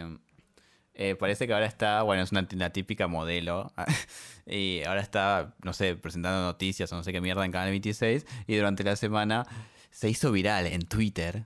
eh, 0.94 1.16
parece 1.16 1.46
que 1.46 1.54
ahora 1.54 1.66
está, 1.66 2.02
bueno, 2.02 2.22
es 2.22 2.32
una, 2.32 2.70
típica 2.70 3.06
modelo. 3.06 3.72
y 4.46 4.82
ahora 4.84 5.00
está, 5.00 5.54
no 5.62 5.72
sé, 5.72 5.96
presentando 5.96 6.42
noticias 6.42 6.92
o 6.92 6.96
no 6.96 7.02
sé 7.02 7.12
qué 7.12 7.20
mierda 7.20 7.44
en 7.44 7.52
Canal 7.52 7.70
26. 7.70 8.26
Y 8.46 8.56
durante 8.56 8.84
la 8.84 8.96
semana 8.96 9.46
se 9.90 10.08
hizo 10.08 10.32
viral 10.32 10.66
en 10.66 10.82
Twitter 10.82 11.44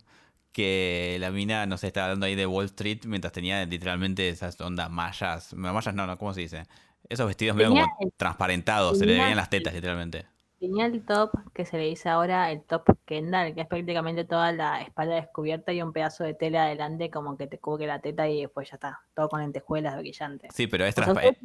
que 0.52 1.18
la 1.20 1.30
mina, 1.30 1.66
no 1.66 1.76
sé, 1.76 1.88
estaba 1.88 2.06
hablando 2.06 2.26
ahí 2.26 2.34
de 2.34 2.46
Wall 2.46 2.64
Street 2.64 3.00
mientras 3.04 3.32
tenía 3.32 3.64
literalmente 3.66 4.28
esas 4.28 4.58
ondas 4.60 4.90
mallas. 4.90 5.52
Mallas 5.54 5.94
no, 5.94 6.06
no, 6.06 6.16
¿cómo 6.16 6.32
se 6.32 6.40
dice? 6.40 6.62
Esos 7.08 7.26
vestidos 7.26 7.56
medio 7.56 7.70
como 7.70 7.86
transparentados, 8.16 8.98
se 8.98 9.06
le 9.06 9.12
veían 9.12 9.36
las 9.36 9.50
tetas 9.50 9.74
literalmente. 9.74 10.26
Tenía 10.58 10.86
el 10.86 11.04
top 11.04 11.32
que 11.52 11.66
se 11.66 11.76
le 11.76 11.84
dice 11.84 12.08
ahora 12.08 12.50
el 12.50 12.62
top 12.62 12.96
Kendall, 13.04 13.54
que 13.54 13.60
es 13.60 13.66
prácticamente 13.66 14.24
toda 14.24 14.52
la 14.52 14.80
espalda 14.80 15.16
descubierta 15.16 15.72
y 15.72 15.82
un 15.82 15.92
pedazo 15.92 16.24
de 16.24 16.32
tela 16.32 16.64
adelante 16.64 17.10
como 17.10 17.36
que 17.36 17.46
te 17.46 17.58
cubre 17.58 17.86
la 17.86 18.00
teta 18.00 18.26
y 18.28 18.40
después 18.40 18.70
ya 18.70 18.76
está, 18.76 19.00
todo 19.14 19.28
con 19.28 19.40
lentejuelas 19.40 19.98
brillantes. 19.98 20.54
Sí, 20.54 20.66
pero 20.66 20.84
es, 20.84 20.96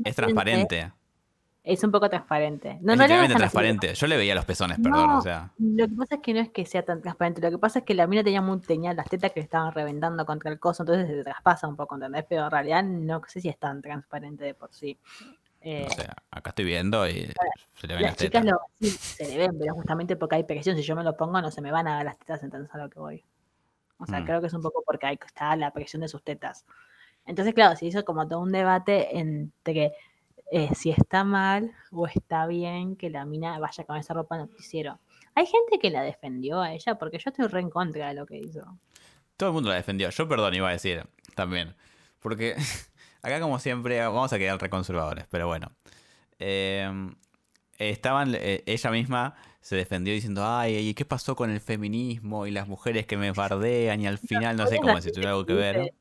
es 0.05 0.15
transparente. 0.15 0.93
Es 1.63 1.83
un 1.83 1.91
poco 1.91 2.09
transparente. 2.09 2.79
No, 2.81 2.93
es 2.93 2.97
no 2.97 3.03
literalmente 3.03 3.35
transparente. 3.35 3.93
Yo 3.93 4.07
le 4.07 4.17
veía 4.17 4.33
los 4.33 4.45
pezones, 4.45 4.79
perdón, 4.79 5.11
o 5.11 5.21
sea. 5.21 5.51
Lo 5.59 5.87
que 5.87 5.93
pasa 5.93 6.15
es 6.15 6.21
que 6.21 6.33
no 6.33 6.39
es 6.39 6.49
que 6.49 6.65
sea 6.65 6.83
tan 6.83 7.01
transparente. 7.01 7.39
Lo 7.39 7.51
que 7.51 7.59
pasa 7.59 7.79
es 7.79 7.85
que 7.85 7.93
la 7.93 8.07
mina 8.07 8.23
tenía, 8.23 8.41
muy, 8.41 8.59
tenía 8.61 8.93
las 8.93 9.07
tetas 9.07 9.31
que 9.31 9.41
le 9.41 9.43
estaban 9.43 9.71
reventando 9.71 10.25
contra 10.25 10.49
el 10.49 10.59
coso, 10.59 10.81
entonces 10.81 11.07
se 11.07 11.23
traspasa 11.23 11.67
un 11.67 11.75
poco, 11.75 11.95
¿entendés? 11.95 12.25
Pero 12.27 12.45
en 12.45 12.51
realidad 12.51 12.83
no 12.83 13.21
sé 13.27 13.41
si 13.41 13.49
es 13.49 13.59
tan 13.59 13.79
transparente 13.81 14.43
de 14.43 14.55
por 14.55 14.73
sí. 14.73 14.97
Eh, 15.61 15.85
o 15.87 15.93
sea, 15.93 16.15
acá 16.31 16.49
estoy 16.49 16.65
viendo 16.65 17.07
y 17.07 17.31
se 17.75 17.87
le 17.87 17.93
ven 17.93 18.03
las, 18.03 18.17
chicas 18.17 18.43
Lo, 18.43 18.59
sí, 18.79 18.89
se 18.89 19.27
le 19.27 19.37
ven, 19.37 19.57
pero 19.59 19.75
justamente 19.75 20.15
porque 20.15 20.35
hay 20.35 20.43
presión. 20.43 20.75
Si 20.75 20.83
yo 20.83 20.95
me 20.95 21.03
lo 21.03 21.15
pongo, 21.15 21.41
no 21.41 21.51
se 21.51 21.61
me 21.61 21.71
van 21.71 21.87
a 21.87 21.97
ver 21.97 22.05
las 22.05 22.17
tetas, 22.17 22.41
entonces 22.43 22.73
a 22.73 22.77
lo 22.77 22.89
que 22.89 22.99
voy. 22.99 23.23
O 23.97 24.07
sea, 24.07 24.21
mm. 24.21 24.25
creo 24.25 24.41
que 24.41 24.47
es 24.47 24.53
un 24.53 24.63
poco 24.63 24.83
porque 24.85 25.05
ahí 25.05 25.19
está 25.23 25.55
la 25.55 25.71
presión 25.71 26.01
de 26.01 26.07
sus 26.07 26.23
tetas. 26.23 26.65
Entonces, 27.25 27.53
claro, 27.53 27.75
se 27.75 27.85
hizo 27.85 28.03
como 28.03 28.27
todo 28.27 28.39
un 28.39 28.51
debate 28.51 29.17
entre 29.17 29.93
eh, 30.51 30.69
si 30.75 30.89
está 30.89 31.23
mal 31.23 31.71
o 31.91 32.07
está 32.07 32.47
bien 32.47 32.95
que 32.95 33.09
la 33.09 33.25
mina 33.25 33.59
vaya 33.59 33.83
con 33.83 33.97
esa 33.97 34.13
ropa 34.13 34.37
noticiero. 34.37 34.99
Hay 35.35 35.45
gente 35.45 35.79
que 35.79 35.91
la 35.91 36.01
defendió 36.01 36.61
a 36.61 36.73
ella 36.73 36.95
porque 36.95 37.19
yo 37.19 37.29
estoy 37.29 37.47
re 37.47 37.61
en 37.61 37.69
contra 37.69 38.09
de 38.09 38.15
lo 38.15 38.25
que 38.25 38.37
hizo. 38.37 38.77
Todo 39.37 39.49
el 39.49 39.53
mundo 39.53 39.69
la 39.69 39.75
defendió. 39.75 40.09
Yo, 40.09 40.27
perdón, 40.27 40.55
iba 40.55 40.67
a 40.67 40.73
decir 40.73 41.05
también. 41.35 41.75
Porque 42.19 42.55
acá, 43.21 43.39
como 43.39 43.59
siempre, 43.59 43.99
vamos 43.99 44.31
a 44.33 44.37
quedar 44.37 44.59
reconservadores, 44.61 45.25
pero 45.29 45.47
bueno. 45.47 45.71
Em, 46.39 47.15
estaban, 47.77 48.35
eh, 48.35 48.63
ella 48.65 48.91
misma 48.91 49.35
se 49.61 49.75
defendió 49.75 50.13
diciendo, 50.13 50.43
ay, 50.45 50.93
¿qué 50.93 51.05
pasó 51.05 51.35
con 51.35 51.51
el 51.51 51.59
feminismo 51.59 52.47
y 52.47 52.51
las 52.51 52.67
mujeres 52.67 53.05
que 53.05 53.17
me 53.17 53.31
bardean? 53.31 54.01
Y 54.01 54.07
al 54.07 54.17
final, 54.17 54.57
no 54.57 54.67
sé 54.67 54.77
cómo 54.77 54.99
si 55.01 55.11
tuviera 55.11 55.31
algo 55.31 55.45
que 55.45 55.53
ver. 55.53 55.93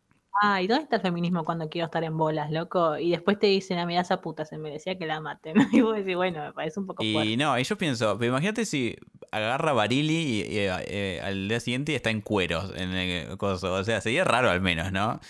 Ay, 0.42 0.66
¿dónde 0.66 0.84
está 0.84 0.96
el 0.96 1.02
feminismo 1.02 1.44
cuando 1.44 1.68
quiero 1.68 1.84
estar 1.84 2.02
en 2.02 2.16
bolas, 2.16 2.50
loco? 2.50 2.96
Y 2.96 3.10
después 3.10 3.38
te 3.38 3.46
dicen, 3.48 3.78
a 3.78 3.82
ah, 3.82 3.86
mí 3.86 3.98
esa 3.98 4.22
puta 4.22 4.46
se 4.46 4.56
merecía 4.56 4.96
que 4.96 5.04
la 5.04 5.20
maten. 5.20 5.54
Y 5.72 5.82
vos 5.82 5.94
decís, 5.94 6.16
bueno, 6.16 6.42
me 6.42 6.52
parece 6.54 6.80
un 6.80 6.86
poco 6.86 7.02
Y 7.02 7.36
no, 7.36 7.58
y 7.58 7.64
yo 7.64 7.76
pienso, 7.76 8.18
imagínate 8.24 8.64
si 8.64 8.96
agarra 9.32 9.74
Barili 9.74 10.42
y, 10.48 10.58
eh, 10.58 11.20
al 11.22 11.48
día 11.48 11.60
siguiente 11.60 11.94
está 11.94 12.08
en 12.08 12.22
cueros 12.22 12.72
en 12.74 12.90
el 12.92 13.36
coso. 13.36 13.74
O 13.74 13.84
sea, 13.84 14.00
sería 14.00 14.24
raro 14.24 14.48
al 14.48 14.62
menos, 14.62 14.92
¿no? 14.92 15.20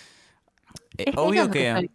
Eh, 0.97 1.11
obvio 1.15 1.49
que... 1.49 1.89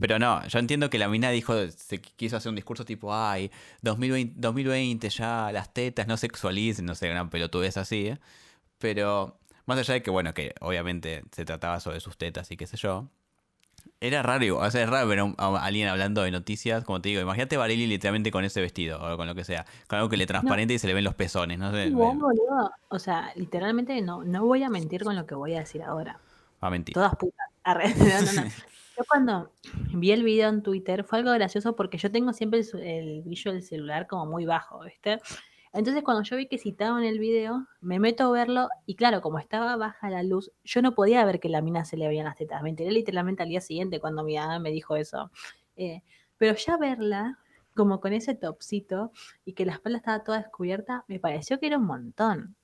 Pero 0.00 0.18
no, 0.18 0.46
yo 0.46 0.58
entiendo 0.58 0.90
que 0.90 0.98
la 0.98 1.08
mina 1.08 1.30
dijo, 1.30 1.54
se 1.70 2.00
quiso 2.00 2.36
hacer 2.36 2.50
un 2.50 2.56
discurso 2.56 2.84
tipo, 2.84 3.14
ay, 3.14 3.50
2020, 3.80 4.34
2020 4.36 5.08
ya 5.08 5.50
las 5.50 5.72
tetas 5.72 6.06
no 6.06 6.18
sexualicen, 6.18 6.84
no 6.84 6.94
sé, 6.94 7.08
gran 7.08 7.30
pelotudez 7.30 7.78
así, 7.78 8.08
¿eh? 8.08 8.18
Pero 8.76 9.38
más 9.64 9.78
allá 9.78 9.94
de 9.94 10.02
que, 10.02 10.10
bueno, 10.10 10.34
que 10.34 10.54
obviamente 10.60 11.24
se 11.32 11.46
trataba 11.46 11.80
sobre 11.80 12.00
sus 12.00 12.18
tetas 12.18 12.50
y 12.50 12.56
qué 12.56 12.66
sé 12.66 12.76
yo. 12.76 13.08
Era 14.00 14.22
raro, 14.22 14.58
o 14.58 14.70
sea, 14.70 14.82
es 14.82 14.88
raro 14.90 15.08
ver 15.08 15.20
a, 15.20 15.64
alguien 15.64 15.88
hablando 15.88 16.22
de 16.22 16.30
noticias, 16.30 16.84
como 16.84 17.00
te 17.00 17.08
digo, 17.08 17.22
imagínate 17.22 17.56
Barili 17.56 17.86
literalmente 17.86 18.30
con 18.30 18.44
ese 18.44 18.60
vestido 18.60 19.00
o 19.00 19.16
con 19.16 19.26
lo 19.26 19.34
que 19.34 19.44
sea, 19.44 19.64
con 19.88 19.98
algo 19.98 20.10
que 20.10 20.18
le 20.18 20.26
transparente 20.26 20.74
y 20.74 20.78
se 20.78 20.86
le 20.86 20.94
ven 20.94 21.04
los 21.04 21.14
pezones, 21.14 21.58
no 21.58 21.72
sé. 21.72 21.92
o 22.88 22.98
sea, 22.98 23.32
literalmente 23.36 24.00
no, 24.02 24.22
no 24.22 24.44
voy 24.44 24.62
a 24.62 24.68
mentir 24.68 25.02
con 25.02 25.16
lo 25.16 25.26
que 25.26 25.34
voy 25.34 25.54
a 25.54 25.60
decir 25.60 25.82
ahora. 25.82 26.20
Va 26.62 26.68
a 26.68 26.70
mentir. 26.70 26.94
Todas 26.94 27.16
putas. 27.16 27.48
Yo 28.98 29.04
cuando 29.06 29.52
vi 29.94 30.10
el 30.10 30.24
video 30.24 30.48
en 30.48 30.62
Twitter 30.62 31.04
fue 31.04 31.20
algo 31.20 31.30
gracioso 31.32 31.76
porque 31.76 31.98
yo 31.98 32.10
tengo 32.10 32.32
siempre 32.32 32.62
el, 32.82 33.22
brillo 33.22 33.52
del 33.52 33.62
celular 33.62 34.08
como 34.08 34.26
muy 34.26 34.44
bajo, 34.44 34.80
¿viste? 34.80 35.20
Entonces 35.72 36.02
cuando 36.02 36.24
yo 36.24 36.36
vi 36.36 36.48
que 36.48 36.58
citaban 36.58 37.04
el 37.04 37.20
video, 37.20 37.68
me 37.80 38.00
meto 38.00 38.24
a 38.24 38.30
verlo 38.32 38.68
y 38.86 38.96
claro, 38.96 39.20
como 39.20 39.38
estaba 39.38 39.76
baja 39.76 40.10
la 40.10 40.24
luz, 40.24 40.50
yo 40.64 40.82
no 40.82 40.96
podía 40.96 41.24
ver 41.24 41.38
que 41.38 41.48
la 41.48 41.62
mina 41.62 41.84
se 41.84 41.96
le 41.96 42.08
veían 42.08 42.24
las 42.24 42.34
tetas. 42.34 42.60
Me 42.64 42.70
enteré 42.70 42.90
literalmente 42.90 43.44
al 43.44 43.50
día 43.50 43.60
siguiente 43.60 44.00
cuando 44.00 44.24
mi 44.24 44.36
mamá 44.36 44.58
me 44.58 44.72
dijo 44.72 44.96
eso. 44.96 45.30
Eh, 45.76 46.02
pero 46.36 46.56
ya 46.56 46.76
verla, 46.76 47.38
como 47.76 48.00
con 48.00 48.12
ese 48.12 48.34
topcito 48.34 49.12
y 49.44 49.52
que 49.52 49.64
la 49.64 49.74
espalda 49.74 49.98
estaba 49.98 50.24
toda 50.24 50.38
descubierta, 50.38 51.04
me 51.06 51.20
pareció 51.20 51.60
que 51.60 51.68
era 51.68 51.78
un 51.78 51.86
montón. 51.86 52.56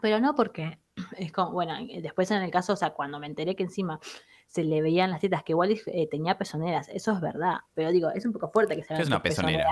Pero 0.00 0.18
no 0.18 0.34
porque 0.34 0.80
es 1.16 1.30
como, 1.30 1.52
bueno, 1.52 1.74
después 2.02 2.30
en 2.32 2.42
el 2.42 2.50
caso, 2.50 2.72
o 2.72 2.76
sea, 2.76 2.90
cuando 2.90 3.20
me 3.20 3.28
enteré 3.28 3.54
que 3.54 3.62
encima 3.62 4.00
se 4.46 4.64
le 4.64 4.80
veían 4.80 5.10
las 5.10 5.20
tetas, 5.20 5.42
que 5.42 5.52
igual 5.52 5.78
eh, 5.86 6.08
tenía 6.08 6.38
pezoneras, 6.38 6.88
eso 6.88 7.12
es 7.12 7.20
verdad, 7.20 7.58
pero 7.74 7.90
digo, 7.92 8.10
es 8.10 8.24
un 8.24 8.32
poco 8.32 8.48
fuerte 8.48 8.76
que 8.76 8.82
se 8.82 8.94
vean. 8.94 9.02
es 9.02 9.08
una 9.08 9.22
pezonera? 9.22 9.68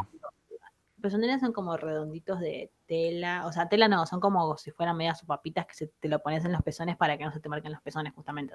Pezoneras 1.01 1.41
son 1.41 1.53
como 1.53 1.77
redonditos 1.77 2.41
de 2.41 2.73
tela, 2.87 3.47
o 3.47 3.53
sea, 3.53 3.69
tela 3.69 3.89
no, 3.89 4.07
son 4.07 4.21
como 4.21 4.57
si 4.57 4.71
fueran 4.71 4.97
medias 4.97 5.23
papitas 5.23 5.67
que 5.67 5.75
se, 5.75 5.87
te 5.89 6.09
lo 6.09 6.21
pones 6.21 6.45
en 6.47 6.53
los 6.53 6.63
pezones 6.63 6.97
para 6.97 7.19
que 7.19 7.25
no 7.25 7.33
se 7.33 7.41
te 7.41 7.49
marquen 7.51 7.73
los 7.73 7.83
pezones, 7.83 8.15
justamente. 8.15 8.55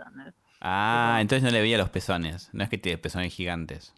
Ah, 0.60 1.20
entonces 1.22 1.44
no 1.44 1.52
le 1.52 1.62
veía 1.62 1.78
los 1.78 1.90
pezones, 1.90 2.50
no 2.52 2.64
es 2.64 2.70
que 2.70 2.80
tiene 2.80 2.98
pezones 2.98 3.34
gigantes. 3.34 3.94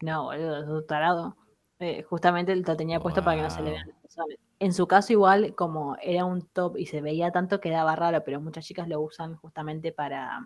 No, 0.00 0.24
boludo, 0.24 0.78
es 0.78 0.86
tarado. 0.86 1.36
Eh, 1.80 2.04
justamente 2.04 2.54
lo 2.54 2.76
tenía 2.76 3.00
puesto 3.00 3.22
para 3.22 3.36
que 3.36 3.42
no 3.42 3.50
se 3.50 3.62
le 3.62 3.70
vean 3.70 3.88
los 3.88 3.96
pezones. 3.96 4.38
En 4.60 4.72
su 4.72 4.86
caso, 4.86 5.12
igual, 5.12 5.54
como 5.54 5.96
era 6.02 6.24
un 6.24 6.42
top 6.42 6.76
y 6.78 6.86
se 6.86 7.00
veía 7.00 7.30
tanto, 7.30 7.60
quedaba 7.60 7.94
raro, 7.94 8.22
pero 8.24 8.40
muchas 8.40 8.64
chicas 8.64 8.88
lo 8.88 9.00
usan 9.00 9.36
justamente 9.36 9.92
para 9.92 10.40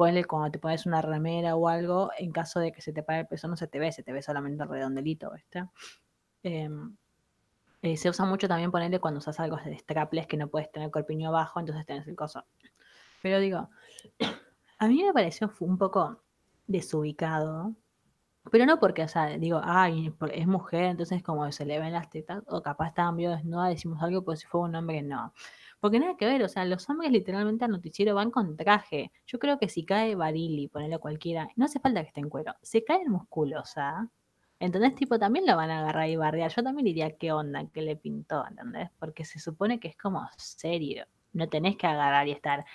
ponle 0.00 0.24
cuando 0.24 0.50
te 0.50 0.58
pones 0.58 0.86
una 0.86 1.02
remera 1.02 1.56
o 1.56 1.68
algo, 1.68 2.10
en 2.16 2.32
caso 2.32 2.58
de 2.58 2.72
que 2.72 2.80
se 2.80 2.90
te 2.90 3.02
pare 3.02 3.20
el 3.20 3.26
peso 3.26 3.48
no 3.48 3.56
se 3.58 3.66
te 3.66 3.78
ve, 3.78 3.92
se 3.92 4.02
te 4.02 4.14
ve 4.14 4.22
solamente 4.22 4.62
el 4.62 4.70
redondelito, 4.70 5.30
¿viste? 5.30 5.68
Em, 6.42 6.96
eh, 7.82 7.98
se 7.98 8.08
usa 8.08 8.24
mucho 8.24 8.48
también 8.48 8.70
ponerle 8.70 8.98
cuando 8.98 9.18
usas 9.18 9.38
algo 9.40 9.58
de 9.58 9.78
strapless 9.78 10.26
que 10.26 10.38
no 10.38 10.48
puedes 10.48 10.72
tener 10.72 10.90
corpiño 10.90 11.28
abajo, 11.28 11.60
entonces 11.60 11.84
tenés 11.84 12.08
el 12.08 12.16
coso. 12.16 12.46
Pero 13.20 13.40
digo, 13.40 13.68
a 14.78 14.88
mí 14.88 15.04
me 15.04 15.12
pareció 15.12 15.52
un 15.60 15.76
poco 15.76 16.22
desubicado, 16.66 17.74
pero 18.50 18.64
no 18.64 18.80
porque, 18.80 19.02
o 19.02 19.08
sea, 19.08 19.26
digo, 19.36 19.60
ay, 19.62 20.14
es 20.32 20.46
mujer, 20.46 20.84
entonces 20.84 21.22
como 21.22 21.52
se 21.52 21.66
le 21.66 21.78
ven 21.78 21.92
las 21.92 22.08
tetas, 22.08 22.42
o 22.46 22.62
capaz 22.62 22.88
estaban 22.88 23.18
vio 23.18 23.32
desnuda, 23.32 23.68
decimos 23.68 24.02
algo, 24.02 24.24
pues 24.24 24.40
si 24.40 24.46
fue 24.46 24.62
un 24.62 24.74
hombre, 24.76 25.02
no. 25.02 25.34
Porque 25.80 25.98
nada 25.98 26.16
que 26.16 26.26
ver, 26.26 26.42
o 26.42 26.48
sea, 26.48 26.64
los 26.66 26.88
hombres 26.90 27.10
literalmente 27.10 27.64
al 27.64 27.70
noticiero 27.70 28.14
van 28.14 28.30
con 28.30 28.56
traje. 28.56 29.12
Yo 29.26 29.38
creo 29.38 29.58
que 29.58 29.68
si 29.68 29.84
cae 29.84 30.14
Barili, 30.14 30.68
ponele 30.68 30.98
cualquiera, 30.98 31.48
no 31.56 31.64
hace 31.64 31.80
falta 31.80 32.02
que 32.02 32.08
esté 32.08 32.20
en 32.20 32.28
cuero, 32.28 32.54
se 32.62 32.84
cae 32.84 33.02
el 33.02 33.10
musculosa. 33.10 34.08
Entonces, 34.60 34.94
tipo, 34.94 35.18
también 35.18 35.46
lo 35.46 35.56
van 35.56 35.70
a 35.70 35.80
agarrar 35.80 36.08
y 36.10 36.16
barrear. 36.16 36.52
Yo 36.54 36.62
también 36.62 36.84
diría, 36.84 37.16
¿qué 37.16 37.32
onda? 37.32 37.66
¿Qué 37.72 37.80
le 37.80 37.96
pintó? 37.96 38.46
¿Entendés? 38.46 38.90
Porque 38.98 39.24
se 39.24 39.38
supone 39.40 39.80
que 39.80 39.88
es 39.88 39.96
como 39.96 40.28
serio. 40.36 41.06
No 41.32 41.48
tenés 41.48 41.76
que 41.76 41.86
agarrar 41.86 42.28
y 42.28 42.32
estar 42.32 42.66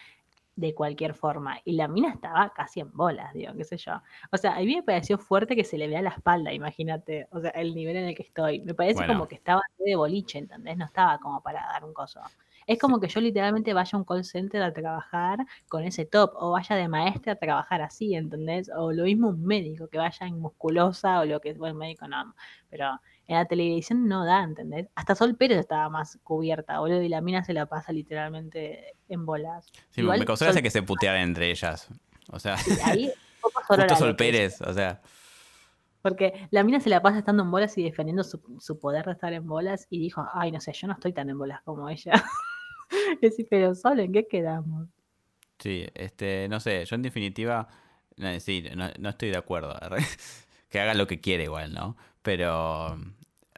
de 0.55 0.73
cualquier 0.73 1.13
forma. 1.13 1.59
Y 1.63 1.73
la 1.73 1.87
mina 1.87 2.09
estaba 2.11 2.51
casi 2.53 2.79
en 2.79 2.91
bolas, 2.91 3.33
digo, 3.33 3.53
qué 3.55 3.63
sé 3.65 3.77
yo. 3.77 4.01
O 4.31 4.37
sea, 4.37 4.55
a 4.55 4.59
mí 4.59 4.75
me 4.75 4.83
pareció 4.83 5.17
fuerte 5.19 5.55
que 5.55 5.63
se 5.63 5.77
le 5.77 5.87
vea 5.87 6.01
la 6.01 6.09
espalda, 6.09 6.53
imagínate. 6.53 7.27
O 7.31 7.39
sea, 7.39 7.51
el 7.51 7.75
nivel 7.75 7.97
en 7.97 8.05
el 8.05 8.15
que 8.15 8.23
estoy. 8.23 8.61
Me 8.61 8.73
parece 8.73 9.05
como 9.05 9.27
que 9.27 9.35
estaba 9.35 9.61
de 9.77 9.95
boliche, 9.95 10.39
¿entendés? 10.39 10.77
No 10.77 10.85
estaba 10.85 11.19
como 11.19 11.41
para 11.41 11.61
dar 11.67 11.83
un 11.83 11.93
coso. 11.93 12.19
Es 12.67 12.79
como 12.79 12.99
que 12.99 13.07
yo 13.07 13.21
literalmente 13.21 13.73
vaya 13.73 13.91
a 13.93 13.97
un 13.97 14.05
call 14.05 14.23
center 14.23 14.63
a 14.63 14.73
trabajar 14.73 15.39
con 15.67 15.83
ese 15.83 16.05
top, 16.05 16.31
o 16.35 16.51
vaya 16.51 16.75
de 16.75 16.87
maestra 16.87 17.33
a 17.33 17.35
trabajar 17.35 17.81
así, 17.81 18.15
¿entendés? 18.15 18.71
O 18.75 18.91
lo 18.91 19.03
mismo 19.03 19.29
un 19.29 19.45
médico 19.45 19.87
que 19.87 19.99
vaya 19.99 20.25
en 20.25 20.39
musculosa 20.39 21.19
o 21.19 21.25
lo 21.25 21.39
que 21.41 21.49
es, 21.49 21.57
bueno, 21.57 21.75
médico 21.75 22.07
no, 22.07 22.33
pero 22.69 22.99
en 23.27 23.35
la 23.35 23.45
televisión 23.45 24.07
no 24.07 24.25
da, 24.25 24.43
¿entendés? 24.43 24.87
Hasta 24.95 25.15
Sol 25.15 25.35
Pérez 25.35 25.59
estaba 25.59 25.89
más 25.89 26.19
cubierta, 26.23 26.79
boludo, 26.79 27.01
y 27.01 27.09
la 27.09 27.21
mina 27.21 27.43
se 27.43 27.53
la 27.53 27.67
pasa 27.67 27.91
literalmente 27.91 28.95
en 29.09 29.25
bolas. 29.25 29.71
Sí, 29.89 30.01
me 30.01 30.25
causó 30.25 30.51
que 30.51 30.69
se 30.69 30.81
putearan 30.81 31.21
entre 31.21 31.51
ellas. 31.51 31.87
O 32.31 32.39
sea, 32.39 32.55
ahí, 32.83 33.11
justo 33.41 33.95
Sol 33.95 34.15
Pérez, 34.15 34.61
o 34.61 34.73
sea. 34.73 35.01
Porque 36.01 36.47
la 36.51 36.63
mina 36.63 36.79
se 36.79 36.89
la 36.89 37.01
pasa 37.01 37.17
estando 37.17 37.41
en 37.41 37.49
bolas 37.49 37.75
y 37.79 37.83
defendiendo 37.83 38.23
su, 38.23 38.39
su, 38.59 38.77
poder 38.77 39.05
de 39.05 39.13
estar 39.13 39.33
en 39.33 39.47
bolas 39.47 39.87
y 39.89 39.99
dijo, 39.99 40.23
ay, 40.33 40.51
no 40.51 40.61
sé, 40.61 40.71
yo 40.73 40.87
no 40.87 40.93
estoy 40.93 41.13
tan 41.13 41.29
en 41.31 41.37
bolas 41.37 41.61
como 41.63 41.89
ella. 41.89 42.11
pero 43.49 43.75
solo, 43.75 44.01
¿en 44.01 44.11
qué 44.11 44.27
quedamos? 44.27 44.87
Sí, 45.59 45.85
este, 45.93 46.47
no 46.49 46.59
sé, 46.59 46.85
yo 46.85 46.95
en 46.95 47.01
definitiva, 47.01 47.67
sí, 48.39 48.63
no, 48.75 49.09
estoy 49.09 49.29
de 49.29 49.37
acuerdo. 49.37 49.77
que 50.69 50.79
haga 50.79 50.93
lo 50.93 51.07
que 51.07 51.21
quiere 51.21 51.45
igual, 51.45 51.73
¿no? 51.73 51.95
Pero 52.21 52.97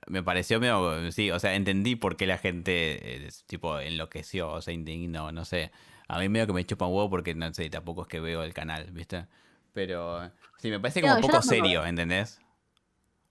me 0.08 0.24
pareció 0.24 0.60
medio, 0.60 1.12
sí, 1.12 1.32
o 1.32 1.40
sea, 1.40 1.56
entendí 1.56 1.96
por 1.96 2.16
qué 2.16 2.28
la 2.28 2.38
gente, 2.38 3.26
eh, 3.26 3.30
tipo, 3.48 3.80
enloqueció, 3.80 4.52
o 4.52 4.62
sea, 4.62 4.74
indignó, 4.74 5.32
no 5.32 5.46
sé. 5.46 5.72
A 6.08 6.20
mí 6.20 6.30
medio 6.30 6.48
que 6.48 6.54
me 6.54 6.66
chupa 6.66 6.86
un 6.86 6.94
huevo 6.94 7.10
porque, 7.10 7.34
no 7.36 7.54
sé, 7.54 7.70
tampoco 7.70 8.04
es 8.04 8.08
que 8.08 8.20
veo 8.20 8.44
el 8.44 8.54
canal, 8.54 8.92
¿viste? 8.92 9.26
Pero 9.74 10.32
sí, 10.58 10.70
me 10.70 10.80
parece 10.80 11.02
como 11.02 11.16
un 11.16 11.22
poco 11.22 11.42
serio, 11.42 11.86
¿entendés? 11.86 12.40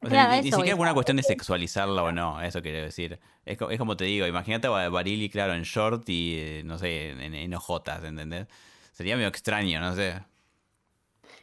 Ni, 0.03 0.51
siquiera 0.51 0.72
es 0.72 0.78
una 0.78 0.94
cuestión 0.94 1.16
de 1.16 1.22
sexualizarla 1.22 2.03
o 2.03 2.12
no, 2.12 2.40
eso 2.40 2.62
quiero 2.62 2.78
decir. 2.78 3.18
Es, 3.44 3.59
es 3.70 3.78
como 3.78 3.97
te 3.97 4.05
digo, 4.05 4.26
imagínate 4.26 4.66
a 4.68 4.88
Barili, 4.88 5.28
claro, 5.28 5.55
en 5.55 5.62
short 5.62 6.09
y, 6.09 6.36
eh, 6.38 6.62
no 6.64 6.78
sé, 6.78 7.11
en, 7.11 7.34
en 7.34 7.55
ojotas, 7.55 8.05
¿entendés? 8.05 8.47
Sería 8.92 9.16
medio 9.16 9.28
extraño, 9.28 9.80
no 9.80 9.94
sé. 9.94 10.22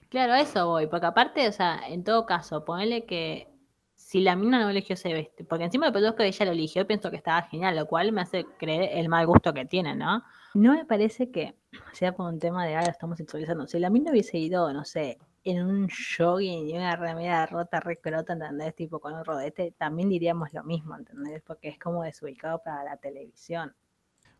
Claro, 0.09 0.35
eso 0.35 0.67
voy, 0.67 0.87
porque 0.87 1.07
aparte, 1.07 1.47
o 1.47 1.51
sea, 1.51 1.81
en 1.87 2.03
todo 2.03 2.25
caso, 2.25 2.63
ponele 2.63 3.05
que 3.05 3.47
si 3.95 4.21
la 4.21 4.35
mina 4.35 4.59
no 4.59 4.69
eligió 4.69 4.93
ese 4.93 5.11
vestido, 5.11 5.47
porque 5.49 5.63
encima 5.63 5.89
de 5.89 5.99
todo 5.99 6.15
que 6.15 6.27
ella 6.27 6.45
lo 6.45 6.51
eligió, 6.51 6.85
pienso 6.85 7.09
que 7.09 7.17
estaba 7.17 7.41
genial, 7.43 7.75
lo 7.75 7.87
cual 7.87 8.11
me 8.11 8.21
hace 8.21 8.45
creer 8.59 8.91
el 8.93 9.09
mal 9.09 9.25
gusto 9.25 9.55
que 9.55 9.65
tiene, 9.65 9.95
¿no? 9.95 10.23
No 10.53 10.73
me 10.73 10.85
parece 10.85 11.31
que 11.31 11.55
sea 11.93 12.15
por 12.15 12.31
un 12.31 12.37
tema 12.37 12.63
de, 12.63 12.75
ahora 12.75 12.91
estamos 12.91 13.17
sexualizando. 13.17 13.65
Si 13.65 13.79
la 13.79 13.89
mina 13.89 14.11
hubiese 14.11 14.37
ido, 14.37 14.71
no 14.71 14.85
sé, 14.85 15.17
en 15.43 15.65
un 15.65 15.89
jogging 15.89 16.67
y 16.67 16.73
una 16.73 16.95
remera 16.95 17.45
rota, 17.45 17.79
recrota, 17.79 18.33
¿entendés? 18.33 18.75
Tipo 18.75 18.99
con 18.99 19.13
un 19.13 19.25
rodete, 19.25 19.73
también 19.77 20.09
diríamos 20.09 20.53
lo 20.53 20.63
mismo, 20.63 20.95
¿entendés? 20.95 21.41
Porque 21.45 21.69
es 21.69 21.79
como 21.79 22.03
desubicado 22.03 22.61
para 22.63 22.83
la 22.83 22.97
televisión. 22.97 23.73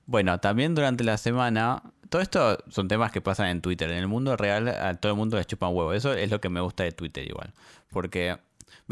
Bueno, 0.06 0.40
también 0.40 0.76
durante 0.76 1.04
la 1.04 1.18
semana, 1.18 1.82
todo 2.10 2.22
esto 2.22 2.58
son 2.68 2.88
temas 2.88 3.12
que 3.12 3.22
pasan 3.22 3.48
en 3.48 3.62
Twitter. 3.62 3.90
En 3.90 3.98
el 3.98 4.08
mundo 4.08 4.36
real 4.36 4.68
a 4.68 4.96
todo 4.96 5.14
el 5.14 5.18
mundo 5.18 5.38
le 5.38 5.46
chupan 5.46 5.74
huevo. 5.74 5.94
Eso 5.94 6.14
es 6.14 6.30
lo 6.30 6.42
que 6.42 6.50
me 6.50 6.60
gusta 6.60 6.84
de 6.84 6.92
Twitter 6.92 7.26
igual. 7.26 7.54
Porque 7.90 8.38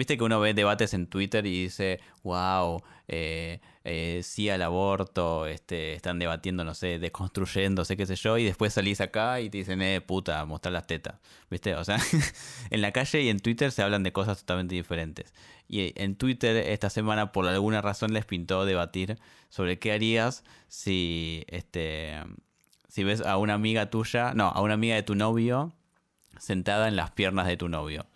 Viste 0.02 0.18
que 0.18 0.24
uno 0.24 0.40
ve 0.40 0.56
debates 0.56 0.96
en 0.96 1.06
Twitter 1.06 1.46
y 1.46 1.66
dice, 1.66 2.00
wow, 2.24 2.82
eh, 3.08 3.60
eh, 3.84 4.22
sí 4.24 4.50
al 4.50 4.64
aborto, 4.64 5.46
este, 5.46 5.94
están 5.94 6.18
debatiendo, 6.18 6.64
no 6.64 6.74
sé, 6.74 6.98
deconstruyéndose, 6.98 7.96
qué 7.96 8.08
sé 8.08 8.16
yo, 8.16 8.40
y 8.40 8.44
después 8.44 8.74
salís 8.74 9.00
acá 9.00 9.40
y 9.42 9.52
te 9.52 9.60
dicen, 9.60 9.80
eh, 9.84 10.02
puta, 10.02 10.44
mostrar 10.46 10.72
las 10.74 10.88
tetas. 10.88 11.20
¿Viste? 11.52 11.76
O 11.76 11.84
sea, 11.84 12.00
en 12.72 12.82
la 12.82 12.92
calle 12.94 13.22
y 13.22 13.30
en 13.30 13.42
Twitter 13.42 13.72
se 13.72 13.84
hablan 13.84 14.02
de 14.02 14.12
cosas 14.12 14.40
totalmente 14.40 14.74
diferentes. 14.74 15.36
Y 15.68 15.94
en 16.02 16.16
Twitter 16.16 16.58
esta 16.58 16.90
semana, 16.90 17.32
por 17.32 17.48
alguna 17.48 17.84
razón, 17.84 18.12
les 18.12 18.26
pintó 18.26 18.66
debatir 18.66 19.20
sobre 19.50 19.78
qué 19.78 19.92
harías 19.92 20.44
si, 20.68 21.44
este, 21.48 22.16
si 22.88 23.04
ves 23.04 23.22
a 23.22 23.38
una 23.38 23.54
amiga 23.54 23.92
tuya, 23.92 24.34
no, 24.34 24.48
a 24.48 24.62
una 24.62 24.74
amiga 24.74 24.96
de 24.96 25.04
tu 25.04 25.14
novio 25.14 25.76
sentada 26.40 26.88
en 26.88 26.96
las 26.96 27.12
piernas 27.12 27.46
de 27.46 27.56
tu 27.56 27.70
novio. 27.70 28.08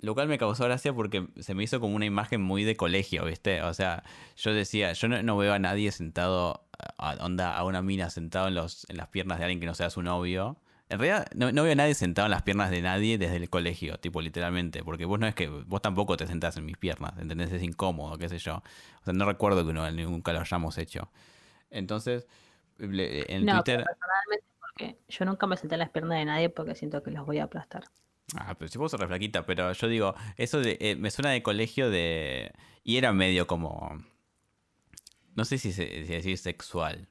Lo 0.00 0.14
cual 0.14 0.28
me 0.28 0.38
causó 0.38 0.64
gracia 0.64 0.94
porque 0.94 1.28
se 1.40 1.54
me 1.54 1.62
hizo 1.62 1.78
como 1.78 1.94
una 1.94 2.06
imagen 2.06 2.40
muy 2.40 2.64
de 2.64 2.74
colegio, 2.74 3.26
¿viste? 3.26 3.62
O 3.62 3.74
sea, 3.74 4.02
yo 4.36 4.54
decía, 4.54 4.92
yo 4.92 5.08
no, 5.08 5.36
veo 5.36 5.52
a 5.52 5.58
nadie 5.58 5.92
sentado, 5.92 6.64
a, 6.96 7.16
onda, 7.24 7.54
a 7.54 7.64
una 7.64 7.82
mina 7.82 8.08
sentado 8.08 8.48
en, 8.48 8.54
los, 8.54 8.88
en 8.88 8.96
las 8.96 9.08
piernas 9.08 9.38
de 9.38 9.44
alguien 9.44 9.60
que 9.60 9.66
no 9.66 9.74
sea 9.74 9.90
su 9.90 10.02
novio. 10.02 10.56
En 10.88 10.98
realidad, 10.98 11.26
no, 11.34 11.62
veo 11.62 11.72
a 11.72 11.74
nadie 11.74 11.94
sentado 11.94 12.26
en 12.26 12.30
las 12.30 12.42
piernas 12.42 12.70
de 12.70 12.80
nadie 12.80 13.18
desde 13.18 13.36
el 13.36 13.50
colegio, 13.50 13.98
tipo 13.98 14.22
literalmente, 14.22 14.82
porque 14.82 15.04
vos 15.04 15.20
no 15.20 15.26
es 15.26 15.34
que, 15.34 15.48
vos 15.48 15.82
tampoco 15.82 16.16
te 16.16 16.26
sentás 16.26 16.56
en 16.56 16.64
mis 16.64 16.78
piernas, 16.78 17.12
¿entendés? 17.18 17.52
Es 17.52 17.62
incómodo, 17.62 18.16
qué 18.16 18.28
sé 18.30 18.38
yo. 18.38 18.56
O 18.56 19.04
sea, 19.04 19.12
no 19.12 19.26
recuerdo 19.26 19.66
que 19.66 19.74
no, 19.74 19.88
nunca 19.90 20.32
lo 20.32 20.40
hayamos 20.40 20.78
hecho. 20.78 21.10
Entonces, 21.70 22.26
en 22.78 23.44
no, 23.44 23.52
Twitter... 23.52 23.84
Personalmente, 23.84 24.46
porque 24.58 24.98
yo 25.10 25.24
nunca 25.26 25.46
me 25.46 25.58
senté 25.58 25.74
en 25.74 25.80
las 25.80 25.90
piernas 25.90 26.18
de 26.18 26.24
nadie 26.24 26.48
porque 26.48 26.74
siento 26.74 27.02
que 27.02 27.10
los 27.10 27.26
voy 27.26 27.38
a 27.38 27.44
aplastar. 27.44 27.84
Ah, 28.36 28.54
pero 28.58 28.68
si 28.68 28.78
vos 28.78 28.90
sos 28.90 29.00
flaquita, 29.00 29.44
pero 29.44 29.72
yo 29.72 29.88
digo, 29.88 30.14
eso 30.36 30.60
de, 30.60 30.78
eh, 30.80 30.96
me 30.96 31.10
suena 31.10 31.30
de 31.30 31.42
colegio 31.42 31.90
de... 31.90 32.52
Y 32.84 32.96
era 32.96 33.12
medio 33.12 33.46
como... 33.46 33.98
No 35.34 35.44
sé 35.44 35.58
si, 35.58 35.72
se, 35.72 35.86
decir 35.86 36.38
sexual, 36.38 37.08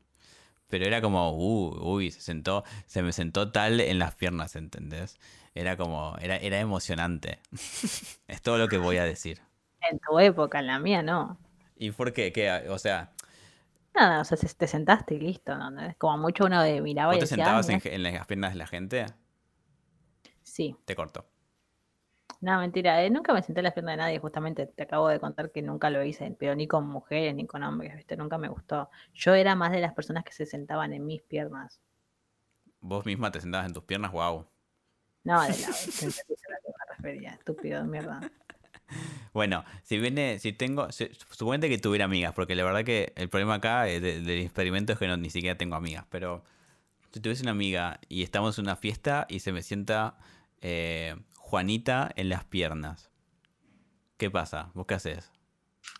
pero 0.67 0.85
era 0.85 1.01
como, 1.01 1.31
uh, 1.31 1.93
uy, 1.93 2.11
se 2.11 2.21
sentó, 2.21 2.63
se 2.85 3.01
me 3.01 3.11
sentó 3.11 3.51
tal 3.51 3.79
en 3.79 3.97
las 3.97 4.15
piernas, 4.15 4.55
¿entendés? 4.55 5.19
Era 5.55 5.77
como, 5.77 6.15
era, 6.19 6.37
era 6.37 6.59
emocionante. 6.59 7.39
es 8.27 8.41
todo 8.41 8.57
lo 8.57 8.67
que 8.67 8.77
voy 8.77 8.97
a 8.97 9.03
decir. 9.03 9.41
En 9.89 9.99
tu 9.99 10.19
época, 10.19 10.59
en 10.59 10.67
la 10.67 10.79
mía 10.79 11.01
no. 11.01 11.37
¿Y 11.77 11.91
por 11.91 12.13
qué? 12.13 12.31
¿Qué? 12.31 12.65
O 12.69 12.77
sea... 12.77 13.11
Nada, 13.95 14.21
o 14.21 14.23
sea, 14.23 14.37
te 14.37 14.67
sentaste 14.67 15.15
y 15.15 15.19
listo, 15.19 15.57
¿no? 15.57 15.71
Como 15.97 16.17
mucho 16.19 16.45
uno 16.45 16.61
de 16.61 16.79
miraba 16.81 17.13
¿Vos 17.13 17.21
te 17.21 17.27
sentabas 17.27 17.67
en, 17.69 17.81
en 17.83 18.03
las 18.03 18.27
piernas 18.27 18.51
de 18.51 18.57
la 18.57 18.67
gente? 18.67 19.05
Sí. 20.49 20.75
Te 20.85 20.95
corto. 20.95 21.25
No, 22.41 22.57
mentira, 22.59 23.03
eh, 23.03 23.09
nunca 23.09 23.33
me 23.33 23.43
senté 23.43 23.59
en 23.59 23.65
la 23.65 23.71
pierna 23.71 23.91
de 23.91 23.97
nadie, 23.97 24.19
justamente 24.19 24.65
te 24.65 24.83
acabo 24.83 25.09
de 25.09 25.19
contar 25.19 25.51
que 25.51 25.61
nunca 25.61 25.89
lo 25.89 26.03
hice, 26.03 26.35
pero 26.39 26.55
ni 26.55 26.67
con 26.67 26.87
mujeres 26.87 27.35
ni 27.35 27.45
con 27.45 27.63
hombres, 27.63 27.95
¿viste? 27.95 28.15
Nunca 28.15 28.37
me 28.37 28.47
gustó. 28.47 28.89
Yo 29.13 29.33
era 29.33 29.55
más 29.55 29.71
de 29.71 29.81
las 29.81 29.93
personas 29.93 30.23
que 30.23 30.31
se 30.31 30.45
sentaban 30.45 30.93
en 30.93 31.05
mis 31.05 31.21
piernas. 31.21 31.81
¿Vos 32.79 33.05
misma 33.05 33.29
te 33.29 33.41
sentabas 33.41 33.67
en 33.67 33.73
tus 33.73 33.83
piernas? 33.83 34.11
Wow. 34.13 34.47
No, 35.25 35.41
de 35.41 35.49
la, 35.59 35.67
me 35.67 36.95
refería, 36.95 37.31
estúpido, 37.31 37.83
mierda. 37.83 38.21
Bueno, 39.33 39.63
si 39.83 39.99
viene, 39.99 40.39
si 40.39 40.53
tengo, 40.53 40.87
suponete 40.91 41.69
que 41.69 41.77
tuviera 41.77 42.05
amigas, 42.05 42.33
porque 42.33 42.55
la 42.55 42.63
verdad 42.63 42.83
que 42.83 43.13
el 43.15 43.29
problema 43.29 43.55
acá 43.55 43.87
eh, 43.87 43.99
del 43.99 44.29
experimento 44.41 44.93
es 44.93 44.99
que 44.99 45.07
no, 45.07 45.17
ni 45.17 45.29
siquiera 45.29 45.57
tengo 45.57 45.75
amigas, 45.75 46.05
pero 46.09 46.43
si 47.11 47.19
tuviese 47.19 47.43
una 47.43 47.51
amiga 47.51 47.99
y 48.07 48.23
estamos 48.23 48.57
en 48.57 48.65
una 48.65 48.75
fiesta 48.75 49.25
y 49.29 49.39
se 49.39 49.51
me 49.51 49.61
sienta 49.61 50.17
eh, 50.61 51.15
Juanita 51.37 52.11
en 52.15 52.29
las 52.29 52.45
piernas. 52.45 53.11
¿Qué 54.17 54.29
pasa? 54.29 54.71
¿Vos 54.73 54.85
qué 54.85 54.95
haces? 54.95 55.31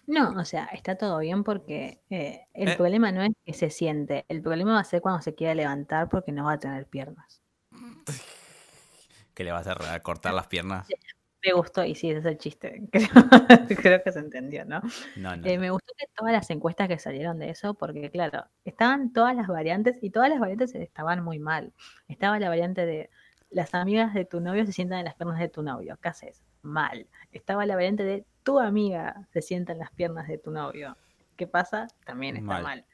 No, 0.06 0.32
o 0.32 0.46
sea, 0.46 0.66
está 0.66 0.96
todo 0.98 1.20
bien 1.20 1.44
porque 1.44 2.02
eh, 2.10 2.48
el 2.54 2.70
eh. 2.70 2.76
problema 2.76 3.12
no 3.12 3.22
es 3.22 3.32
que 3.46 3.54
se 3.54 3.70
siente, 3.70 4.26
el 4.28 4.42
problema 4.42 4.74
va 4.74 4.80
a 4.80 4.84
ser 4.84 5.02
cuando 5.02 5.22
se 5.22 5.36
quiera 5.36 5.54
levantar 5.54 6.10
porque 6.10 6.32
no 6.32 6.46
va 6.46 6.54
a 6.54 6.60
tener 6.60 6.88
piernas. 6.88 7.42
¿Qué 9.34 9.44
le 9.44 9.52
vas 9.52 9.68
a 9.68 9.74
hacer? 9.74 10.02
cortar 10.02 10.34
las 10.34 10.48
piernas? 10.48 10.88
Me 11.46 11.54
gustó, 11.54 11.86
y 11.86 11.96
sí, 11.96 12.10
ese 12.10 12.20
es 12.20 12.26
el 12.26 12.38
chiste. 12.38 12.84
Creo, 13.82 14.04
que 14.04 14.12
se 14.12 14.20
entendió, 14.20 14.66
¿no? 14.66 14.82
no, 15.16 15.38
no, 15.38 15.44
me 15.44 15.72
gustó 15.72 15.94
que 15.98 16.06
todas 16.14 16.34
las 16.34 16.50
encuestas 16.50 16.90
que 16.90 17.00
salieron 17.00 17.40
de 17.40 17.50
eso, 17.50 17.76
porque 17.76 18.12
claro, 18.12 18.44
estaban 18.66 19.14
todas 19.14 19.38
las 19.38 19.48
variantes 19.48 20.00
y 20.02 20.10
todas 20.10 20.30
las 20.30 20.42
variantes 20.42 20.76
estaban 20.76 21.24
muy 21.24 21.40
mal. 21.40 21.72
Estaba 22.10 22.40
la 22.40 22.50
variante 22.50 22.86
de 22.86 23.10
las 23.50 23.74
amigas 23.74 24.14
de 24.14 24.26
tu 24.26 24.40
novio 24.40 24.66
se 24.66 24.72
sientan 24.72 25.00
en 25.00 25.06
las 25.06 25.16
piernas 25.16 25.40
de 25.40 25.50
tu 25.50 25.64
novio. 25.64 25.98
¿Qué 26.02 26.10
haces? 26.10 26.44
Mal. 26.62 27.08
Estaba 27.32 27.66
la 27.66 27.76
variante 27.76 28.04
de 28.04 28.26
tu 28.44 28.60
amiga 28.60 29.28
se 29.32 29.42
sienta 29.42 29.74
en 29.74 29.80
las 29.80 29.92
piernas 29.92 30.28
de 30.28 30.38
tu 30.38 30.52
novio. 30.52 30.98
¿Qué 31.36 31.48
pasa? 31.48 31.88
También 32.06 32.38
está 32.38 32.62
mal. 32.62 32.86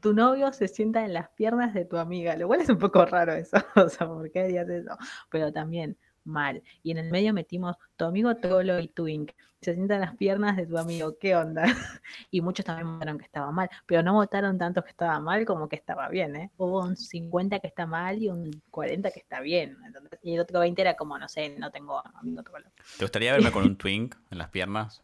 Tu 0.00 0.14
novio 0.14 0.52
se 0.52 0.68
sienta 0.68 1.04
en 1.04 1.12
las 1.12 1.28
piernas 1.30 1.74
de 1.74 1.84
tu 1.84 1.98
amiga, 1.98 2.34
lo 2.36 2.46
cual 2.46 2.60
es 2.60 2.68
un 2.70 2.78
poco 2.78 3.04
raro 3.04 3.32
eso. 3.32 3.56
o 3.76 3.88
sea, 3.88 4.06
¿por 4.06 4.30
qué 4.30 4.40
harías 4.40 4.68
eso? 4.68 4.96
Pero 5.30 5.52
también 5.52 5.98
mal. 6.24 6.62
Y 6.82 6.90
en 6.90 6.98
el 6.98 7.10
medio 7.10 7.32
metimos 7.32 7.76
tu 7.96 8.04
amigo 8.04 8.36
Trollo 8.36 8.78
y 8.78 8.88
Twink. 8.88 9.32
Se 9.60 9.74
sientan 9.74 10.00
las 10.00 10.16
piernas 10.16 10.56
de 10.56 10.66
tu 10.66 10.78
amigo, 10.78 11.18
¿qué 11.18 11.36
onda? 11.36 11.64
y 12.30 12.40
muchos 12.40 12.64
también 12.64 12.94
votaron 12.94 13.18
que 13.18 13.26
estaba 13.26 13.52
mal, 13.52 13.68
pero 13.84 14.02
no 14.02 14.14
votaron 14.14 14.56
tanto 14.56 14.82
que 14.82 14.90
estaba 14.90 15.20
mal 15.20 15.44
como 15.44 15.68
que 15.68 15.76
estaba 15.76 16.08
bien, 16.08 16.34
¿eh? 16.36 16.50
Hubo 16.56 16.80
un 16.80 16.96
50 16.96 17.60
que 17.60 17.66
está 17.66 17.84
mal 17.84 18.22
y 18.22 18.28
un 18.28 18.62
40 18.70 19.10
que 19.10 19.20
está 19.20 19.40
bien. 19.40 19.76
y 20.22 20.34
el 20.34 20.40
otro 20.40 20.60
20 20.60 20.80
era 20.80 20.94
como, 20.94 21.18
no 21.18 21.28
sé, 21.28 21.56
no 21.58 21.70
tengo 21.70 22.02
amigo 22.14 22.42
Trollo. 22.42 22.70
¿Te 22.98 23.04
gustaría 23.04 23.32
verme 23.32 23.52
con 23.52 23.64
un 23.64 23.76
Twink 23.78 24.14
en 24.30 24.38
las 24.38 24.48
piernas? 24.48 25.02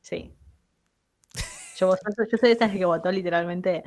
Sí. 0.00 0.34
Yo, 1.76 1.94
yo 2.30 2.38
soy 2.38 2.48
de 2.48 2.52
esas 2.52 2.72
que 2.72 2.84
votó 2.84 3.10
literalmente 3.10 3.82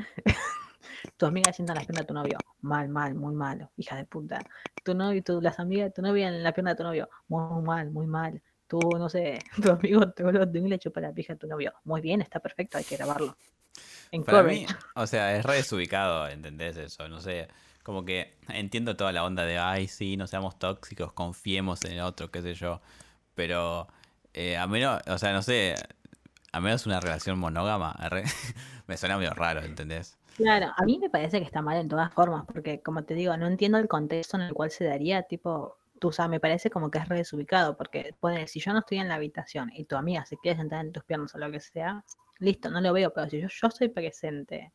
tu 1.17 1.25
amiga 1.25 1.53
sienta 1.53 1.73
en 1.73 1.79
la 1.79 1.85
pierna 1.85 2.01
de 2.01 2.07
tu 2.07 2.13
novio. 2.13 2.37
Mal, 2.61 2.89
mal, 2.89 3.15
muy 3.15 3.33
malo, 3.33 3.71
hija 3.77 3.95
de 3.95 4.05
puta. 4.05 4.39
Tu 4.83 4.93
novio, 4.93 5.23
tu, 5.23 5.41
las 5.41 5.59
amigas 5.59 5.85
de 5.85 5.91
tu 5.91 6.01
novia 6.01 6.27
en 6.27 6.43
la 6.43 6.53
pierna 6.53 6.71
de 6.71 6.77
tu 6.77 6.83
novio. 6.83 7.09
Muy, 7.27 7.61
mal, 7.61 7.91
muy 7.91 8.07
mal. 8.07 8.41
Tú, 8.67 8.79
no 8.97 9.09
sé, 9.09 9.39
tu 9.61 9.71
amigo 9.71 10.11
te 10.11 10.23
le 10.23 10.79
chupa 10.79 11.01
la 11.01 11.13
pija 11.13 11.33
a 11.33 11.35
tu 11.35 11.47
novio. 11.47 11.73
Muy 11.83 12.01
bien, 12.01 12.21
está 12.21 12.39
perfecto, 12.39 12.77
hay 12.77 12.83
que 12.83 12.97
grabarlo. 12.97 13.37
En 14.11 14.23
Para 14.23 14.43
mí, 14.43 14.65
o 14.95 15.07
sea, 15.07 15.35
es 15.35 15.45
re 15.45 15.55
desubicado, 15.55 16.27
¿entendés 16.27 16.77
eso? 16.77 17.07
No 17.09 17.19
sé, 17.19 17.47
como 17.83 18.05
que 18.05 18.37
entiendo 18.49 18.95
toda 18.95 19.11
la 19.11 19.23
onda 19.23 19.45
de, 19.45 19.57
ay, 19.57 19.87
sí, 19.87 20.17
no 20.17 20.27
seamos 20.27 20.57
tóxicos, 20.59 21.13
confiemos 21.13 21.83
en 21.83 21.93
el 21.93 22.01
otro, 22.01 22.31
qué 22.31 22.41
sé 22.41 22.53
yo. 22.53 22.81
Pero, 23.35 23.87
eh, 24.33 24.57
a 24.57 24.67
menos, 24.67 25.01
o 25.07 25.17
sea, 25.17 25.33
no 25.33 25.41
sé, 25.41 25.75
a 26.51 26.59
menos 26.59 26.85
una 26.85 26.99
relación 26.99 27.39
monógama, 27.39 27.95
me 28.87 28.97
suena 28.97 29.17
medio 29.17 29.33
raro, 29.33 29.61
¿entendés? 29.61 30.17
Claro, 30.35 30.71
a 30.75 30.83
mí 30.83 30.97
me 30.99 31.09
parece 31.09 31.39
que 31.39 31.45
está 31.45 31.61
mal 31.61 31.77
en 31.77 31.87
todas 31.87 32.11
formas, 32.13 32.45
porque 32.45 32.81
como 32.81 33.03
te 33.03 33.13
digo, 33.13 33.37
no 33.37 33.47
entiendo 33.47 33.77
el 33.77 33.87
contexto 33.87 34.37
en 34.37 34.43
el 34.43 34.53
cual 34.53 34.71
se 34.71 34.85
daría, 34.85 35.23
tipo, 35.23 35.77
tú 35.99 36.11
sabes, 36.11 36.31
me 36.31 36.39
parece 36.39 36.69
como 36.69 36.89
que 36.89 36.97
es 36.97 37.07
re 37.07 37.17
desubicado, 37.17 37.77
porque 37.77 38.15
si 38.47 38.59
yo 38.59 38.73
no 38.73 38.79
estoy 38.79 38.97
en 38.97 39.09
la 39.09 39.15
habitación 39.15 39.71
y 39.73 39.85
tu 39.85 39.95
amiga 39.95 40.25
se 40.25 40.37
quiere 40.37 40.57
sentar 40.57 40.85
en 40.85 40.91
tus 40.91 41.03
piernas 41.03 41.35
o 41.35 41.37
lo 41.37 41.51
que 41.51 41.59
sea, 41.59 42.03
listo, 42.39 42.71
no 42.71 42.81
lo 42.81 42.93
veo, 42.93 43.13
pero 43.13 43.29
si 43.29 43.41
yo, 43.41 43.47
yo 43.47 43.67
estoy 43.67 43.89
presente, 43.89 44.73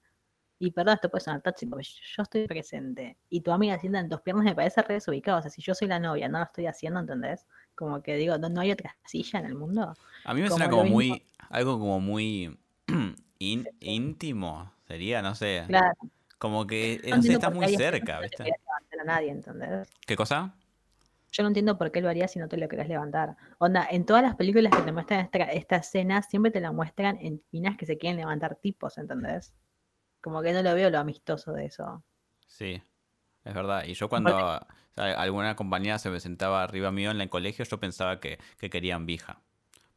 y 0.60 0.70
perdón, 0.70 0.94
esto 0.94 1.10
puede 1.10 1.24
sonar 1.24 1.42
tóxico, 1.42 1.76
pero 1.76 1.88
yo 1.88 2.22
estoy 2.22 2.46
presente, 2.46 3.18
y 3.28 3.40
tu 3.40 3.50
amiga 3.50 3.74
se 3.74 3.82
sienta 3.82 3.98
en 3.98 4.08
tus 4.08 4.20
piernas, 4.20 4.44
me 4.44 4.54
parece 4.54 4.80
re 4.82 4.94
desubicado, 4.94 5.38
o 5.38 5.42
sea, 5.42 5.50
si 5.50 5.60
yo 5.60 5.74
soy 5.74 5.88
la 5.88 5.98
novia, 5.98 6.28
no 6.28 6.38
lo 6.38 6.44
estoy 6.44 6.66
haciendo, 6.66 7.00
¿entendés? 7.00 7.46
Como 7.74 8.00
que 8.00 8.14
digo, 8.14 8.38
no, 8.38 8.60
hay 8.60 8.70
otra 8.70 8.96
silla 9.04 9.40
en 9.40 9.46
el 9.46 9.54
mundo. 9.56 9.94
A 10.24 10.34
mí 10.34 10.40
me 10.40 10.48
suena 10.48 10.70
como 10.70 10.84
muy, 10.84 11.26
algo 11.50 11.78
como 11.78 12.00
muy 12.00 12.58
íntimo, 13.38 14.72
Sería, 14.86 15.20
no 15.20 15.34
sé. 15.34 15.64
Claro. 15.68 15.94
Como 16.38 16.66
que 16.66 17.00
no 17.08 17.22
sé, 17.22 17.32
estás 17.32 17.54
muy 17.54 17.68
cerca, 17.76 18.20
¿viste? 18.20 18.44
No 18.44 19.02
a 19.02 19.04
nadie, 19.04 19.30
¿entendés? 19.30 19.88
¿Qué 20.06 20.16
cosa? 20.16 20.54
Yo 21.30 21.42
no 21.42 21.48
entiendo 21.48 21.76
por 21.76 21.92
qué 21.92 22.00
lo 22.00 22.08
harías 22.08 22.32
si 22.32 22.38
no 22.38 22.48
te 22.48 22.56
lo 22.56 22.68
querés 22.68 22.88
levantar. 22.88 23.36
Onda, 23.58 23.86
en 23.90 24.06
todas 24.06 24.22
las 24.22 24.34
películas 24.34 24.74
que 24.74 24.82
te 24.82 24.92
muestran 24.92 25.20
esta, 25.20 25.38
esta 25.44 25.76
escena, 25.76 26.22
siempre 26.22 26.50
te 26.50 26.60
la 26.60 26.72
muestran 26.72 27.18
en 27.20 27.42
minas 27.52 27.76
que 27.76 27.84
se 27.84 27.98
quieren 27.98 28.16
levantar 28.16 28.56
tipos, 28.56 28.96
¿entendés? 28.96 29.54
Como 30.22 30.40
que 30.40 30.52
no 30.52 30.62
lo 30.62 30.74
veo 30.74 30.90
lo 30.90 30.98
amistoso 30.98 31.52
de 31.52 31.66
eso. 31.66 32.02
Sí, 32.46 32.82
es 33.44 33.54
verdad. 33.54 33.84
Y 33.84 33.94
yo 33.94 34.08
cuando 34.08 34.58
alguna 34.96 35.54
compañía 35.54 35.98
se 35.98 36.08
me 36.08 36.18
sentaba 36.18 36.62
arriba 36.62 36.90
mío 36.90 37.10
en 37.10 37.20
el 37.20 37.28
colegio, 37.28 37.64
yo 37.64 37.78
pensaba 37.78 38.20
que, 38.20 38.38
que 38.58 38.70
querían 38.70 39.04
vija. 39.04 39.42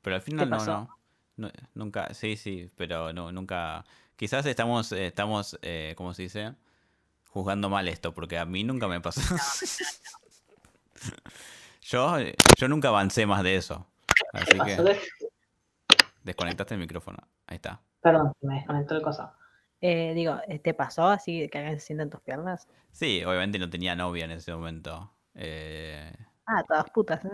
Pero 0.01 0.17
al 0.17 0.21
final 0.21 0.49
no, 0.49 0.65
no, 0.65 1.00
no, 1.37 1.49
Nunca, 1.73 2.13
sí, 2.13 2.35
sí, 2.37 2.69
pero 2.75 3.13
no, 3.13 3.31
nunca 3.31 3.85
Quizás 4.15 4.45
estamos, 4.45 4.91
eh, 4.91 5.07
estamos 5.07 5.57
eh, 5.63 5.95
¿cómo 5.97 6.13
se 6.13 6.23
dice? 6.23 6.53
Juzgando 7.29 7.69
mal 7.69 7.87
esto, 7.87 8.13
porque 8.13 8.37
a 8.37 8.45
mí 8.45 8.63
nunca 8.63 8.87
me 8.87 9.01
pasó. 9.01 9.21
Yo, 11.81 12.15
yo 12.57 12.67
nunca 12.67 12.89
avancé 12.89 13.25
más 13.25 13.43
de 13.43 13.55
eso. 13.55 13.87
Así 14.33 14.59
que 14.59 14.75
¿Qué- 14.75 14.99
desconectaste 16.23 16.75
el 16.75 16.79
micrófono. 16.79 17.17
Ahí 17.47 17.55
está. 17.55 17.81
Perdón, 18.01 18.33
me 18.41 18.55
desconectó 18.55 18.95
el 18.95 19.01
coso. 19.01 19.31
Eh, 19.81 20.13
digo, 20.13 20.39
¿te 20.63 20.73
pasó 20.73 21.07
así 21.07 21.49
que 21.49 21.57
alguien 21.57 21.79
se 21.79 21.87
sienta 21.87 22.03
en 22.03 22.09
tus 22.11 22.21
piernas? 22.21 22.67
Sí, 22.91 23.23
obviamente 23.25 23.57
no 23.57 23.69
tenía 23.69 23.95
novia 23.95 24.25
en 24.25 24.31
ese 24.31 24.53
momento. 24.53 25.11
Eh, 25.33 26.13
Ah, 26.45 26.63
todas 26.67 26.89
putas, 26.91 27.23
¿eh? 27.25 27.29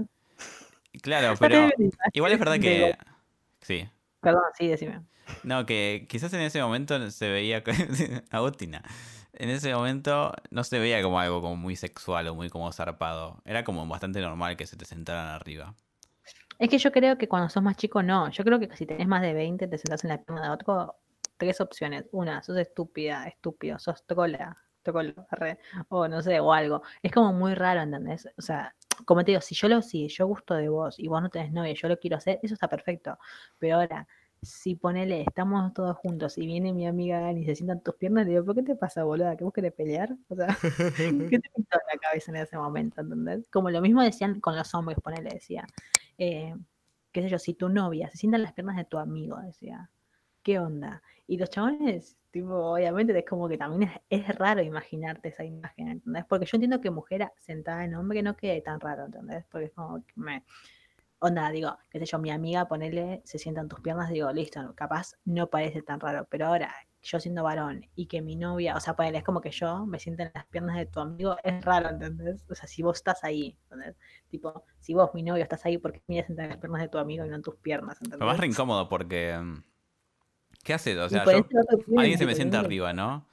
claro, 1.02 1.36
pero 1.42 1.70
igual 2.14 2.32
es 2.32 2.40
verdad 2.40 2.60
que... 2.60 2.96
Sí. 3.68 3.86
Perdón, 4.22 4.44
sí, 4.58 4.70
decime. 4.70 5.02
No, 5.44 5.66
que 5.66 6.06
quizás 6.08 6.32
en 6.32 6.40
ese 6.40 6.62
momento 6.62 7.12
se 7.12 7.30
veía... 7.30 7.62
Agustina. 8.32 8.82
En 9.34 9.50
ese 9.50 9.76
momento 9.76 10.32
no 10.52 10.64
se 10.64 10.80
veía 10.80 11.04
como 11.04 11.20
algo 11.20 11.42
como 11.42 11.58
muy 11.58 11.76
sexual 11.76 12.30
o 12.30 12.34
muy 12.36 12.50
como 12.50 12.72
zarpado. 12.72 13.42
Era 13.44 13.66
como 13.66 13.86
bastante 13.86 14.22
normal 14.22 14.56
que 14.56 14.66
se 14.66 14.78
te 14.78 14.86
sentaran 14.86 15.28
arriba. 15.28 15.76
Es 16.60 16.70
que 16.70 16.78
yo 16.78 16.94
creo 16.94 17.18
que 17.18 17.28
cuando 17.28 17.50
sos 17.50 17.62
más 17.62 17.76
chico, 17.76 18.02
no. 18.02 18.32
Yo 18.32 18.46
creo 18.46 18.58
que 18.58 18.74
si 18.78 18.86
tenés 18.86 19.06
más 19.06 19.22
de 19.22 19.34
20, 19.34 19.68
te 19.68 19.78
sentás 19.78 20.06
en 20.06 20.12
la 20.12 20.24
pierna 20.24 20.44
de 20.44 20.50
otro, 20.52 20.96
tres 21.36 21.60
opciones. 21.60 22.06
Una, 22.14 22.42
sos 22.42 22.58
estúpida, 22.58 23.26
estúpido, 23.26 23.80
sos 23.80 24.06
trola, 24.06 24.56
trolo, 24.82 25.14
o 25.90 26.08
no 26.08 26.22
sé, 26.22 26.40
o 26.40 26.54
algo. 26.54 26.84
Es 27.04 27.12
como 27.12 27.34
muy 27.34 27.54
raro, 27.54 27.82
¿entendés? 27.82 28.30
O 28.38 28.42
sea, 28.42 28.74
como 29.06 29.24
te 29.24 29.32
digo, 29.32 29.42
si 29.42 29.56
yo 29.56 29.68
lo, 29.68 29.82
si 29.82 30.08
yo 30.08 30.28
gusto 30.28 30.54
de 30.56 30.70
vos 30.70 31.00
y 31.00 31.08
vos 31.08 31.22
no 31.22 31.30
tenés 31.30 31.52
novia 31.52 31.74
yo 31.74 31.88
lo 31.88 31.98
quiero 32.00 32.18
hacer, 32.18 32.40
eso 32.44 32.54
está 32.54 32.68
perfecto. 32.68 33.18
Pero 33.60 33.78
ahora, 33.78 34.08
si 34.42 34.76
ponele, 34.76 35.22
estamos 35.22 35.74
todos 35.74 35.96
juntos 35.98 36.38
y 36.38 36.46
viene 36.46 36.74
mi 36.74 36.88
amiga 36.88 37.20
Gani 37.20 37.42
y 37.42 37.46
se 37.46 37.56
sientan 37.56 37.82
tus 37.82 37.96
piernas, 37.96 38.26
le 38.26 38.34
digo, 38.34 38.46
¿por 38.46 38.56
qué 38.56 38.64
te 38.64 38.76
pasa, 38.76 39.04
boluda? 39.04 39.36
¿Que 39.36 39.44
vos 39.44 39.54
querés 39.54 39.74
pelear? 39.74 40.16
O 40.30 40.36
sea, 40.36 40.48
¿qué 41.32 41.40
te 41.40 41.50
pintó 41.56 41.78
en 41.78 41.88
la 41.94 42.00
cabeza 42.02 42.32
en 42.32 42.38
ese 42.38 42.58
momento, 42.58 43.02
¿entendés? 43.02 43.48
Como 43.50 43.70
lo 43.70 43.82
mismo 43.82 44.02
decían 44.02 44.40
con 44.40 44.56
los 44.56 44.74
hombres, 44.76 45.00
ponele, 45.02 45.30
decía, 45.32 45.66
eh, 46.18 46.56
qué 47.12 47.22
sé 47.24 47.30
yo, 47.30 47.40
si 47.40 47.54
tu 47.54 47.70
novia 47.70 48.10
se 48.10 48.18
sienta 48.18 48.38
en 48.38 48.44
las 48.44 48.54
piernas 48.54 48.78
de 48.78 48.86
tu 48.86 48.98
amigo, 48.98 49.38
decía, 49.42 49.90
¿qué 50.44 50.60
onda? 50.60 51.02
Y 51.26 51.38
los 51.38 51.50
chabones, 51.50 52.16
tipo, 52.32 52.74
obviamente 52.74 53.18
es 53.18 53.26
como 53.26 53.48
que 53.48 53.58
también 53.58 53.92
es, 54.10 54.22
es 54.28 54.36
raro 54.38 54.62
imaginarte 54.62 55.30
esa 55.30 55.44
imagen, 55.44 55.88
¿entendés? 55.90 56.26
Porque 56.26 56.46
yo 56.46 56.56
entiendo 56.58 56.82
que 56.82 56.92
mujer 56.92 57.32
sentada 57.38 57.84
en 57.84 57.96
hombre 57.96 58.22
no 58.22 58.36
quede 58.36 58.62
tan 58.62 58.80
raro, 58.80 59.06
¿entendés? 59.06 59.46
Porque 59.52 59.66
es 59.68 59.74
como 59.74 60.06
que 60.06 60.14
me... 60.16 60.44
Onda, 61.20 61.50
digo, 61.50 61.76
qué 61.90 61.98
sé 61.98 62.06
yo, 62.06 62.20
mi 62.20 62.30
amiga, 62.30 62.68
ponele, 62.68 63.22
se 63.26 63.40
sienta 63.40 63.62
en 63.62 63.68
tus 63.68 63.80
piernas, 63.80 64.10
digo, 64.12 64.32
listo, 64.32 64.74
capaz 64.76 65.14
no 65.26 65.50
parece 65.50 65.82
tan 65.82 66.00
raro, 66.00 66.28
pero 66.30 66.46
ahora, 66.46 66.72
yo 67.02 67.20
siendo 67.20 67.42
varón 67.44 67.86
y 67.96 68.06
que 68.06 68.22
mi 68.22 68.36
novia, 68.36 68.76
o 68.76 68.80
sea, 68.80 68.96
ponele, 68.96 69.18
es 69.20 69.24
como 69.24 69.42
que 69.42 69.50
yo 69.50 69.88
me 69.88 69.98
sienta 69.98 70.24
en 70.24 70.32
las 70.36 70.46
piernas 70.46 70.76
de 70.78 70.86
tu 70.86 71.00
amigo, 71.00 71.36
es 71.44 71.66
raro, 71.66 71.90
¿entendés? 71.90 72.46
O 72.52 72.54
sea, 72.54 72.68
si 72.68 72.84
vos 72.84 72.98
estás 72.98 73.24
ahí, 73.24 73.58
¿entendés? 73.64 73.96
Tipo, 74.30 74.64
si 74.80 74.94
vos, 74.94 75.10
mi 75.16 75.24
novio, 75.24 75.42
estás 75.42 75.66
ahí, 75.66 75.80
¿por 75.80 75.92
qué 75.94 76.04
me 76.08 76.16
voy 76.16 76.20
a 76.20 76.28
sentar 76.28 76.46
en 76.46 76.52
las 76.52 76.60
piernas 76.60 76.82
de 76.84 76.90
tu 76.90 77.00
amigo 77.00 77.26
y 77.26 77.30
no 77.30 77.36
en 77.36 77.42
tus 77.42 77.56
piernas, 77.56 77.98
Lo 78.02 78.10
más 78.26 78.38
re 78.38 78.46
¿entendés? 78.46 78.56
incómodo 78.56 78.88
porque... 78.88 79.40
¿Qué 80.68 80.74
haces? 80.74 80.98
O 80.98 81.08
sea, 81.08 81.24
yo... 81.24 81.46
Alguien 81.98 82.18
se 82.18 82.26
me 82.26 82.36
sienta 82.36 82.60
arriba, 82.60 82.92
¿no? 82.92 83.26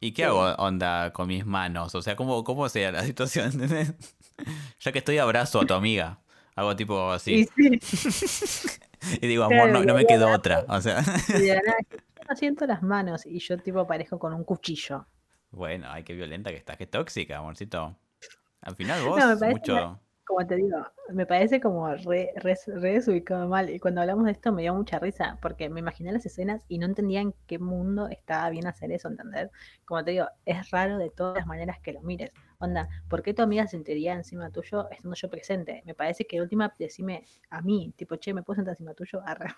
¿Y 0.00 0.12
qué 0.12 0.22
Sí. 0.24 0.28
hago 0.28 0.40
onda 0.62 1.14
con 1.14 1.26
mis 1.26 1.46
manos? 1.46 1.94
O 1.94 2.02
sea, 2.02 2.14
¿cómo, 2.14 2.44
cómo 2.44 2.68
sea 2.68 2.92
la 2.92 3.02
situación? 3.04 3.52
¿entendés? 3.52 3.94
ya 4.78 4.92
que 4.92 4.98
estoy 4.98 5.16
abrazo 5.16 5.62
a 5.62 5.66
tu 5.66 5.72
amiga. 5.72 6.20
Hago 6.54 6.76
tipo 6.76 7.10
así. 7.10 7.48
Y 7.56 7.78
sí, 7.80 8.68
Y 9.22 9.26
digo, 9.26 9.44
amor, 9.44 9.70
Claro, 9.70 9.72
no, 9.78 9.84
no 9.86 9.94
me 9.94 10.04
quedó 10.04 10.28
otra. 10.30 10.66
O 10.68 10.78
sea, 10.82 11.00
de 11.28 11.58
yo 12.28 12.36
siento 12.36 12.66
las 12.66 12.82
manos 12.82 13.24
y 13.24 13.38
yo 13.38 13.56
tipo 13.56 13.80
aparezco 13.80 14.18
con 14.18 14.34
un 14.34 14.44
cuchillo. 14.44 15.06
bueno, 15.50 15.86
ay, 15.88 16.02
qué 16.04 16.12
violenta 16.12 16.50
que 16.50 16.56
estás, 16.58 16.76
qué 16.76 16.86
tóxica, 16.86 17.38
amorcito. 17.38 17.96
Al 18.60 18.76
final 18.76 19.02
vos, 19.04 19.18
No, 19.18 19.48
mucho... 19.48 20.00
Como 20.28 20.46
te 20.46 20.56
digo, 20.56 20.76
me 21.10 21.24
parece 21.24 21.58
como 21.58 21.88
re, 21.88 22.32
re, 22.36 22.54
re 22.66 22.92
desubicado 22.92 23.48
mal. 23.48 23.70
Y 23.70 23.80
cuando 23.80 24.02
hablamos 24.02 24.26
de 24.26 24.32
esto 24.32 24.52
me 24.52 24.60
dio 24.60 24.74
mucha 24.74 24.98
risa, 24.98 25.38
porque 25.40 25.70
me 25.70 25.80
imaginé 25.80 26.12
las 26.12 26.26
escenas 26.26 26.66
y 26.68 26.76
no 26.78 26.84
entendía 26.84 27.22
en 27.22 27.34
qué 27.46 27.58
mundo 27.58 28.08
estaba 28.08 28.50
bien 28.50 28.66
hacer 28.66 28.92
eso, 28.92 29.08
¿entender? 29.08 29.50
Como 29.86 30.04
te 30.04 30.10
digo, 30.10 30.26
es 30.44 30.70
raro 30.70 30.98
de 30.98 31.08
todas 31.08 31.34
las 31.38 31.46
maneras 31.46 31.80
que 31.80 31.94
lo 31.94 32.02
mires. 32.02 32.30
Onda, 32.58 32.90
¿por 33.08 33.22
qué 33.22 33.32
tu 33.32 33.40
amiga 33.40 33.64
se 33.64 33.70
sentaría 33.78 34.12
encima 34.12 34.50
tuyo 34.50 34.90
estando 34.90 35.14
yo 35.16 35.30
presente? 35.30 35.82
Me 35.86 35.94
parece 35.94 36.26
que 36.26 36.36
de 36.36 36.42
última 36.42 36.74
decime 36.78 37.24
a 37.48 37.62
mí, 37.62 37.94
tipo, 37.96 38.16
che, 38.16 38.34
¿me 38.34 38.42
puedo 38.42 38.56
sentar 38.56 38.72
encima 38.72 38.92
tuyo? 38.92 39.22
Arre. 39.26 39.48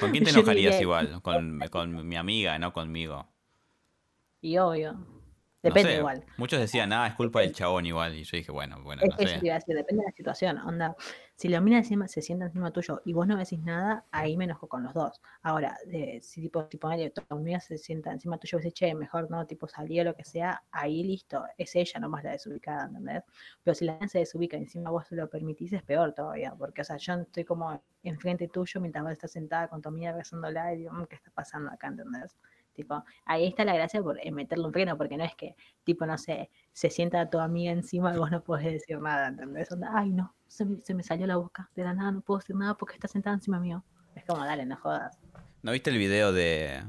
¿Con 0.00 0.10
quién 0.10 0.24
te 0.24 0.30
enojarías 0.30 0.72
diría- 0.76 0.80
igual? 0.80 1.20
Con, 1.22 1.60
con 1.70 2.08
mi 2.08 2.16
amiga, 2.16 2.58
no 2.58 2.72
conmigo. 2.72 3.28
Y 4.40 4.56
obvio, 4.58 4.96
No 5.62 5.70
depende 5.74 5.92
sé, 5.92 5.98
igual. 5.98 6.24
Muchos 6.36 6.60
decían, 6.60 6.92
ah, 6.92 7.06
es 7.06 7.14
culpa 7.14 7.40
del 7.40 7.52
chabón 7.52 7.86
igual. 7.86 8.14
Y 8.16 8.24
yo 8.24 8.36
dije, 8.36 8.52
bueno, 8.52 8.82
bueno, 8.82 9.02
Es 9.02 9.08
no 9.08 9.18
eso 9.18 9.38
sé. 9.38 9.44
iba 9.46 9.54
a 9.54 9.58
decir, 9.58 9.74
depende 9.74 10.02
de 10.02 10.06
la 10.10 10.12
situación. 10.16 10.58
Onda, 10.58 10.94
si 11.34 11.48
la 11.48 11.60
mina 11.60 11.78
encima 11.78 12.06
se 12.06 12.22
sienta 12.22 12.46
encima 12.46 12.70
tuyo 12.72 13.02
y 13.04 13.12
vos 13.12 13.26
no 13.26 13.36
decís 13.36 13.58
nada, 13.60 14.06
ahí 14.12 14.36
me 14.36 14.44
enojo 14.44 14.68
con 14.68 14.84
los 14.84 14.94
dos. 14.94 15.20
Ahora, 15.42 15.76
de- 15.86 16.20
si 16.22 16.40
tipo, 16.42 16.64
tipo, 16.66 16.88
tu 17.14 17.22
amiga 17.34 17.58
se 17.60 17.78
sienta 17.78 18.12
encima 18.12 18.38
tuyo 18.38 18.58
y 18.58 18.62
dice, 18.62 18.72
che, 18.72 18.94
mejor 18.94 19.28
no, 19.30 19.44
tipo, 19.46 19.66
salí 19.66 19.98
o 20.00 20.04
lo 20.04 20.14
que 20.14 20.24
sea, 20.24 20.62
ahí 20.70 21.02
listo, 21.02 21.44
es 21.58 21.74
ella 21.74 21.98
nomás 22.00 22.22
la 22.22 22.30
desubicada, 22.32 22.86
¿entendés? 22.86 23.24
Pero 23.64 23.74
si 23.74 23.84
la 23.86 23.94
mina 23.94 24.08
se 24.08 24.20
desubica 24.20 24.56
y 24.56 24.60
encima 24.60 24.90
vos 24.90 25.06
se 25.08 25.16
lo 25.16 25.28
permitís, 25.28 25.72
es 25.72 25.82
peor 25.82 26.12
todavía, 26.14 26.54
porque, 26.56 26.82
o 26.82 26.84
sea, 26.84 26.96
yo 26.96 27.14
estoy 27.14 27.44
como 27.44 27.82
enfrente 28.04 28.46
tuyo 28.48 28.80
mientras 28.80 29.02
vos 29.04 29.12
estás 29.12 29.32
sentada 29.32 29.66
con 29.68 29.82
tu 29.82 29.88
amiga 29.88 30.12
besándola 30.12 30.72
y 30.74 30.78
digo, 30.78 30.92
"Mm, 30.92 31.06
¿qué 31.06 31.16
está 31.16 31.30
pasando 31.32 31.70
acá, 31.72 31.88
¿entendés? 31.88 32.36
Tipo, 32.74 33.04
ahí 33.26 33.46
está 33.46 33.64
la 33.64 33.74
gracia 33.74 34.02
por 34.02 34.18
meterle 34.32 34.64
un 34.64 34.72
freno, 34.72 34.96
porque 34.96 35.16
no 35.16 35.24
es 35.24 35.34
que, 35.34 35.54
tipo, 35.84 36.06
no 36.06 36.16
sé, 36.16 36.50
se 36.72 36.88
sienta 36.90 37.28
tu 37.28 37.38
amiga 37.38 37.70
encima 37.72 38.14
y 38.14 38.18
vos 38.18 38.30
no 38.30 38.42
podés 38.42 38.72
decir 38.72 38.98
nada, 38.98 39.28
¿entendés? 39.28 39.70
Onda, 39.72 39.90
Ay, 39.94 40.10
no, 40.10 40.34
se 40.46 40.64
me, 40.64 40.80
se 40.82 40.94
me 40.94 41.02
salió 41.02 41.26
la 41.26 41.36
boca, 41.36 41.70
de 41.76 41.84
la 41.84 41.92
nada 41.94 42.10
no 42.12 42.20
puedo 42.22 42.38
decir 42.38 42.56
nada 42.56 42.74
porque 42.74 42.94
está 42.94 43.08
sentada 43.08 43.34
encima 43.36 43.60
mío. 43.60 43.84
Es 44.14 44.24
como, 44.24 44.44
dale, 44.44 44.64
no 44.66 44.76
jodas. 44.76 45.18
¿No 45.62 45.72
viste 45.72 45.90
el 45.90 45.98
video 45.98 46.32
de, 46.32 46.82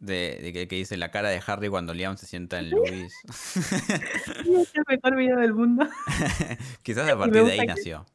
de, 0.00 0.38
de 0.42 0.52
que, 0.52 0.68
que 0.68 0.76
dice 0.76 0.96
la 0.96 1.10
cara 1.10 1.28
de 1.28 1.40
Harry 1.46 1.68
cuando 1.68 1.92
Liam 1.94 2.16
se 2.16 2.26
sienta 2.26 2.58
en 2.58 2.70
Luis? 2.70 3.14
Es 3.28 4.74
el 4.74 4.84
mejor 4.88 5.16
video 5.16 5.38
del 5.38 5.54
mundo. 5.54 5.86
Quizás 6.82 7.08
a 7.10 7.16
partir 7.18 7.44
de 7.44 7.52
ahí 7.52 7.58
que- 7.60 7.66
nació. 7.66 8.06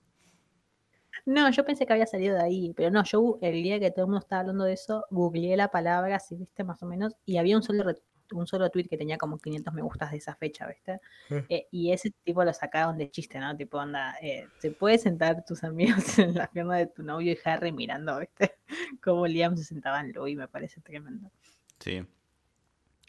No, 1.29 1.51
yo 1.51 1.63
pensé 1.63 1.85
que 1.85 1.93
había 1.93 2.07
salido 2.07 2.35
de 2.35 2.41
ahí, 2.41 2.73
pero 2.75 2.89
no, 2.89 3.03
yo 3.03 3.37
el 3.43 3.61
día 3.61 3.79
que 3.79 3.91
todo 3.91 4.05
el 4.05 4.07
mundo 4.07 4.21
estaba 4.21 4.39
hablando 4.39 4.63
de 4.63 4.73
eso, 4.73 5.05
googleé 5.11 5.55
la 5.55 5.69
palabra, 5.69 6.15
así, 6.15 6.35
viste, 6.35 6.63
más 6.63 6.81
o 6.81 6.87
menos, 6.87 7.15
y 7.23 7.37
había 7.37 7.55
un 7.55 7.61
solo, 7.61 7.85
un 8.31 8.47
solo 8.47 8.67
tweet 8.71 8.87
que 8.87 8.97
tenía 8.97 9.19
como 9.19 9.37
500 9.37 9.71
me 9.75 9.83
gustas 9.83 10.09
de 10.09 10.17
esa 10.17 10.35
fecha, 10.35 10.65
viste. 10.65 10.99
Eh, 11.47 11.67
y 11.69 11.91
ese 11.91 12.09
tipo 12.23 12.43
lo 12.43 12.51
sacaron 12.51 12.97
de 12.97 13.11
chiste, 13.11 13.37
¿no? 13.37 13.55
Tipo, 13.55 13.77
onda, 13.77 14.15
eh, 14.23 14.47
¿se 14.57 14.71
puede 14.71 14.97
sentar 14.97 15.45
tus 15.45 15.63
amigos 15.63 15.93
en 16.17 16.33
la 16.33 16.47
pierna 16.47 16.77
de 16.77 16.87
tu 16.87 17.03
novio 17.03 17.31
y 17.31 17.37
Harry 17.45 17.71
mirando, 17.71 18.17
viste? 18.19 18.55
Como 19.03 19.27
Liam 19.27 19.55
se 19.55 19.65
sentaba 19.65 19.99
en 20.01 20.11
Louis, 20.13 20.35
me 20.35 20.47
parece 20.47 20.81
tremendo. 20.81 21.29
Sí. 21.77 22.03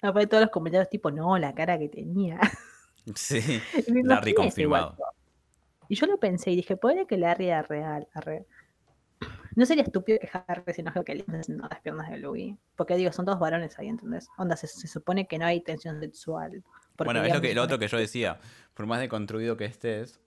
Aparte 0.03 0.27
todos 0.27 0.43
los 0.43 0.51
comentarios 0.51 0.91
tipo, 0.91 1.11
no, 1.11 1.39
la 1.39 1.55
cara 1.55 1.79
que 1.79 1.89
tenía. 1.89 2.39
Sí. 3.15 3.63
Igual, 3.89 4.35
confirmado. 4.35 4.99
Y 5.91 5.97
yo 5.97 6.07
lo 6.07 6.19
pensé 6.21 6.53
y 6.53 6.57
dije, 6.57 6.77
puede 6.77 7.05
que 7.09 7.17
Larry 7.19 7.49
era 7.49 7.63
real. 7.63 8.07
arre. 8.15 8.47
No 9.57 9.67
sería 9.67 9.83
estúpido 9.83 10.21
que 10.21 10.31
Harry 10.47 10.63
se 10.73 10.83
enoje 10.83 11.03
que 11.05 11.17
sentó 11.43 11.65
en 11.65 11.69
las 11.69 11.81
piernas 11.81 12.09
de 12.09 12.19
Louis. 12.19 12.57
Porque 12.77 12.95
digo, 12.97 13.11
son 13.11 13.27
todos 13.27 13.41
varones 13.41 13.77
ahí, 13.77 13.89
¿entendés? 13.89 14.29
Onda, 14.39 14.55
se, 14.57 14.69
se 14.69 14.87
supone 14.87 15.27
que 15.27 15.37
no 15.37 15.47
hay 15.47 15.61
tensión 15.63 15.99
sexual. 16.01 16.63
Bueno, 16.97 17.25
es 17.25 17.35
lo, 17.35 17.41
que, 17.41 17.53
lo 17.55 17.65
otro 17.65 17.81
que 17.81 17.89
yo 17.89 17.99
decía. 17.99 18.39
Por 18.73 18.87
más 18.87 19.01
deconstruido 19.01 19.57
que 19.57 19.65
estés, 19.65 20.21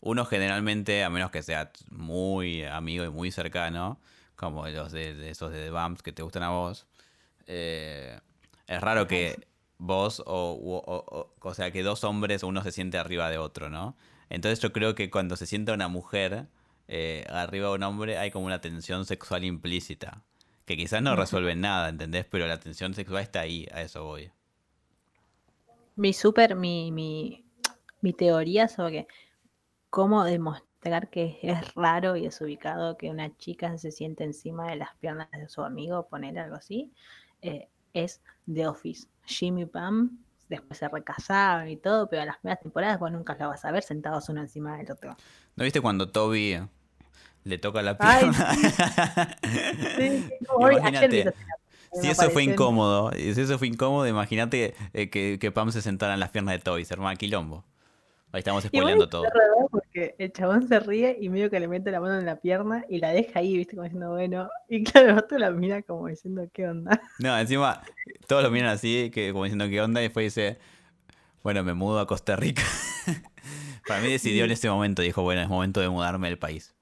uno 0.00 0.24
generalmente, 0.24 1.04
a 1.04 1.08
menos 1.08 1.30
que 1.30 1.44
sea 1.44 1.70
muy 1.88 2.64
amigo 2.64 3.04
y 3.04 3.08
muy 3.10 3.30
cercano, 3.30 4.00
como 4.34 4.66
los 4.66 4.90
de, 4.90 5.14
de 5.14 5.30
esos 5.30 5.52
de 5.52 5.62
The 5.62 5.70
Bumps 5.70 6.02
que 6.02 6.12
te 6.12 6.22
gustan 6.24 6.42
a 6.42 6.50
vos, 6.50 6.88
eh, 7.46 8.18
es 8.66 8.80
raro 8.80 9.06
que 9.06 9.46
vos 9.78 10.18
o, 10.26 10.50
o, 10.52 10.76
o- 10.78 11.04
o- 11.20 11.32
o 11.40 11.54
sea, 11.54 11.70
que 11.70 11.84
dos 11.84 12.02
hombres 12.02 12.42
uno 12.42 12.60
se 12.64 12.72
siente 12.72 12.98
arriba 12.98 13.30
de 13.30 13.38
otro, 13.38 13.70
¿no? 13.70 13.96
Entonces 14.28 14.60
yo 14.60 14.72
creo 14.72 14.94
que 14.94 15.10
cuando 15.10 15.36
se 15.36 15.46
sienta 15.46 15.72
una 15.72 15.88
mujer 15.88 16.46
eh, 16.88 17.24
arriba 17.28 17.68
de 17.68 17.74
un 17.74 17.82
hombre 17.82 18.18
hay 18.18 18.30
como 18.30 18.46
una 18.46 18.60
tensión 18.60 19.04
sexual 19.04 19.44
implícita. 19.44 20.22
Que 20.64 20.76
quizás 20.76 21.00
no 21.00 21.14
resuelve 21.14 21.54
nada, 21.54 21.88
¿entendés? 21.88 22.26
Pero 22.28 22.46
la 22.46 22.58
tensión 22.58 22.94
sexual 22.94 23.22
está 23.22 23.40
ahí, 23.40 23.68
a 23.72 23.82
eso 23.82 24.04
voy. 24.04 24.30
Mi 25.94 26.12
super, 26.12 26.56
mi, 26.56 26.90
mi, 26.90 27.44
mi 28.00 28.12
teoría 28.12 28.68
sobre 28.68 29.06
cómo 29.90 30.24
demostrar 30.24 31.08
que 31.08 31.38
es 31.42 31.74
raro 31.74 32.16
y 32.16 32.22
desubicado 32.22 32.96
que 32.96 33.10
una 33.10 33.36
chica 33.36 33.78
se 33.78 33.92
siente 33.92 34.24
encima 34.24 34.68
de 34.68 34.76
las 34.76 34.94
piernas 34.96 35.30
de 35.30 35.48
su 35.48 35.62
amigo, 35.62 36.08
poner 36.08 36.38
algo 36.38 36.56
así, 36.56 36.92
eh, 37.42 37.68
es 37.92 38.20
The 38.52 38.66
Office. 38.66 39.08
Jimmy 39.24 39.66
Pam 39.66 40.18
después 40.48 40.78
se 40.78 40.88
recasaron 40.88 41.68
y 41.68 41.76
todo, 41.76 42.08
pero 42.08 42.22
en 42.22 42.28
las 42.28 42.38
primeras 42.38 42.60
temporadas 42.62 42.98
vos 42.98 43.10
nunca 43.12 43.36
lo 43.38 43.48
vas 43.48 43.64
a 43.64 43.70
ver 43.70 43.82
sentados 43.82 44.28
uno 44.28 44.40
encima 44.40 44.76
del 44.78 44.90
otro. 44.90 45.16
¿No 45.56 45.64
viste 45.64 45.80
cuando 45.80 46.08
Toby 46.10 46.60
le 47.44 47.58
toca 47.58 47.82
la 47.82 47.96
Ay, 47.98 48.30
pierna? 48.30 48.54
Sí, 49.96 50.24
hoy- 50.56 50.76
ayer 50.82 51.04
escena, 51.04 51.32
me 51.94 52.00
si 52.02 52.08
eso 52.08 52.30
fue 52.30 52.42
incómodo, 52.44 53.10
si 53.12 53.30
eso 53.40 53.58
fue 53.58 53.68
incómodo, 53.68 54.06
imagínate 54.06 54.74
eh, 54.92 55.08
que, 55.08 55.38
que 55.40 55.50
Pam 55.50 55.70
se 55.72 55.80
sentara 55.82 56.14
en 56.14 56.20
las 56.20 56.30
piernas 56.30 56.54
de 56.54 56.58
Toby, 56.58 56.84
se 56.84 56.94
armaba 56.94 57.14
quilombo. 57.16 57.64
Ahí 58.32 58.40
estamos 58.40 58.64
spoileando 58.64 59.08
todo. 59.08 59.24
El 60.18 60.32
chabón 60.32 60.68
se 60.68 60.80
ríe 60.80 61.16
y 61.20 61.28
medio 61.28 61.50
que 61.50 61.60
le 61.60 61.68
mete 61.68 61.90
la 61.90 62.00
mano 62.00 62.18
en 62.18 62.26
la 62.26 62.36
pierna 62.36 62.84
y 62.88 62.98
la 62.98 63.10
deja 63.10 63.40
ahí, 63.40 63.56
viste, 63.56 63.76
como 63.76 63.84
diciendo, 63.84 64.10
bueno. 64.10 64.48
Y 64.68 64.84
claro, 64.84 65.10
el 65.10 65.18
otro 65.18 65.38
la 65.38 65.50
mira 65.50 65.82
como 65.82 66.08
diciendo, 66.08 66.48
¿qué 66.52 66.68
onda? 66.68 67.00
No, 67.18 67.38
encima 67.38 67.82
todos 68.26 68.42
lo 68.42 68.50
miran 68.50 68.70
así, 68.70 69.10
que 69.10 69.32
como 69.32 69.44
diciendo 69.44 69.68
qué 69.68 69.80
onda, 69.80 70.00
y 70.00 70.04
después 70.04 70.34
dice, 70.34 70.58
bueno, 71.42 71.62
me 71.62 71.74
mudo 71.74 72.00
a 72.00 72.06
Costa 72.06 72.36
Rica. 72.36 72.62
Para 73.86 74.00
mí 74.00 74.10
decidió 74.10 74.44
en 74.44 74.50
ese 74.50 74.68
momento, 74.68 75.02
dijo, 75.02 75.22
bueno, 75.22 75.40
es 75.40 75.48
momento 75.48 75.80
de 75.80 75.88
mudarme 75.88 76.28
del 76.28 76.38
país. 76.38 76.74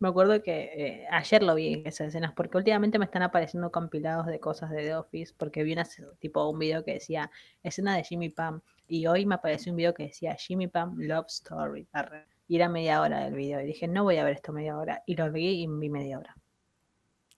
Me 0.00 0.08
acuerdo 0.08 0.42
que 0.42 0.70
eh, 0.76 1.06
ayer 1.10 1.42
lo 1.42 1.54
vi 1.54 1.82
esas 1.84 2.08
escenas, 2.08 2.32
porque 2.32 2.58
últimamente 2.58 2.98
me 2.98 3.06
están 3.06 3.22
apareciendo 3.22 3.72
compilados 3.72 4.26
de 4.26 4.38
cosas 4.38 4.70
de 4.70 4.82
The 4.82 4.96
Office, 4.96 5.34
porque 5.36 5.62
vi 5.62 5.72
una, 5.72 5.86
tipo 6.18 6.48
un 6.48 6.58
video 6.58 6.84
que 6.84 6.94
decía 6.94 7.30
escena 7.62 7.96
de 7.96 8.04
Jimmy 8.04 8.28
Pam, 8.28 8.60
y 8.88 9.06
hoy 9.06 9.26
me 9.26 9.34
apareció 9.36 9.72
un 9.72 9.76
video 9.76 9.94
que 9.94 10.04
decía 10.04 10.34
Jimmy 10.34 10.68
Pam 10.68 10.96
Love 10.98 11.26
Story, 11.28 11.88
arre, 11.92 12.26
y 12.48 12.56
era 12.56 12.68
media 12.68 13.00
hora 13.00 13.24
del 13.24 13.34
video, 13.34 13.60
y 13.60 13.66
dije, 13.66 13.88
no 13.88 14.04
voy 14.04 14.16
a 14.16 14.24
ver 14.24 14.34
esto 14.34 14.52
media 14.52 14.76
hora, 14.76 15.02
y 15.06 15.16
lo 15.16 15.30
vi 15.30 15.62
y 15.62 15.66
vi 15.66 15.90
media 15.90 16.18
hora. 16.18 16.36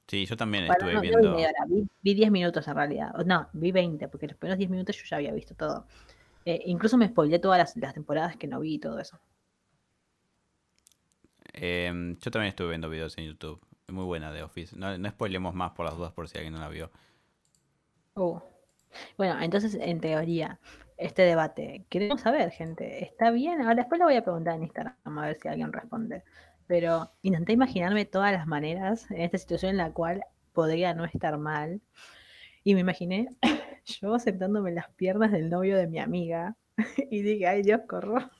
Sí, 0.07 0.25
yo 0.25 0.37
también 0.37 0.67
Bueno, 0.67 0.75
estuve 0.75 0.93
no, 0.93 0.99
no 0.99 1.03
vi 1.03 1.09
viendo... 1.09 1.31
media 1.33 1.49
hora, 1.49 1.65
vi, 1.69 1.87
vi 2.03 2.15
10 2.15 2.31
minutos 2.31 2.69
en 2.69 2.75
realidad, 2.75 3.13
no, 3.25 3.49
vi 3.53 3.73
20, 3.73 4.09
porque 4.09 4.29
los 4.29 4.37
primeros 4.37 4.59
10 4.59 4.71
minutos 4.71 4.97
yo 4.97 5.05
ya 5.09 5.17
había 5.17 5.33
visto 5.33 5.55
todo. 5.55 5.87
Eh, 6.45 6.63
incluso 6.67 6.97
me 6.97 7.09
spoileé 7.09 7.41
todas 7.41 7.59
las, 7.59 7.77
las 7.77 7.95
temporadas 7.95 8.37
que 8.37 8.47
no 8.47 8.61
vi 8.61 8.75
y 8.75 8.79
todo 8.79 9.01
eso. 9.01 9.19
Em, 11.53 12.17
yo 12.19 12.31
también 12.31 12.51
estuve 12.51 12.69
viendo 12.69 12.89
videos 12.89 13.17
en 13.19 13.25
YouTube. 13.25 13.61
Muy 13.89 14.05
buena 14.05 14.33
de 14.33 14.43
Office. 14.43 14.77
No, 14.77 14.97
no 14.97 15.11
spoilemos 15.11 15.55
más 15.55 15.73
por 15.73 15.87
las 15.87 15.97
dudas 15.97 16.13
por 16.13 16.29
si 16.29 16.39
alguien 16.39 16.55
no 16.55 16.61
la 16.61 16.69
vio. 16.69 16.91
Uh. 18.15 18.41
Bueno, 19.17 19.41
entonces, 19.41 19.75
en 19.75 20.01
teoría, 20.01 20.59
este 20.97 21.23
debate, 21.23 21.85
queremos 21.89 22.23
saber, 22.23 22.51
gente, 22.51 23.05
¿está 23.05 23.31
bien? 23.31 23.61
Ahora 23.61 23.77
después 23.77 23.99
lo 23.99 24.07
voy 24.07 24.17
a 24.17 24.25
preguntar 24.25 24.57
en 24.57 24.65
Instagram 24.65 24.97
a 25.05 25.27
ver 25.27 25.39
si 25.41 25.49
alguien 25.49 25.73
responde. 25.73 26.23
Pero 26.67 27.11
intenté 27.23 27.53
imaginarme 27.53 28.05
todas 28.05 28.33
las 28.33 28.47
maneras 28.47 29.11
en 29.11 29.21
esta 29.21 29.39
situación 29.39 29.73
en 29.73 29.77
la 29.77 29.93
cual 29.93 30.23
podría 30.53 30.95
no 30.95 31.05
estar 31.05 31.39
mal. 31.39 31.81
Y 32.65 32.75
me 32.75 32.81
imaginé 32.81 33.29
yo 33.85 34.19
sentándome 34.19 34.71
en 34.71 34.77
las 34.77 34.91
piernas 34.91 35.33
del 35.33 35.51
novio 35.51 35.77
de 35.77 35.87
mi 35.87 35.99
amiga 35.99 36.57
y 37.11 37.23
dije, 37.23 37.47
ay 37.47 37.63
Dios, 37.63 37.83
corro. 37.87 38.31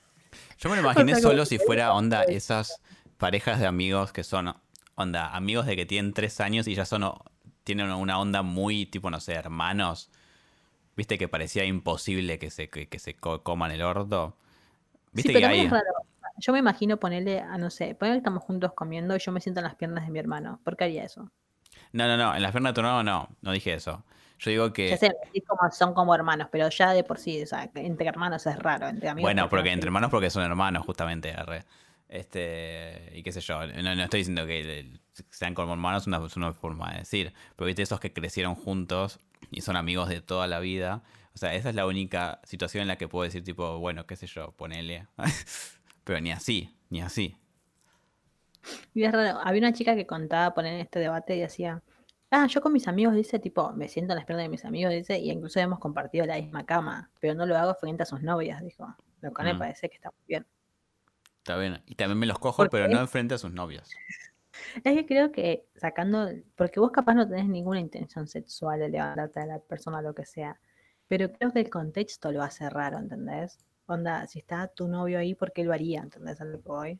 Yo 0.57 0.69
me 0.69 0.75
lo 0.75 0.81
imaginé 0.83 1.13
sea, 1.13 1.21
solo 1.21 1.45
si 1.45 1.59
fuera 1.59 1.93
onda 1.93 2.23
esas 2.23 2.81
parejas 3.17 3.59
de 3.59 3.67
amigos 3.67 4.11
que 4.11 4.23
son 4.23 4.53
onda 4.95 5.29
amigos 5.35 5.65
de 5.67 5.75
que 5.75 5.85
tienen 5.85 6.13
tres 6.13 6.39
años 6.39 6.67
y 6.67 6.75
ya 6.75 6.85
son 6.85 7.03
tienen 7.63 7.91
una 7.91 8.19
onda 8.19 8.41
muy 8.41 8.87
tipo 8.87 9.09
no 9.09 9.19
sé 9.19 9.33
hermanos. 9.33 10.11
Viste 10.97 11.17
que 11.17 11.27
parecía 11.29 11.63
imposible 11.65 12.39
que 12.39 12.49
se 12.51 12.69
que, 12.69 12.87
que 12.89 12.99
se 12.99 13.15
co- 13.15 13.43
coman 13.43 13.71
el 13.71 13.81
orto. 13.83 14.35
Viste 15.13 15.31
Sí, 15.33 15.39
que 15.39 15.45
es 15.45 15.69
raro. 15.71 15.85
Yo 16.39 16.53
me 16.53 16.59
imagino 16.59 16.97
ponerle, 16.99 17.39
a 17.41 17.57
no 17.57 17.69
sé, 17.69 17.95
ponerle 17.95 18.17
que 18.17 18.19
estamos 18.19 18.43
juntos 18.43 18.73
comiendo 18.73 19.15
y 19.15 19.19
yo 19.19 19.31
me 19.31 19.41
siento 19.41 19.59
en 19.61 19.65
las 19.65 19.75
piernas 19.75 20.05
de 20.05 20.11
mi 20.11 20.19
hermano. 20.19 20.59
¿Por 20.63 20.77
qué 20.77 20.85
haría 20.85 21.03
eso? 21.03 21.31
no 21.91 22.07
no 22.07 22.17
no 22.17 22.35
en 22.35 22.41
las 22.41 22.51
piernas 22.51 22.71
de 22.71 22.75
tu 22.75 22.81
hermano 22.81 23.03
no 23.03 23.29
no 23.41 23.51
dije 23.51 23.73
eso. 23.73 24.03
Yo 24.39 24.51
digo 24.51 24.71
que 24.73 24.91
Ya 24.91 24.97
sé, 24.97 25.11
como, 25.47 25.71
son 25.71 25.93
como 25.95 26.13
hermanos, 26.13 26.47
pero 26.51 26.69
ya 26.69 26.93
de 26.93 27.03
por 27.03 27.17
sí, 27.17 27.41
o 27.41 27.47
sea, 27.47 27.69
entre 27.75 28.07
hermanos 28.07 28.45
es 28.45 28.57
raro, 28.59 28.87
entre 28.87 29.09
amigos. 29.09 29.27
Bueno, 29.27 29.49
porque 29.49 29.69
que- 29.69 29.73
entre 29.73 29.87
hermanos 29.87 30.11
porque 30.11 30.29
son 30.29 30.43
hermanos, 30.43 30.85
justamente, 30.85 31.31
arre. 31.33 31.63
Este, 32.09 33.11
y 33.15 33.23
qué 33.23 33.31
sé 33.31 33.41
yo, 33.41 33.65
no, 33.67 33.95
no 33.95 34.03
estoy 34.03 34.19
diciendo 34.21 34.45
que 34.45 34.61
el- 34.79 35.01
sean 35.31 35.53
como 35.55 35.73
hermanos, 35.73 36.03
es 36.03 36.07
una, 36.07 36.23
es 36.25 36.37
una 36.37 36.53
forma 36.53 36.91
de 36.91 36.99
decir, 36.99 37.33
pero 37.55 37.65
viste 37.65 37.81
esos 37.81 37.99
que 37.99 38.13
crecieron 38.13 38.55
juntos 38.55 39.19
y 39.51 39.61
son 39.61 39.75
amigos 39.75 40.09
de 40.09 40.21
toda 40.21 40.47
la 40.47 40.59
vida, 40.59 41.03
o 41.33 41.37
sea, 41.37 41.53
esa 41.55 41.69
es 41.69 41.75
la 41.75 41.85
única 41.87 42.41
situación 42.43 42.81
en 42.83 42.87
la 42.87 42.97
que 42.97 43.07
puedo 43.07 43.23
decir 43.23 43.43
tipo, 43.43 43.77
bueno, 43.79 44.05
qué 44.07 44.15
sé 44.15 44.27
yo, 44.27 44.51
ponele, 44.51 45.07
pero 46.03 46.19
ni 46.21 46.31
así, 46.31 46.75
ni 46.89 47.01
así. 47.01 47.37
Y 48.93 49.03
es 49.03 49.11
raro. 49.11 49.39
Había 49.43 49.59
una 49.61 49.73
chica 49.73 49.95
que 49.95 50.05
contaba 50.07 50.53
poner 50.53 50.73
en 50.73 50.79
este 50.81 50.99
debate 50.99 51.35
y 51.35 51.39
decía, 51.41 51.81
ah, 52.31 52.47
yo 52.47 52.61
con 52.61 52.73
mis 52.73 52.87
amigos, 52.87 53.15
dice, 53.15 53.39
tipo, 53.39 53.71
me 53.73 53.87
siento 53.87 54.13
en 54.13 54.17
las 54.17 54.25
piernas 54.25 54.45
de 54.45 54.49
mis 54.49 54.65
amigos, 54.65 54.93
dice, 54.93 55.17
y 55.19 55.31
incluso 55.31 55.59
hemos 55.59 55.79
compartido 55.79 56.25
la 56.25 56.35
misma 56.35 56.65
cama, 56.65 57.11
pero 57.19 57.33
no 57.35 57.45
lo 57.45 57.57
hago 57.57 57.75
frente 57.75 58.03
a 58.03 58.05
sus 58.05 58.21
novias, 58.21 58.61
dijo. 58.63 58.95
Lo 59.21 59.33
cual 59.33 59.47
Mm. 59.47 59.49
me 59.49 59.55
parece 59.55 59.89
que 59.89 59.95
está 59.95 60.11
muy 60.11 60.25
bien. 60.27 60.45
Está 61.39 61.57
bien, 61.57 61.81
y 61.87 61.95
también 61.95 62.19
me 62.19 62.25
los 62.27 62.37
cojo, 62.39 62.61
¿Por 62.63 62.69
pero 62.69 62.87
qué? 62.87 62.89
no 62.89 62.99
enfrente 62.99 63.33
a 63.33 63.37
sus 63.39 63.51
novios. 63.51 63.99
Es 64.83 64.95
que 64.95 65.05
creo 65.05 65.31
que 65.31 65.67
sacando, 65.75 66.29
porque 66.55 66.79
vos 66.79 66.91
capaz 66.91 67.13
no 67.15 67.27
tenés 67.27 67.47
ninguna 67.47 67.79
intención 67.79 68.27
sexual 68.27 68.79
de 68.79 68.89
levantarte 68.89 69.39
a 69.39 69.45
la 69.45 69.59
persona 69.59 69.99
o 69.99 70.01
lo 70.01 70.13
que 70.13 70.25
sea, 70.25 70.59
pero 71.07 71.31
creo 71.31 71.51
que 71.51 71.59
el 71.59 71.69
contexto 71.69 72.31
lo 72.31 72.43
hace 72.43 72.69
raro, 72.69 72.97
¿entendés? 72.99 73.59
Onda, 73.87 74.27
si 74.27 74.39
está 74.39 74.67
tu 74.67 74.87
novio 74.87 75.19
ahí, 75.19 75.33
¿por 75.35 75.53
qué 75.53 75.63
lo 75.63 75.73
haría? 75.73 76.01
¿Entendés 76.01 76.39
voy? 76.63 76.99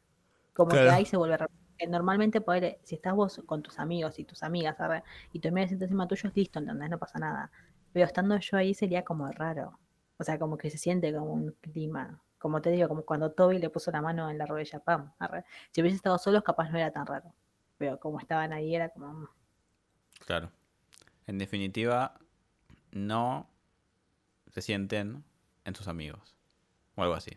Como 0.53 0.71
que 0.71 0.89
ahí 0.89 1.05
se 1.05 1.17
vuelve 1.17 1.37
raro. 1.37 1.51
Normalmente 1.87 2.41
poder, 2.41 2.79
si 2.83 2.95
estás 2.95 3.13
vos 3.13 3.41
con 3.45 3.61
tus 3.61 3.77
amigos 3.79 4.17
y 4.17 4.23
tus 4.23 4.41
amigas, 4.41 4.79
arre, 4.79 5.03
y 5.31 5.39
tu 5.39 5.49
amiga 5.49 5.67
sienta 5.67 5.85
encima 5.85 6.07
tuyo, 6.07 6.29
es 6.29 6.35
listo, 6.35 6.59
¿entendés? 6.59 6.89
No 6.89 6.97
pasa 6.97 7.19
nada. 7.19 7.51
Pero 7.93 8.05
estando 8.05 8.37
yo 8.39 8.57
ahí 8.57 8.73
sería 8.73 9.03
como 9.03 9.29
raro. 9.31 9.77
O 10.17 10.23
sea, 10.23 10.39
como 10.39 10.57
que 10.57 10.69
se 10.71 10.77
siente 10.77 11.13
como 11.13 11.33
un 11.33 11.51
clima. 11.61 12.21
Como 12.39 12.61
te 12.61 12.71
digo, 12.71 12.87
como 12.87 13.03
cuando 13.03 13.31
Toby 13.31 13.59
le 13.59 13.69
puso 13.69 13.91
la 13.91 14.01
mano 14.01 14.29
en 14.29 14.37
la 14.37 14.45
rodilla 14.45 14.79
Pam. 14.79 15.13
arre. 15.19 15.45
Si 15.71 15.81
hubiese 15.81 15.97
estado 15.97 16.17
solos, 16.17 16.43
capaz 16.43 16.69
no 16.71 16.77
era 16.77 16.91
tan 16.91 17.05
raro 17.05 17.33
pero 17.77 17.99
como 17.99 18.19
estaban 18.19 18.53
ahí 18.53 18.75
era 18.75 18.89
como 18.89 19.13
mm, 19.13 19.27
Claro. 20.25 20.51
En 21.27 21.37
definitiva, 21.37 22.19
no 22.91 23.49
se 24.47 24.61
sienten 24.61 25.23
en 25.65 25.75
sus 25.75 25.87
amigos. 25.87 26.35
O 26.95 27.03
algo 27.03 27.15
así. 27.15 27.31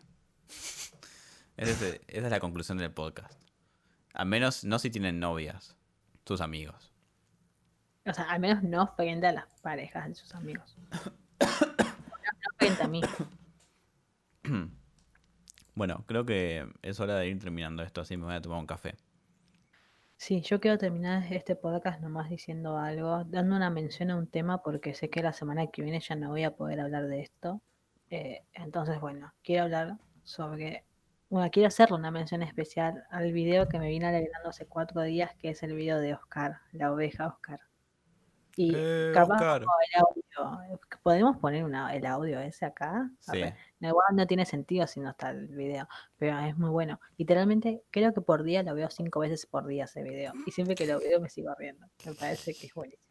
Esa 1.57 1.88
es, 1.88 2.01
esa 2.09 2.26
es 2.26 2.30
la 2.30 2.41
conclusión 2.41 2.78
del 2.78 2.91
podcast. 2.91 3.38
Al 4.14 4.26
menos 4.26 4.64
no 4.64 4.78
si 4.78 4.88
tienen 4.88 5.20
novias, 5.20 5.76
sus 6.24 6.41
amigos. 6.41 6.93
o 8.07 8.14
sea 8.14 8.30
al 8.30 8.41
menos 8.41 8.62
no 8.62 8.86
frente 8.95 9.26
a 9.26 9.32
las 9.32 9.61
parejas 9.61 10.09
de 10.09 10.14
sus 10.14 10.32
amigos 10.34 10.76
no, 10.78 10.99
no 11.41 12.57
frente 12.57 12.82
a 12.82 12.88
mí 12.88 13.01
Bueno, 15.74 16.05
creo 16.07 16.24
que 16.24 16.66
es 16.82 17.01
hora 17.01 17.16
de 17.16 17.28
ir 17.28 17.38
terminando 17.41 17.82
esto, 17.82 18.01
así 18.01 18.16
me 18.16 18.26
voy 18.26 18.34
a 18.34 18.41
tomar 18.41 18.59
un 18.59 18.66
café. 18.66 18.95
Sí 20.23 20.43
yo 20.43 20.61
quiero 20.61 20.77
terminar 20.77 21.25
este 21.33 21.57
podcast 21.57 21.99
nomás 22.03 22.29
diciendo 22.29 22.77
algo 22.77 23.25
dando 23.25 23.57
una 23.57 23.71
mención 23.71 24.11
a 24.11 24.16
un 24.16 24.27
tema 24.27 24.62
porque 24.62 24.93
sé 24.93 25.09
que 25.09 25.23
la 25.23 25.33
semana 25.33 25.66
que 25.68 25.81
viene 25.83 25.99
ya 26.01 26.14
no 26.14 26.29
voy 26.29 26.45
a 26.45 26.55
poder 26.55 26.79
hablar 26.81 27.07
de 27.07 27.21
esto 27.23 27.62
Eh, 28.11 28.43
entonces 28.53 29.01
bueno 29.01 29.33
quiero 29.43 29.62
hablar 29.64 29.97
sobre 30.25 30.85
bueno 31.31 31.49
quiero 31.51 31.68
hacerle 31.68 31.97
una 31.97 32.11
mención 32.11 32.43
especial 32.43 33.03
al 33.09 33.33
video 33.33 33.66
que 33.68 33.79
me 33.79 33.89
vine 33.89 34.09
alegrando 34.09 34.51
hace 34.51 34.66
cuatro 34.66 35.01
días 35.03 35.31
que 35.39 35.49
es 35.51 35.62
el 35.62 35.75
video 35.75 35.99
de 36.01 36.12
Oscar 36.14 36.59
la 36.73 36.93
oveja 36.93 37.29
Oscar 37.29 37.61
y 38.57 38.73
Eh, 38.77 39.12
capaz 39.14 39.37
Oscar. 39.37 39.62
como 39.62 39.77
el 39.81 40.03
audio 40.45 40.81
podemos 41.03 41.37
poner 41.39 41.64
una- 41.64 41.95
el 41.95 42.05
audio 42.05 42.41
ese 42.41 42.66
acá 42.66 43.09
Sí. 43.21 43.43
No, 43.81 43.89
igual 43.89 44.07
no 44.12 44.26
tiene 44.26 44.45
sentido 44.45 44.87
si 44.87 45.01
no 45.01 45.11
está 45.11 45.31
el 45.31 45.49
video, 45.49 45.89
pero 46.18 46.39
es 46.41 46.57
muy 46.57 46.68
bueno. 46.70 47.01
Literalmente, 47.16 47.83
creo 47.91 48.12
que 48.12 48.20
por 48.20 48.43
día 48.43 48.62
lo 48.62 48.74
veo 48.74 48.91
cinco 48.91 49.20
veces 49.20 49.47
por 49.47 49.66
día 49.66 49.85
ese 49.85 50.03
video. 50.03 50.33
Y 50.47 50.51
siempre 50.51 50.74
que 50.74 50.87
lo 50.87 50.99
veo 51.01 51.18
me 51.20 51.28
sigo 51.31 51.55
riendo. 51.55 51.87
Me 52.05 52.14
parece 52.14 52.55
que 52.55 52.66
es 52.66 52.74
buenísimo. 52.74 53.03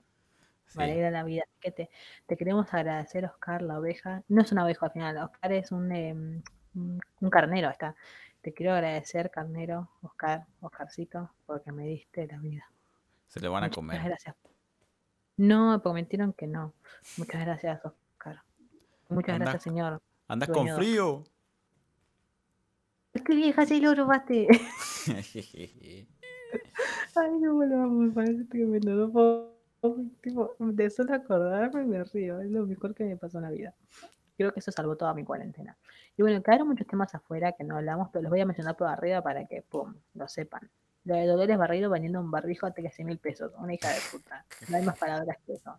Me 0.76 0.86
sí. 0.86 0.92
alegra 0.92 1.10
la 1.10 1.24
vida. 1.24 1.44
Que 1.60 1.72
te, 1.72 1.90
te 2.28 2.38
queremos 2.38 2.72
agradecer, 2.74 3.26
Oscar, 3.26 3.64
la 3.64 3.80
oveja. 3.80 4.24
No 4.28 4.44
es 4.44 4.52
una 4.52 4.64
oveja 4.64 4.86
al 4.86 4.92
final, 4.92 5.18
Oscar 5.18 5.52
es 5.54 5.72
un, 5.72 5.92
em, 5.92 6.44
un, 6.76 7.02
un 7.20 7.30
carnero. 7.32 7.70
Está. 7.72 7.96
Te 8.42 8.54
quiero 8.54 8.74
agradecer, 8.74 9.32
carnero, 9.32 9.90
Oscar, 10.04 10.46
Oscarcito, 10.62 11.32
porque 11.48 11.72
me 11.72 11.86
diste 11.86 12.28
la 12.28 12.38
vida. 12.38 12.72
Se 13.28 13.40
lo 13.40 13.52
van 13.52 13.64
a 13.64 13.68
Muchas 13.68 13.76
comer. 13.76 14.04
gracias. 14.04 14.36
No, 15.38 15.72
me 15.72 15.80
prometieron 15.80 16.34
que 16.34 16.46
no. 16.48 16.74
Muchas 17.18 17.42
gracias, 17.42 17.82
Oscar. 17.84 18.44
Muchas 19.10 19.34
Anda- 19.34 19.46
gracias, 19.46 19.64
señor. 19.64 20.02
Andas 20.30 20.50
con 20.50 20.68
frío. 20.70 21.24
Qué 23.26 23.36
vieja, 23.36 23.66
sí 23.66 23.82
lo 23.82 23.96
robaste. 23.96 24.48
Ay, 27.16 27.32
no 27.40 27.56
me 27.56 27.66
lo 27.66 28.14
parece 28.14 28.46
tremendo. 28.46 28.92
No 28.92 29.12
puedo, 29.12 29.56
tipo, 30.22 30.56
de 30.60 30.90
solo 30.92 31.16
acordarme 31.16 31.84
me 31.84 32.04
río. 32.04 32.40
Es 32.42 32.52
lo 32.52 32.68
mejor 32.68 32.94
que 32.94 33.06
me 33.06 33.18
pasó 33.18 33.40
en 33.40 33.46
la 33.46 33.50
vida. 33.50 33.74
Creo 34.38 34.54
que 34.54 34.60
eso 34.60 34.72
salvó 34.72 34.96
toda 34.96 35.16
mi 35.16 35.26
cuarentena. 35.26 35.76
Y 36.16 36.22
bueno, 36.22 36.44
quedaron 36.44 36.68
muchos 36.68 36.86
temas 36.86 37.14
afuera 37.16 37.54
que 37.54 37.64
no 37.64 37.78
hablamos, 37.78 38.10
pero 38.14 38.22
los 38.22 38.30
voy 38.30 38.42
a 38.42 38.46
mencionar 38.46 38.78
por 38.78 38.88
arriba 38.88 39.24
para 39.24 39.46
que, 39.48 39.64
pum, 39.64 39.96
lo 40.14 40.28
sepan. 40.28 40.70
Lo 41.06 41.16
de 41.16 41.26
Dolores 41.26 41.58
Barrido 41.58 41.90
vendiendo 41.90 42.20
un 42.20 42.30
barbijo 42.30 42.68
a 42.68 42.72
13 42.72 43.04
mil 43.04 43.18
pesos. 43.18 43.52
Una 43.58 43.74
hija 43.74 43.90
de 43.90 44.00
puta. 44.12 44.46
No 44.68 44.78
hay 44.78 44.86
más 44.86 45.00
palabras 45.00 45.38
que 45.44 45.54
eso. 45.54 45.72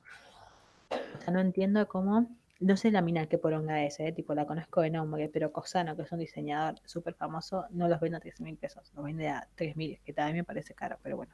O 0.90 1.20
sea, 1.20 1.32
no 1.32 1.38
entiendo 1.38 1.86
cómo. 1.86 2.28
No 2.60 2.76
sé 2.76 2.90
la 2.90 3.00
mina 3.00 3.26
que 3.26 3.38
poronga 3.38 3.82
es, 3.84 3.98
¿eh? 4.00 4.12
tipo 4.12 4.34
la 4.34 4.46
conozco 4.46 4.82
de 4.82 4.90
nombre, 4.90 5.30
pero 5.32 5.50
Cosano, 5.50 5.96
que 5.96 6.02
es 6.02 6.12
un 6.12 6.18
diseñador 6.18 6.76
súper 6.84 7.14
famoso, 7.14 7.64
no 7.70 7.88
los 7.88 7.98
vende 8.00 8.18
a 8.18 8.20
13 8.20 8.42
mil 8.42 8.56
pesos, 8.56 8.92
los 8.94 9.04
vende 9.04 9.28
a 9.28 9.48
3 9.54 9.76
mil, 9.76 9.98
que 10.04 10.12
también 10.12 10.36
me 10.36 10.44
parece 10.44 10.74
caro, 10.74 10.98
pero 11.02 11.16
bueno. 11.16 11.32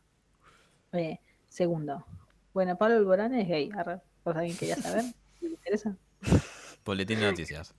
Eh, 0.93 1.18
segundo, 1.49 2.07
bueno, 2.55 2.79
Pablo 2.79 2.97
Alborán 2.97 3.35
es 3.35 3.49
gay, 3.49 3.70
por 4.22 4.35
si 4.35 4.39
alguien 4.39 4.57
quería 4.57 4.77
saber, 4.77 5.05
¿le 5.41 5.49
interesa? 5.51 5.97
Boletín 6.87 7.20
de 7.20 7.27
noticias. 7.27 7.74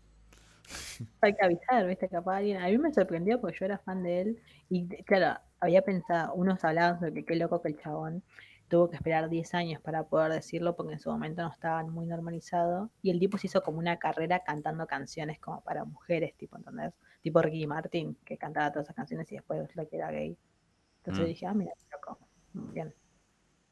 Hay 1.22 1.34
que 1.34 1.46
avisar, 1.46 1.88
¿viste? 1.88 2.08
Capaz 2.10 2.38
alguien. 2.38 2.62
A 2.62 2.68
mí 2.68 2.78
me 2.78 2.94
sorprendió 2.94 3.40
porque 3.40 3.58
yo 3.60 3.66
era 3.66 3.78
fan 3.80 4.04
de 4.04 4.22
él. 4.22 4.42
Y 4.70 4.88
claro, 5.04 5.40
había 5.60 5.82
pensado, 5.82 6.34
unos 6.36 6.64
hablaban 6.64 7.00
sobre 7.00 7.14
que 7.14 7.26
qué 7.26 7.36
loco 7.36 7.62
que 7.62 7.70
el 7.70 7.80
chabón 7.80 8.22
tuvo 8.68 8.90
que 8.90 8.96
esperar 8.98 9.30
10 9.30 9.54
años 9.54 9.82
para 9.82 10.04
poder 10.04 10.32
decirlo 10.32 10.76
porque 10.76 10.94
en 10.94 11.00
su 11.00 11.10
momento 11.10 11.42
no 11.42 11.52
estaban 11.52 11.90
muy 11.90 12.06
normalizados. 12.06 12.90
Y 13.02 13.12
el 13.12 13.20
tipo 13.20 13.38
se 13.38 13.48
hizo 13.48 13.62
como 13.64 13.80
una 13.80 13.98
carrera 13.98 14.40
cantando 14.44 14.86
canciones 14.88 15.40
como 15.40 15.62
para 15.62 15.86
mujeres, 15.86 16.36
tipo, 16.36 16.58
¿entendés? 16.58 16.94
Tipo 17.22 17.42
Ricky 17.42 17.66
Martin, 17.68 18.16
que 18.26 18.38
cantaba 18.38 18.72
todas 18.72 18.86
esas 18.88 18.96
canciones 18.96 19.32
y 19.32 19.36
después 19.36 19.74
lo 19.76 19.88
que 19.88 19.96
era 19.98 20.12
gay. 20.12 20.38
Entonces 21.00 21.24
Mm. 21.24 21.28
dije, 21.28 21.46
ah, 21.46 21.54
mira, 21.54 21.72
loco. 21.92 22.20
Bien. 22.54 22.94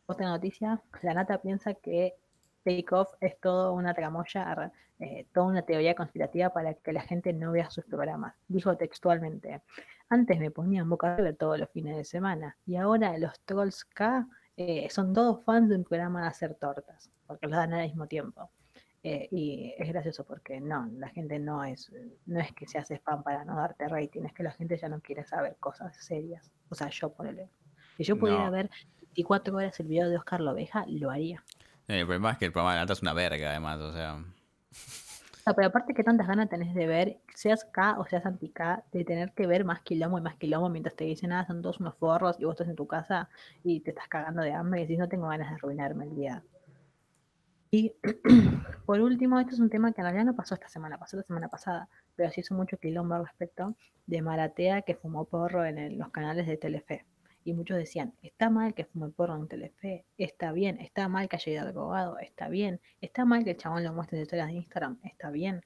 Otra 0.08 0.28
noticia, 0.30 0.82
la 1.02 1.14
nata 1.14 1.41
piensa 1.41 1.74
que 1.74 2.16
Take 2.64 2.86
Off 2.91 3.14
es 3.20 3.39
todo 3.39 3.74
una 3.74 3.93
tramoya, 3.93 4.72
eh, 5.00 5.28
toda 5.34 5.48
una 5.48 5.62
teoría 5.64 5.93
conspirativa 5.96 6.50
para 6.52 6.74
que 6.76 6.93
la 6.93 7.02
gente 7.02 7.34
no 7.34 7.52
vea 7.52 7.70
sus 7.70 7.86
programas. 7.86 8.36
Dijo 8.48 8.76
textualmente, 8.78 9.62
antes 10.10 10.39
me 10.39 10.52
ponían 10.52 10.89
boca 10.89 11.14
arriba 11.14 11.34
todos 11.34 11.60
los 11.60 11.70
fines 11.70 11.96
de 11.98 12.04
semana 12.06 12.58
y 12.66 12.76
ahora 12.78 13.18
los 13.18 13.39
trolls 13.41 13.84
K 13.86 14.28
eh, 14.58 14.88
son 14.89 15.14
todos 15.14 15.43
fans 15.43 15.70
de 15.70 15.76
un 15.76 15.84
programa 15.84 16.22
de 16.22 16.28
hacer 16.28 16.56
tortas, 16.56 17.10
porque 17.28 17.47
los 17.47 17.56
dan 17.56 17.74
al 17.74 17.88
mismo 17.88 18.08
tiempo. 18.08 18.49
Eh, 19.03 19.28
y 19.32 19.74
es 19.78 19.88
gracioso 19.89 20.26
porque 20.26 20.60
no, 20.60 20.88
la 20.97 21.10
gente 21.10 21.38
no 21.38 21.64
es, 21.64 21.91
no 22.26 22.39
es 22.39 22.51
que 22.53 22.66
se 22.66 22.80
hace 22.80 22.95
spam 22.95 23.22
para 23.22 23.45
no 23.45 23.56
darte 23.56 23.88
rating, 23.88 24.24
es 24.24 24.34
que 24.34 24.41
la 24.41 24.51
gente 24.51 24.78
ya 24.78 24.89
no 24.89 24.99
quiere 24.99 25.24
saber 25.26 25.58
cosas 25.60 25.95
serias. 26.03 26.51
O 26.70 26.76
sea, 26.76 26.89
yo 26.89 27.14
ponele. 27.14 27.49
Si 27.97 28.03
yo 28.03 28.18
pudiera 28.18 28.45
No. 28.45 28.51
ver 28.51 28.70
24 29.01 29.56
horas 29.56 29.80
el 29.80 29.88
video 29.88 30.10
de 30.10 30.18
Oscar 30.18 30.41
Loveja, 30.41 30.86
lo 30.88 31.12
haría. 31.12 31.43
El 31.88 32.06
problema 32.06 32.32
es 32.32 32.38
que 32.39 32.45
el 32.45 32.51
programa 32.51 32.74
de 32.74 32.80
Nata 32.82 32.93
es 32.93 33.01
una 33.03 33.14
verga, 33.14 33.51
además, 33.51 33.80
o 33.80 33.93
sea. 33.93 34.18
No, 35.46 35.54
pero 35.54 35.68
aparte, 35.68 35.93
¿qué 35.93 36.04
tantas 36.04 36.28
ganas 36.28 36.50
tenés 36.50 36.74
de 36.74 36.88
ver, 36.88 37.20
seas 37.36 37.66
K 37.66 38.00
o 38.00 38.06
seas 38.08 38.26
anti-K, 38.26 38.84
de 38.91 39.06
tener 39.06 39.32
que 39.34 39.46
ver 39.46 39.64
más 39.64 39.82
quilombo 39.82 40.18
y 40.18 40.22
más 40.22 40.36
quilombo 40.38 40.70
mientras 40.70 40.96
te 40.96 41.04
dicen, 41.04 41.32
ah, 41.34 41.46
son 41.46 41.62
todos 41.62 41.80
unos 41.80 41.96
forros 41.98 42.39
y 42.39 42.46
vos 42.46 42.54
estás 42.54 42.68
en 42.68 42.76
tu 42.76 42.88
casa 42.88 43.30
y 43.64 43.82
te 43.82 43.91
estás 43.91 44.08
cagando 44.08 44.41
de 44.41 44.54
hambre 44.54 44.80
y 44.82 44.84
decís, 44.84 44.98
no 44.98 45.08
tengo 45.08 45.28
ganas 45.28 45.50
de 45.50 45.56
arruinarme 45.56 46.06
el 46.06 46.16
día. 46.16 46.43
Y 47.70 47.93
por 48.88 49.02
último, 49.02 49.39
esto 49.39 49.54
es 49.54 49.60
un 49.60 49.70
tema 49.70 49.91
que 49.91 50.02
en 50.02 50.06
realidad 50.06 50.26
no 50.26 50.36
pasó 50.36 50.56
esta 50.56 50.70
semana, 50.70 50.98
pasó 50.98 51.18
la 51.18 51.24
semana 51.24 51.48
pasada, 51.48 51.89
pero 52.16 52.32
se 52.32 52.41
hizo 52.41 52.56
mucho 52.56 52.78
quilombo 52.78 53.14
al 53.14 53.26
respecto 53.26 53.76
de 54.08 54.22
Maratea 54.24 54.82
que 54.82 54.96
fumó 54.96 55.26
porro 55.26 55.64
en 55.64 55.98
los 56.00 56.10
canales 56.10 56.48
de 56.48 56.58
Telefe. 56.58 57.06
Y 57.46 57.54
muchos 57.54 57.78
decían, 57.78 58.16
está 58.24 58.50
mal 58.50 58.74
que 58.74 58.86
fume 58.86 59.10
porro 59.10 59.36
en 59.36 59.48
Telefe, 59.48 60.04
está 60.18 60.52
bien, 60.52 60.82
está 60.82 61.08
mal 61.08 61.30
que 61.30 61.36
haya 61.36 61.52
ido 61.52 61.62
al 61.62 61.68
abogado, 61.68 62.18
está 62.18 62.50
bien, 62.50 62.82
está 63.02 63.24
mal 63.24 63.43
que 63.43 63.52
el 63.52 63.58
chabón 63.58 63.84
lo 63.84 63.93
muestre 63.93 64.18
en 64.18 64.24
historias 64.24 64.48
de 64.48 64.54
Instagram, 64.54 65.00
está 65.04 65.30
bien. 65.30 65.64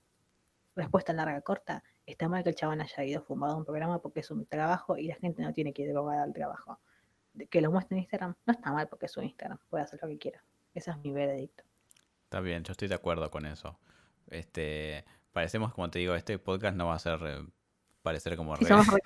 Respuesta 0.75 1.13
larga, 1.13 1.39
corta, 1.39 1.81
está 2.05 2.27
mal 2.27 2.43
que 2.43 2.49
el 2.49 2.55
chabón 2.55 2.81
haya 2.81 3.05
ido 3.05 3.21
fumado 3.21 3.53
a 3.53 3.57
un 3.57 3.63
programa 3.63 4.01
porque 4.01 4.19
es 4.19 4.29
un 4.29 4.45
trabajo 4.45 4.97
y 4.97 5.07
la 5.07 5.15
gente 5.15 5.41
no 5.41 5.53
tiene 5.53 5.71
que 5.71 5.83
ir 5.83 5.93
drogada 5.93 6.23
al 6.23 6.33
trabajo. 6.33 6.81
Que 7.49 7.61
lo 7.61 7.71
muestre 7.71 7.95
en 7.95 8.03
Instagram, 8.03 8.35
no 8.45 8.51
está 8.51 8.73
mal 8.73 8.89
porque 8.89 9.05
es 9.05 9.13
su 9.13 9.21
Instagram, 9.21 9.57
puede 9.69 9.85
hacer 9.85 10.01
lo 10.01 10.09
que 10.09 10.17
quiera. 10.17 10.43
Ese 10.73 10.91
es 10.91 10.97
mi 10.97 11.13
veredicto. 11.13 11.63
Está 12.25 12.41
bien, 12.41 12.65
yo 12.65 12.73
estoy 12.73 12.89
de 12.89 12.95
acuerdo 12.95 13.31
con 13.31 13.45
eso. 13.45 13.79
Este, 14.27 15.05
parecemos, 15.31 15.73
como 15.73 15.89
te 15.89 15.99
digo, 15.99 16.13
este 16.13 16.37
podcast 16.39 16.75
no 16.75 16.87
va 16.87 16.95
a 16.95 16.99
ser 16.99 17.19
eh, 17.23 17.47
parecer 18.01 18.35
como 18.35 18.55
re 18.55 18.65
somos 18.65 18.87
re 18.87 18.99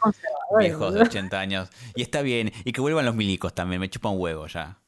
viejos 0.59 0.93
de 0.93 0.99
boludo. 0.99 1.09
80 1.09 1.39
años. 1.39 1.69
Y 1.95 2.01
está 2.01 2.21
bien, 2.21 2.51
y 2.63 2.71
que 2.71 2.81
vuelvan 2.81 3.05
los 3.05 3.15
milicos 3.15 3.53
también, 3.53 3.81
me 3.81 3.89
chupa 3.89 4.09
un 4.09 4.19
huevo 4.19 4.47
ya. 4.47 4.79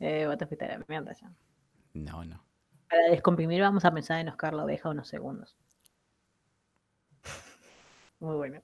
Eh, 0.00 0.26
vos 0.26 0.36
te 0.38 0.46
fuiste 0.46 0.64
a 0.64 0.78
la 0.78 0.84
mierda 0.88 1.12
ya. 1.12 1.32
No, 1.94 2.24
no. 2.24 2.42
Para 2.88 3.10
descomprimir 3.10 3.60
vamos 3.60 3.84
a 3.84 3.92
pensar 3.92 4.20
en 4.20 4.28
Oscar 4.28 4.54
la 4.54 4.64
oveja 4.64 4.88
unos 4.88 5.08
segundos. 5.08 5.56
Muy 8.20 8.36
bueno. 8.36 8.62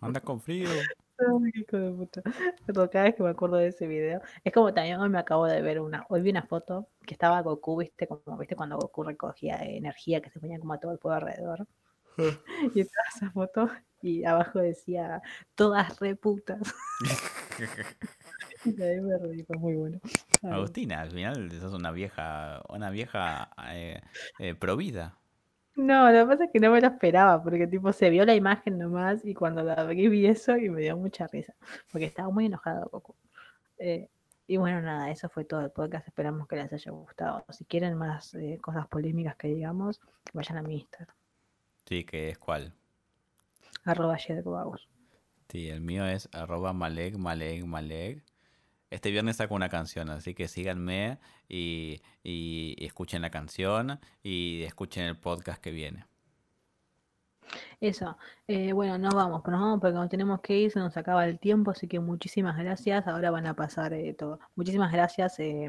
Anda 0.00 0.20
con 0.20 0.40
frío. 0.40 0.68
De 0.68 1.92
puta. 1.92 2.22
Pero 2.66 2.90
cada 2.90 3.04
vez 3.06 3.14
que 3.14 3.22
me 3.22 3.30
acuerdo 3.30 3.56
de 3.56 3.68
ese 3.68 3.86
video, 3.86 4.20
es 4.44 4.52
como 4.52 4.72
también 4.74 5.00
hoy 5.00 5.08
me 5.08 5.18
acabo 5.18 5.46
de 5.46 5.62
ver 5.62 5.80
una, 5.80 6.04
hoy 6.10 6.20
vi 6.20 6.30
una 6.30 6.42
foto 6.42 6.88
que 7.06 7.14
estaba 7.14 7.40
Goku, 7.40 7.78
viste, 7.78 8.06
como 8.06 8.36
viste 8.36 8.54
cuando 8.54 8.76
Goku 8.76 9.02
recogía 9.02 9.56
energía 9.62 10.20
que 10.20 10.30
se 10.30 10.38
ponía 10.38 10.58
como 10.58 10.74
a 10.74 10.80
todo 10.80 10.92
el 10.92 10.98
pueblo 10.98 11.16
alrededor. 11.16 11.66
Y 12.74 12.80
estaba 12.80 13.08
esa 13.14 13.30
foto 13.30 13.70
y 14.02 14.24
abajo 14.24 14.60
decía 14.60 15.22
todas 15.54 15.98
reputas. 16.00 16.74
Y 18.64 18.82
ahí 18.82 19.00
me 19.00 19.16
reí, 19.18 19.44
fue 19.44 19.56
muy 19.58 19.74
bueno. 19.74 20.00
Agustina, 20.42 21.02
al 21.02 21.12
final 21.12 21.52
sos 21.52 21.72
una 21.72 21.92
vieja, 21.92 22.62
una 22.68 22.90
vieja 22.90 23.50
eh, 23.72 24.00
eh, 24.40 24.54
provida. 24.56 25.16
No, 25.76 26.10
lo 26.10 26.24
que 26.24 26.26
pasa 26.26 26.44
es 26.46 26.50
que 26.50 26.58
no 26.58 26.72
me 26.72 26.80
lo 26.80 26.88
esperaba, 26.88 27.42
porque 27.42 27.66
tipo 27.66 27.92
se 27.92 28.10
vio 28.10 28.24
la 28.24 28.34
imagen 28.34 28.78
nomás 28.78 29.24
y 29.24 29.34
cuando 29.34 29.62
la 29.62 29.74
abrí 29.74 30.08
vi 30.08 30.26
eso 30.26 30.56
y 30.56 30.70
me 30.70 30.80
dio 30.80 30.96
mucha 30.96 31.26
risa, 31.26 31.54
porque 31.92 32.06
estaba 32.06 32.30
muy 32.30 32.46
enojado 32.46 32.88
Goku. 32.90 33.14
Eh, 33.78 34.08
y 34.46 34.56
bueno, 34.56 34.80
nada, 34.80 35.10
eso 35.10 35.28
fue 35.28 35.44
todo 35.44 35.60
el 35.60 35.70
podcast, 35.70 36.08
esperamos 36.08 36.48
que 36.48 36.56
les 36.56 36.72
haya 36.72 36.90
gustado. 36.92 37.44
Si 37.50 37.64
quieren 37.66 37.94
más 37.96 38.34
eh, 38.34 38.58
cosas 38.60 38.86
polémicas 38.88 39.36
que 39.36 39.48
digamos, 39.48 40.00
vayan 40.32 40.58
a 40.58 40.62
mi 40.62 40.76
Instagram, 40.78 41.14
Sí, 41.86 42.04
que 42.04 42.28
es 42.30 42.38
cuál. 42.38 42.74
arroba 43.84 44.16
Jedrobaus. 44.18 44.88
Sí, 45.48 45.68
el 45.68 45.80
mío 45.80 46.04
es 46.06 46.28
arroba 46.32 46.72
maleg, 46.72 47.16
maleg, 47.18 47.64
maleg. 47.64 48.22
Este 48.90 49.10
viernes 49.10 49.36
saco 49.36 49.54
una 49.54 49.68
canción, 49.68 50.10
así 50.10 50.34
que 50.34 50.48
síganme 50.48 51.18
y, 51.48 52.00
y- 52.24 52.74
y 52.78 52.84
escuchen 52.86 53.22
la 53.22 53.30
canción 53.30 54.00
y 54.22 54.62
escuchen 54.64 55.04
el 55.04 55.16
podcast 55.16 55.60
que 55.62 55.70
viene. 55.70 56.06
Eso, 57.80 58.16
eh, 58.48 58.72
bueno, 58.72 58.98
nos 58.98 59.14
vamos, 59.14 59.42
pero 59.44 59.56
nos 59.56 59.66
vamos 59.66 59.80
porque 59.80 59.92
cuando 59.94 60.08
tenemos 60.08 60.40
que 60.40 60.58
ir 60.58 60.70
se 60.72 60.78
nos 60.80 60.96
acaba 60.96 61.26
el 61.26 61.38
tiempo, 61.38 61.70
así 61.70 61.86
que 61.86 62.00
muchísimas 62.00 62.56
gracias, 62.56 63.06
ahora 63.06 63.30
van 63.30 63.46
a 63.46 63.54
pasar 63.54 63.92
eh, 63.92 64.14
todo. 64.14 64.40
Muchísimas 64.56 64.92
gracias, 64.92 65.38
eh, 65.38 65.68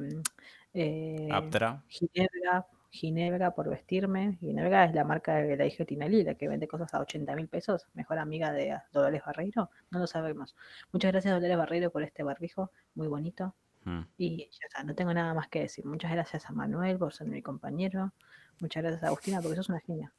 eh, 0.74 1.28
Aptra, 1.32 1.84
Ginebra, 1.88 2.66
Ginebra 2.98 3.52
por 3.56 3.70
vestirme. 3.70 4.38
Ginebra 4.40 4.86
es 4.86 4.94
la 4.94 5.04
marca 5.04 5.36
de 5.36 5.56
la 5.56 5.66
hija 5.66 5.78
de 5.80 5.86
Tinelli, 5.86 6.24
la 6.24 6.36
que 6.36 6.48
vende 6.48 6.68
cosas 6.68 6.94
a 6.94 7.00
80 7.00 7.36
mil 7.36 7.48
pesos, 7.48 7.86
mejor 7.94 8.18
amiga 8.20 8.52
de 8.52 8.78
Dolores 8.92 9.22
Barreiro, 9.26 9.70
no 9.92 10.00
lo 10.00 10.08
sabemos. 10.08 10.56
Muchas 10.92 11.12
gracias 11.12 11.34
Dolores 11.34 11.58
Barreiro 11.58 11.92
por 11.92 12.04
este 12.04 12.24
barbijo, 12.24 12.72
muy 12.96 13.08
bonito. 13.08 13.56
mm, 13.86 14.02
Y 14.18 14.50
ya 14.52 14.68
está, 14.68 14.84
no 14.84 14.96
tengo 14.96 15.14
nada 15.14 15.34
más 15.34 15.48
que 15.48 15.60
decir. 15.62 15.86
Muchas 15.86 16.12
gracias 16.12 16.50
a 16.50 16.52
Manuel 16.54 16.98
por 16.98 17.14
ser 17.14 17.28
mi 17.28 17.42
compañero. 17.42 18.12
Muchas 18.60 18.82
gracias 18.84 19.04
a 19.04 19.08
Agustina 19.08 19.42
porque 19.42 19.56
sos 19.56 19.70
una 19.70 19.80
genia. 19.80 20.12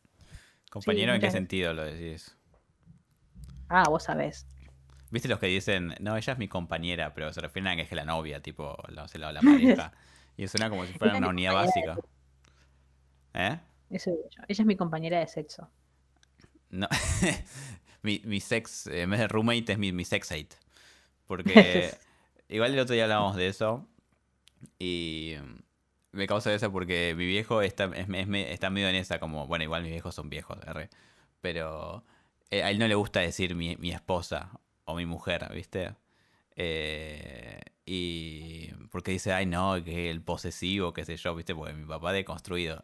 compañero, 0.70 1.12
¿en 1.14 1.20
qué 1.20 1.30
sentido 1.30 1.72
lo 1.74 1.84
decís? 1.84 2.36
Ah, 3.68 3.84
vos 3.88 4.04
sabés. 4.04 4.46
¿Viste 5.10 5.28
los 5.28 5.38
que 5.38 5.46
dicen, 5.46 5.94
no, 6.00 6.16
ella 6.16 6.32
es 6.34 6.38
mi 6.38 6.48
compañera, 6.48 7.14
pero 7.14 7.32
se 7.32 7.40
refieren 7.40 7.72
a 7.72 7.76
que 7.76 7.82
es 7.82 7.92
la 7.92 8.04
novia, 8.04 8.40
tipo, 8.40 8.76
la, 8.88 9.08
se 9.08 9.18
la, 9.18 9.32
la 9.32 9.40
pareja? 9.40 9.92
Y 10.40 10.46
suena 10.46 10.70
como 10.70 10.86
si 10.86 10.92
fuera 10.92 11.16
una 11.16 11.30
unidad 11.30 11.52
básica. 11.52 11.96
¿Eh? 13.34 13.58
Eso 13.90 14.10
digo 14.10 14.22
yo. 14.30 14.42
Ella 14.48 14.62
es 14.62 14.66
mi 14.66 14.76
compañera 14.76 15.18
de 15.20 15.26
sexo. 15.28 15.70
No. 16.70 16.88
mi, 18.02 18.20
mi 18.24 18.40
sex, 18.40 18.86
eh, 18.86 19.02
en 19.02 19.10
vez 19.10 19.20
de 19.20 19.28
roommate, 19.28 19.72
es 19.72 19.78
mi, 19.78 19.92
mi 19.92 20.04
sexate. 20.04 20.50
Porque 21.26 21.94
igual 22.48 22.74
el 22.74 22.80
otro 22.80 22.94
día 22.94 23.04
hablábamos 23.04 23.36
de 23.36 23.48
eso. 23.48 23.86
Y 24.78 25.34
me 26.12 26.26
causa 26.26 26.54
eso 26.54 26.72
porque 26.72 27.14
mi 27.16 27.26
viejo 27.26 27.62
está, 27.62 27.86
es- 27.96 28.08
es 28.08 28.28
está 28.52 28.70
medio 28.70 28.88
en 28.88 28.96
esa, 28.96 29.20
como, 29.20 29.46
bueno, 29.46 29.64
igual 29.64 29.82
mis 29.82 29.92
viejos 29.92 30.14
son 30.14 30.30
viejos, 30.30 30.58
R, 30.66 30.90
pero 31.40 32.04
eh, 32.50 32.62
a 32.64 32.70
él 32.70 32.78
no 32.78 32.88
le 32.88 32.94
gusta 32.96 33.20
decir 33.20 33.54
mi, 33.54 33.76
mi 33.76 33.90
esposa 33.92 34.50
o 34.84 34.96
mi 34.96 35.06
mujer, 35.06 35.50
¿viste? 35.54 35.94
Eh, 36.56 37.60
y 37.90 38.70
porque 38.90 39.12
dice, 39.12 39.32
ay 39.32 39.46
no, 39.46 39.82
que 39.82 40.10
el 40.10 40.20
posesivo, 40.22 40.92
qué 40.92 41.04
sé 41.04 41.16
yo, 41.16 41.34
¿viste? 41.34 41.54
Porque 41.54 41.72
mi 41.72 41.86
papá 41.86 42.12
deconstruido. 42.12 42.80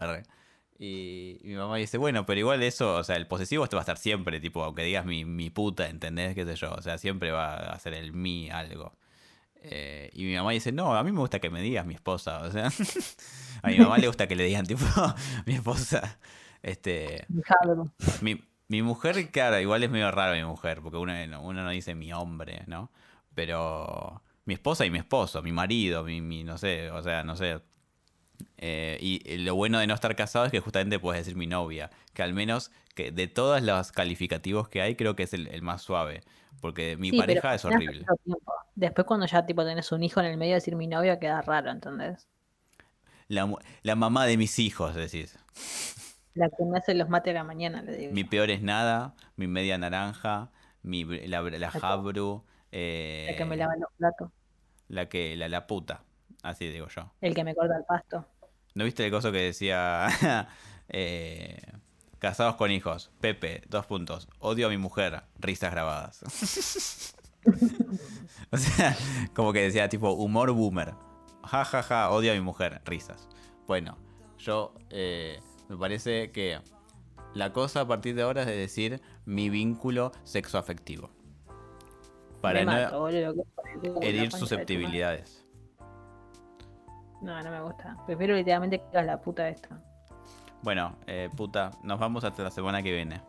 Y, 0.79 1.39
y 1.43 1.49
mi 1.49 1.55
mamá 1.57 1.77
dice, 1.77 1.99
bueno, 1.99 2.27
pero 2.27 2.41
igual 2.41 2.63
eso, 2.63 2.95
o 2.97 3.05
sea, 3.05 3.17
el 3.17 3.27
posesivo 3.27 3.65
esto 3.65 3.77
va 3.77 3.83
a 3.83 3.85
estar 3.85 3.99
siempre, 3.99 4.41
tipo, 4.41 4.65
aunque 4.65 4.83
digas 4.83 5.05
mi, 5.07 5.25
mi 5.25 5.51
puta, 5.51 5.89
¿entendés? 5.89 6.35
¿Qué 6.35 6.45
sé 6.45 6.57
yo? 6.57 6.73
O 6.73 6.83
sea, 6.83 6.99
siempre 6.99 7.31
va 7.31 7.55
a 7.55 7.79
ser 7.79 7.95
el 7.95 8.13
mi 8.13 8.51
algo. 8.51 8.97
Eh, 9.63 10.11
y 10.15 10.25
mi 10.25 10.35
mamá 10.37 10.51
dice, 10.53 10.73
no, 10.73 10.95
a 10.97 11.03
mí 11.05 11.13
me 11.13 11.21
gusta 11.21 11.39
que 11.41 11.49
me 11.51 11.63
digas 11.63 11.87
mi 11.87 11.95
esposa, 11.95 12.41
o 12.43 12.51
sea, 12.51 12.69
a 13.63 13.69
mi 13.69 13.79
mamá 13.79 13.99
le 13.99 14.07
gusta 14.09 14.27
que 14.27 14.37
le 14.37 14.45
digan, 14.45 14.67
tipo, 14.67 14.85
mi 15.47 15.55
esposa, 15.55 16.19
este, 16.63 17.27
mi, 18.21 18.43
mi 18.69 18.83
mujer, 18.83 19.31
claro, 19.31 19.59
igual 19.61 19.83
es 19.85 19.91
medio 19.91 20.11
raro 20.11 20.35
mi 20.35 20.45
mujer, 20.45 20.81
porque 20.83 20.97
uno, 20.99 21.13
no- 21.29 21.43
uno 21.43 21.63
no 21.63 21.71
dice 21.71 21.95
mi 21.95 22.13
hombre, 22.13 22.63
¿no? 22.67 22.91
Pero 23.35 24.23
mi 24.47 24.55
esposa 24.55 24.87
y 24.87 24.91
mi 24.91 24.99
esposo, 24.99 25.43
mi 25.43 25.53
marido, 25.53 26.05
mi, 26.05 26.21
mi 26.21 26.45
no 26.45 26.59
sé, 26.59 26.91
o 26.91 27.03
sea, 27.03 27.25
no 27.25 27.37
sé. 27.37 27.61
Eh, 28.59 28.99
y 29.01 29.39
lo 29.39 29.55
bueno 29.55 29.79
de 29.79 29.87
no 29.87 29.95
estar 29.95 30.17
casado 30.17 30.47
es 30.47 30.53
que 30.53 30.61
justamente 30.61 30.99
puedes 30.99 31.21
decir 31.25 31.37
mi 31.37 31.47
novia, 31.47 31.91
que 32.15 32.23
al 32.23 32.35
menos 32.35 32.71
que 32.95 33.11
de 33.13 33.29
todos 33.29 33.63
los 33.63 33.93
calificativos 33.93 34.69
que 34.69 34.83
hay, 34.83 34.97
creo 34.97 35.17
que 35.17 35.25
es 35.25 35.35
el, 35.35 35.49
el 35.49 35.63
más 35.63 35.83
suave, 35.83 36.23
porque 36.61 36.97
mi 36.97 37.13
Sí, 37.13 37.19
pareja 37.19 37.55
es 37.55 37.65
horrible. 37.65 38.11
Después 38.77 39.07
cuando 39.07 39.27
ya 39.27 39.47
tipo 39.47 39.65
tenés 39.65 39.91
un 39.93 40.03
hijo 40.05 40.21
en 40.21 40.27
el 40.27 40.37
medio 40.37 40.55
decir 40.55 40.77
mi 40.77 40.87
novio 40.87 41.19
queda 41.19 41.43
raro, 41.43 41.71
¿entendés? 41.71 42.29
La, 43.29 43.49
la 43.83 43.97
mamá 43.97 44.27
de 44.27 44.37
mis 44.37 44.59
hijos, 44.59 44.95
decís. 44.95 45.37
La 46.35 46.49
que 46.49 46.65
me 46.65 46.79
hace 46.79 46.95
los 46.95 47.09
mates 47.09 47.33
a 47.33 47.35
la 47.39 47.43
mañana, 47.43 47.83
le 47.83 47.97
digo. 47.97 48.15
Mi 48.17 48.25
peor 48.25 48.51
es 48.51 48.63
nada, 48.63 49.15
mi 49.37 49.47
media 49.47 49.77
naranja, 49.79 50.51
mi, 50.83 51.05
la, 51.05 51.43
la 51.43 51.71
que- 51.71 51.99
Jabru, 52.75 53.27
La 53.27 53.37
que 53.37 53.43
eh, 53.43 53.47
me 53.47 53.57
lava 53.57 53.77
los 53.77 53.91
platos. 53.97 54.31
la 54.89 55.09
que, 55.09 55.37
la, 55.37 55.49
la 55.49 55.67
puta, 55.67 56.03
así 56.43 56.69
digo 56.69 56.89
yo. 56.89 57.13
El 57.21 57.35
que 57.35 57.45
me 57.45 57.55
corta 57.55 57.77
el 57.77 57.85
pasto. 57.85 58.27
¿No 58.75 58.85
viste 58.85 59.05
el 59.05 59.11
coso 59.13 59.31
que 59.33 59.39
decía 59.39 60.09
eh, 60.89 61.59
casados 62.19 62.57
con 62.57 62.71
hijos? 62.73 63.11
Pepe, 63.21 63.63
dos 63.69 63.87
puntos. 63.87 64.29
Odio 64.41 64.67
a 64.67 64.71
mi 64.71 64.79
mujer, 64.79 65.23
risas 65.39 65.71
grabadas. 65.71 66.23
o 68.51 68.57
sea, 68.57 68.97
como 69.35 69.53
que 69.53 69.63
decía 69.63 69.89
tipo 69.89 70.13
humor 70.13 70.51
boomer. 70.53 70.95
Ja, 71.45 71.65
ja, 71.65 71.83
ja, 71.83 72.11
odio 72.11 72.33
a 72.33 72.35
mi 72.35 72.41
mujer, 72.41 72.81
risas. 72.85 73.29
Bueno, 73.67 73.97
yo 74.39 74.75
eh, 74.91 75.41
me 75.69 75.77
parece 75.77 76.33
que 76.33 76.61
la 77.35 77.53
cosa 77.53 77.83
a 77.83 77.87
partir 77.89 78.15
de 78.15 78.23
ahora 78.23 78.41
es 78.43 78.47
de 78.49 78.57
decir 78.57 79.01
mi 79.25 79.51
vínculo 79.51 80.13
sexoafectivo 80.25 81.11
para 82.45 82.65
me 82.65 82.87
no 83.89 84.03
herir 84.03 84.31
susceptibilidades. 84.31 85.45
No, 87.23 87.43
no 87.43 87.51
me 87.51 87.63
gusta. 87.63 87.97
Prefiero 88.05 88.35
literalmente 88.35 88.79
que 88.79 88.85
hagas 88.89 89.07
la 89.07 89.19
puta 89.21 89.49
esta. 89.49 89.79
Bueno, 90.63 90.95
eh, 91.07 91.31
puta, 91.35 91.71
nos 91.83 91.99
vamos 91.99 92.23
hasta 92.23 92.43
la 92.43 92.51
semana 92.51 92.83
que 92.83 92.93
viene. 92.93 93.23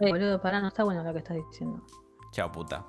Eh, 0.00 0.10
boludo, 0.10 0.42
pará, 0.42 0.60
no 0.60 0.66
está 0.68 0.82
bueno 0.82 1.04
lo 1.04 1.12
que 1.12 1.18
estás 1.18 1.36
diciendo. 1.36 1.80
Chao, 2.32 2.50
puta. 2.50 2.84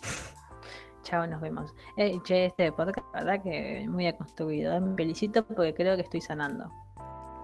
Chao, 1.02 1.26
nos 1.26 1.42
vemos. 1.42 1.74
Eh, 1.98 2.18
che, 2.24 2.46
este 2.46 2.72
podcast, 2.72 3.06
verdad 3.12 3.42
que 3.42 3.86
muy 3.86 4.10
construido. 4.14 4.72
Eh, 4.72 4.80
me 4.80 4.96
felicito 4.96 5.44
porque 5.44 5.74
creo 5.74 5.96
que 5.96 6.02
estoy 6.02 6.22
sanando. 6.22 6.70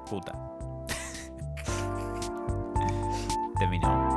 Puta. 0.09 0.33
Terminó. 3.59 4.10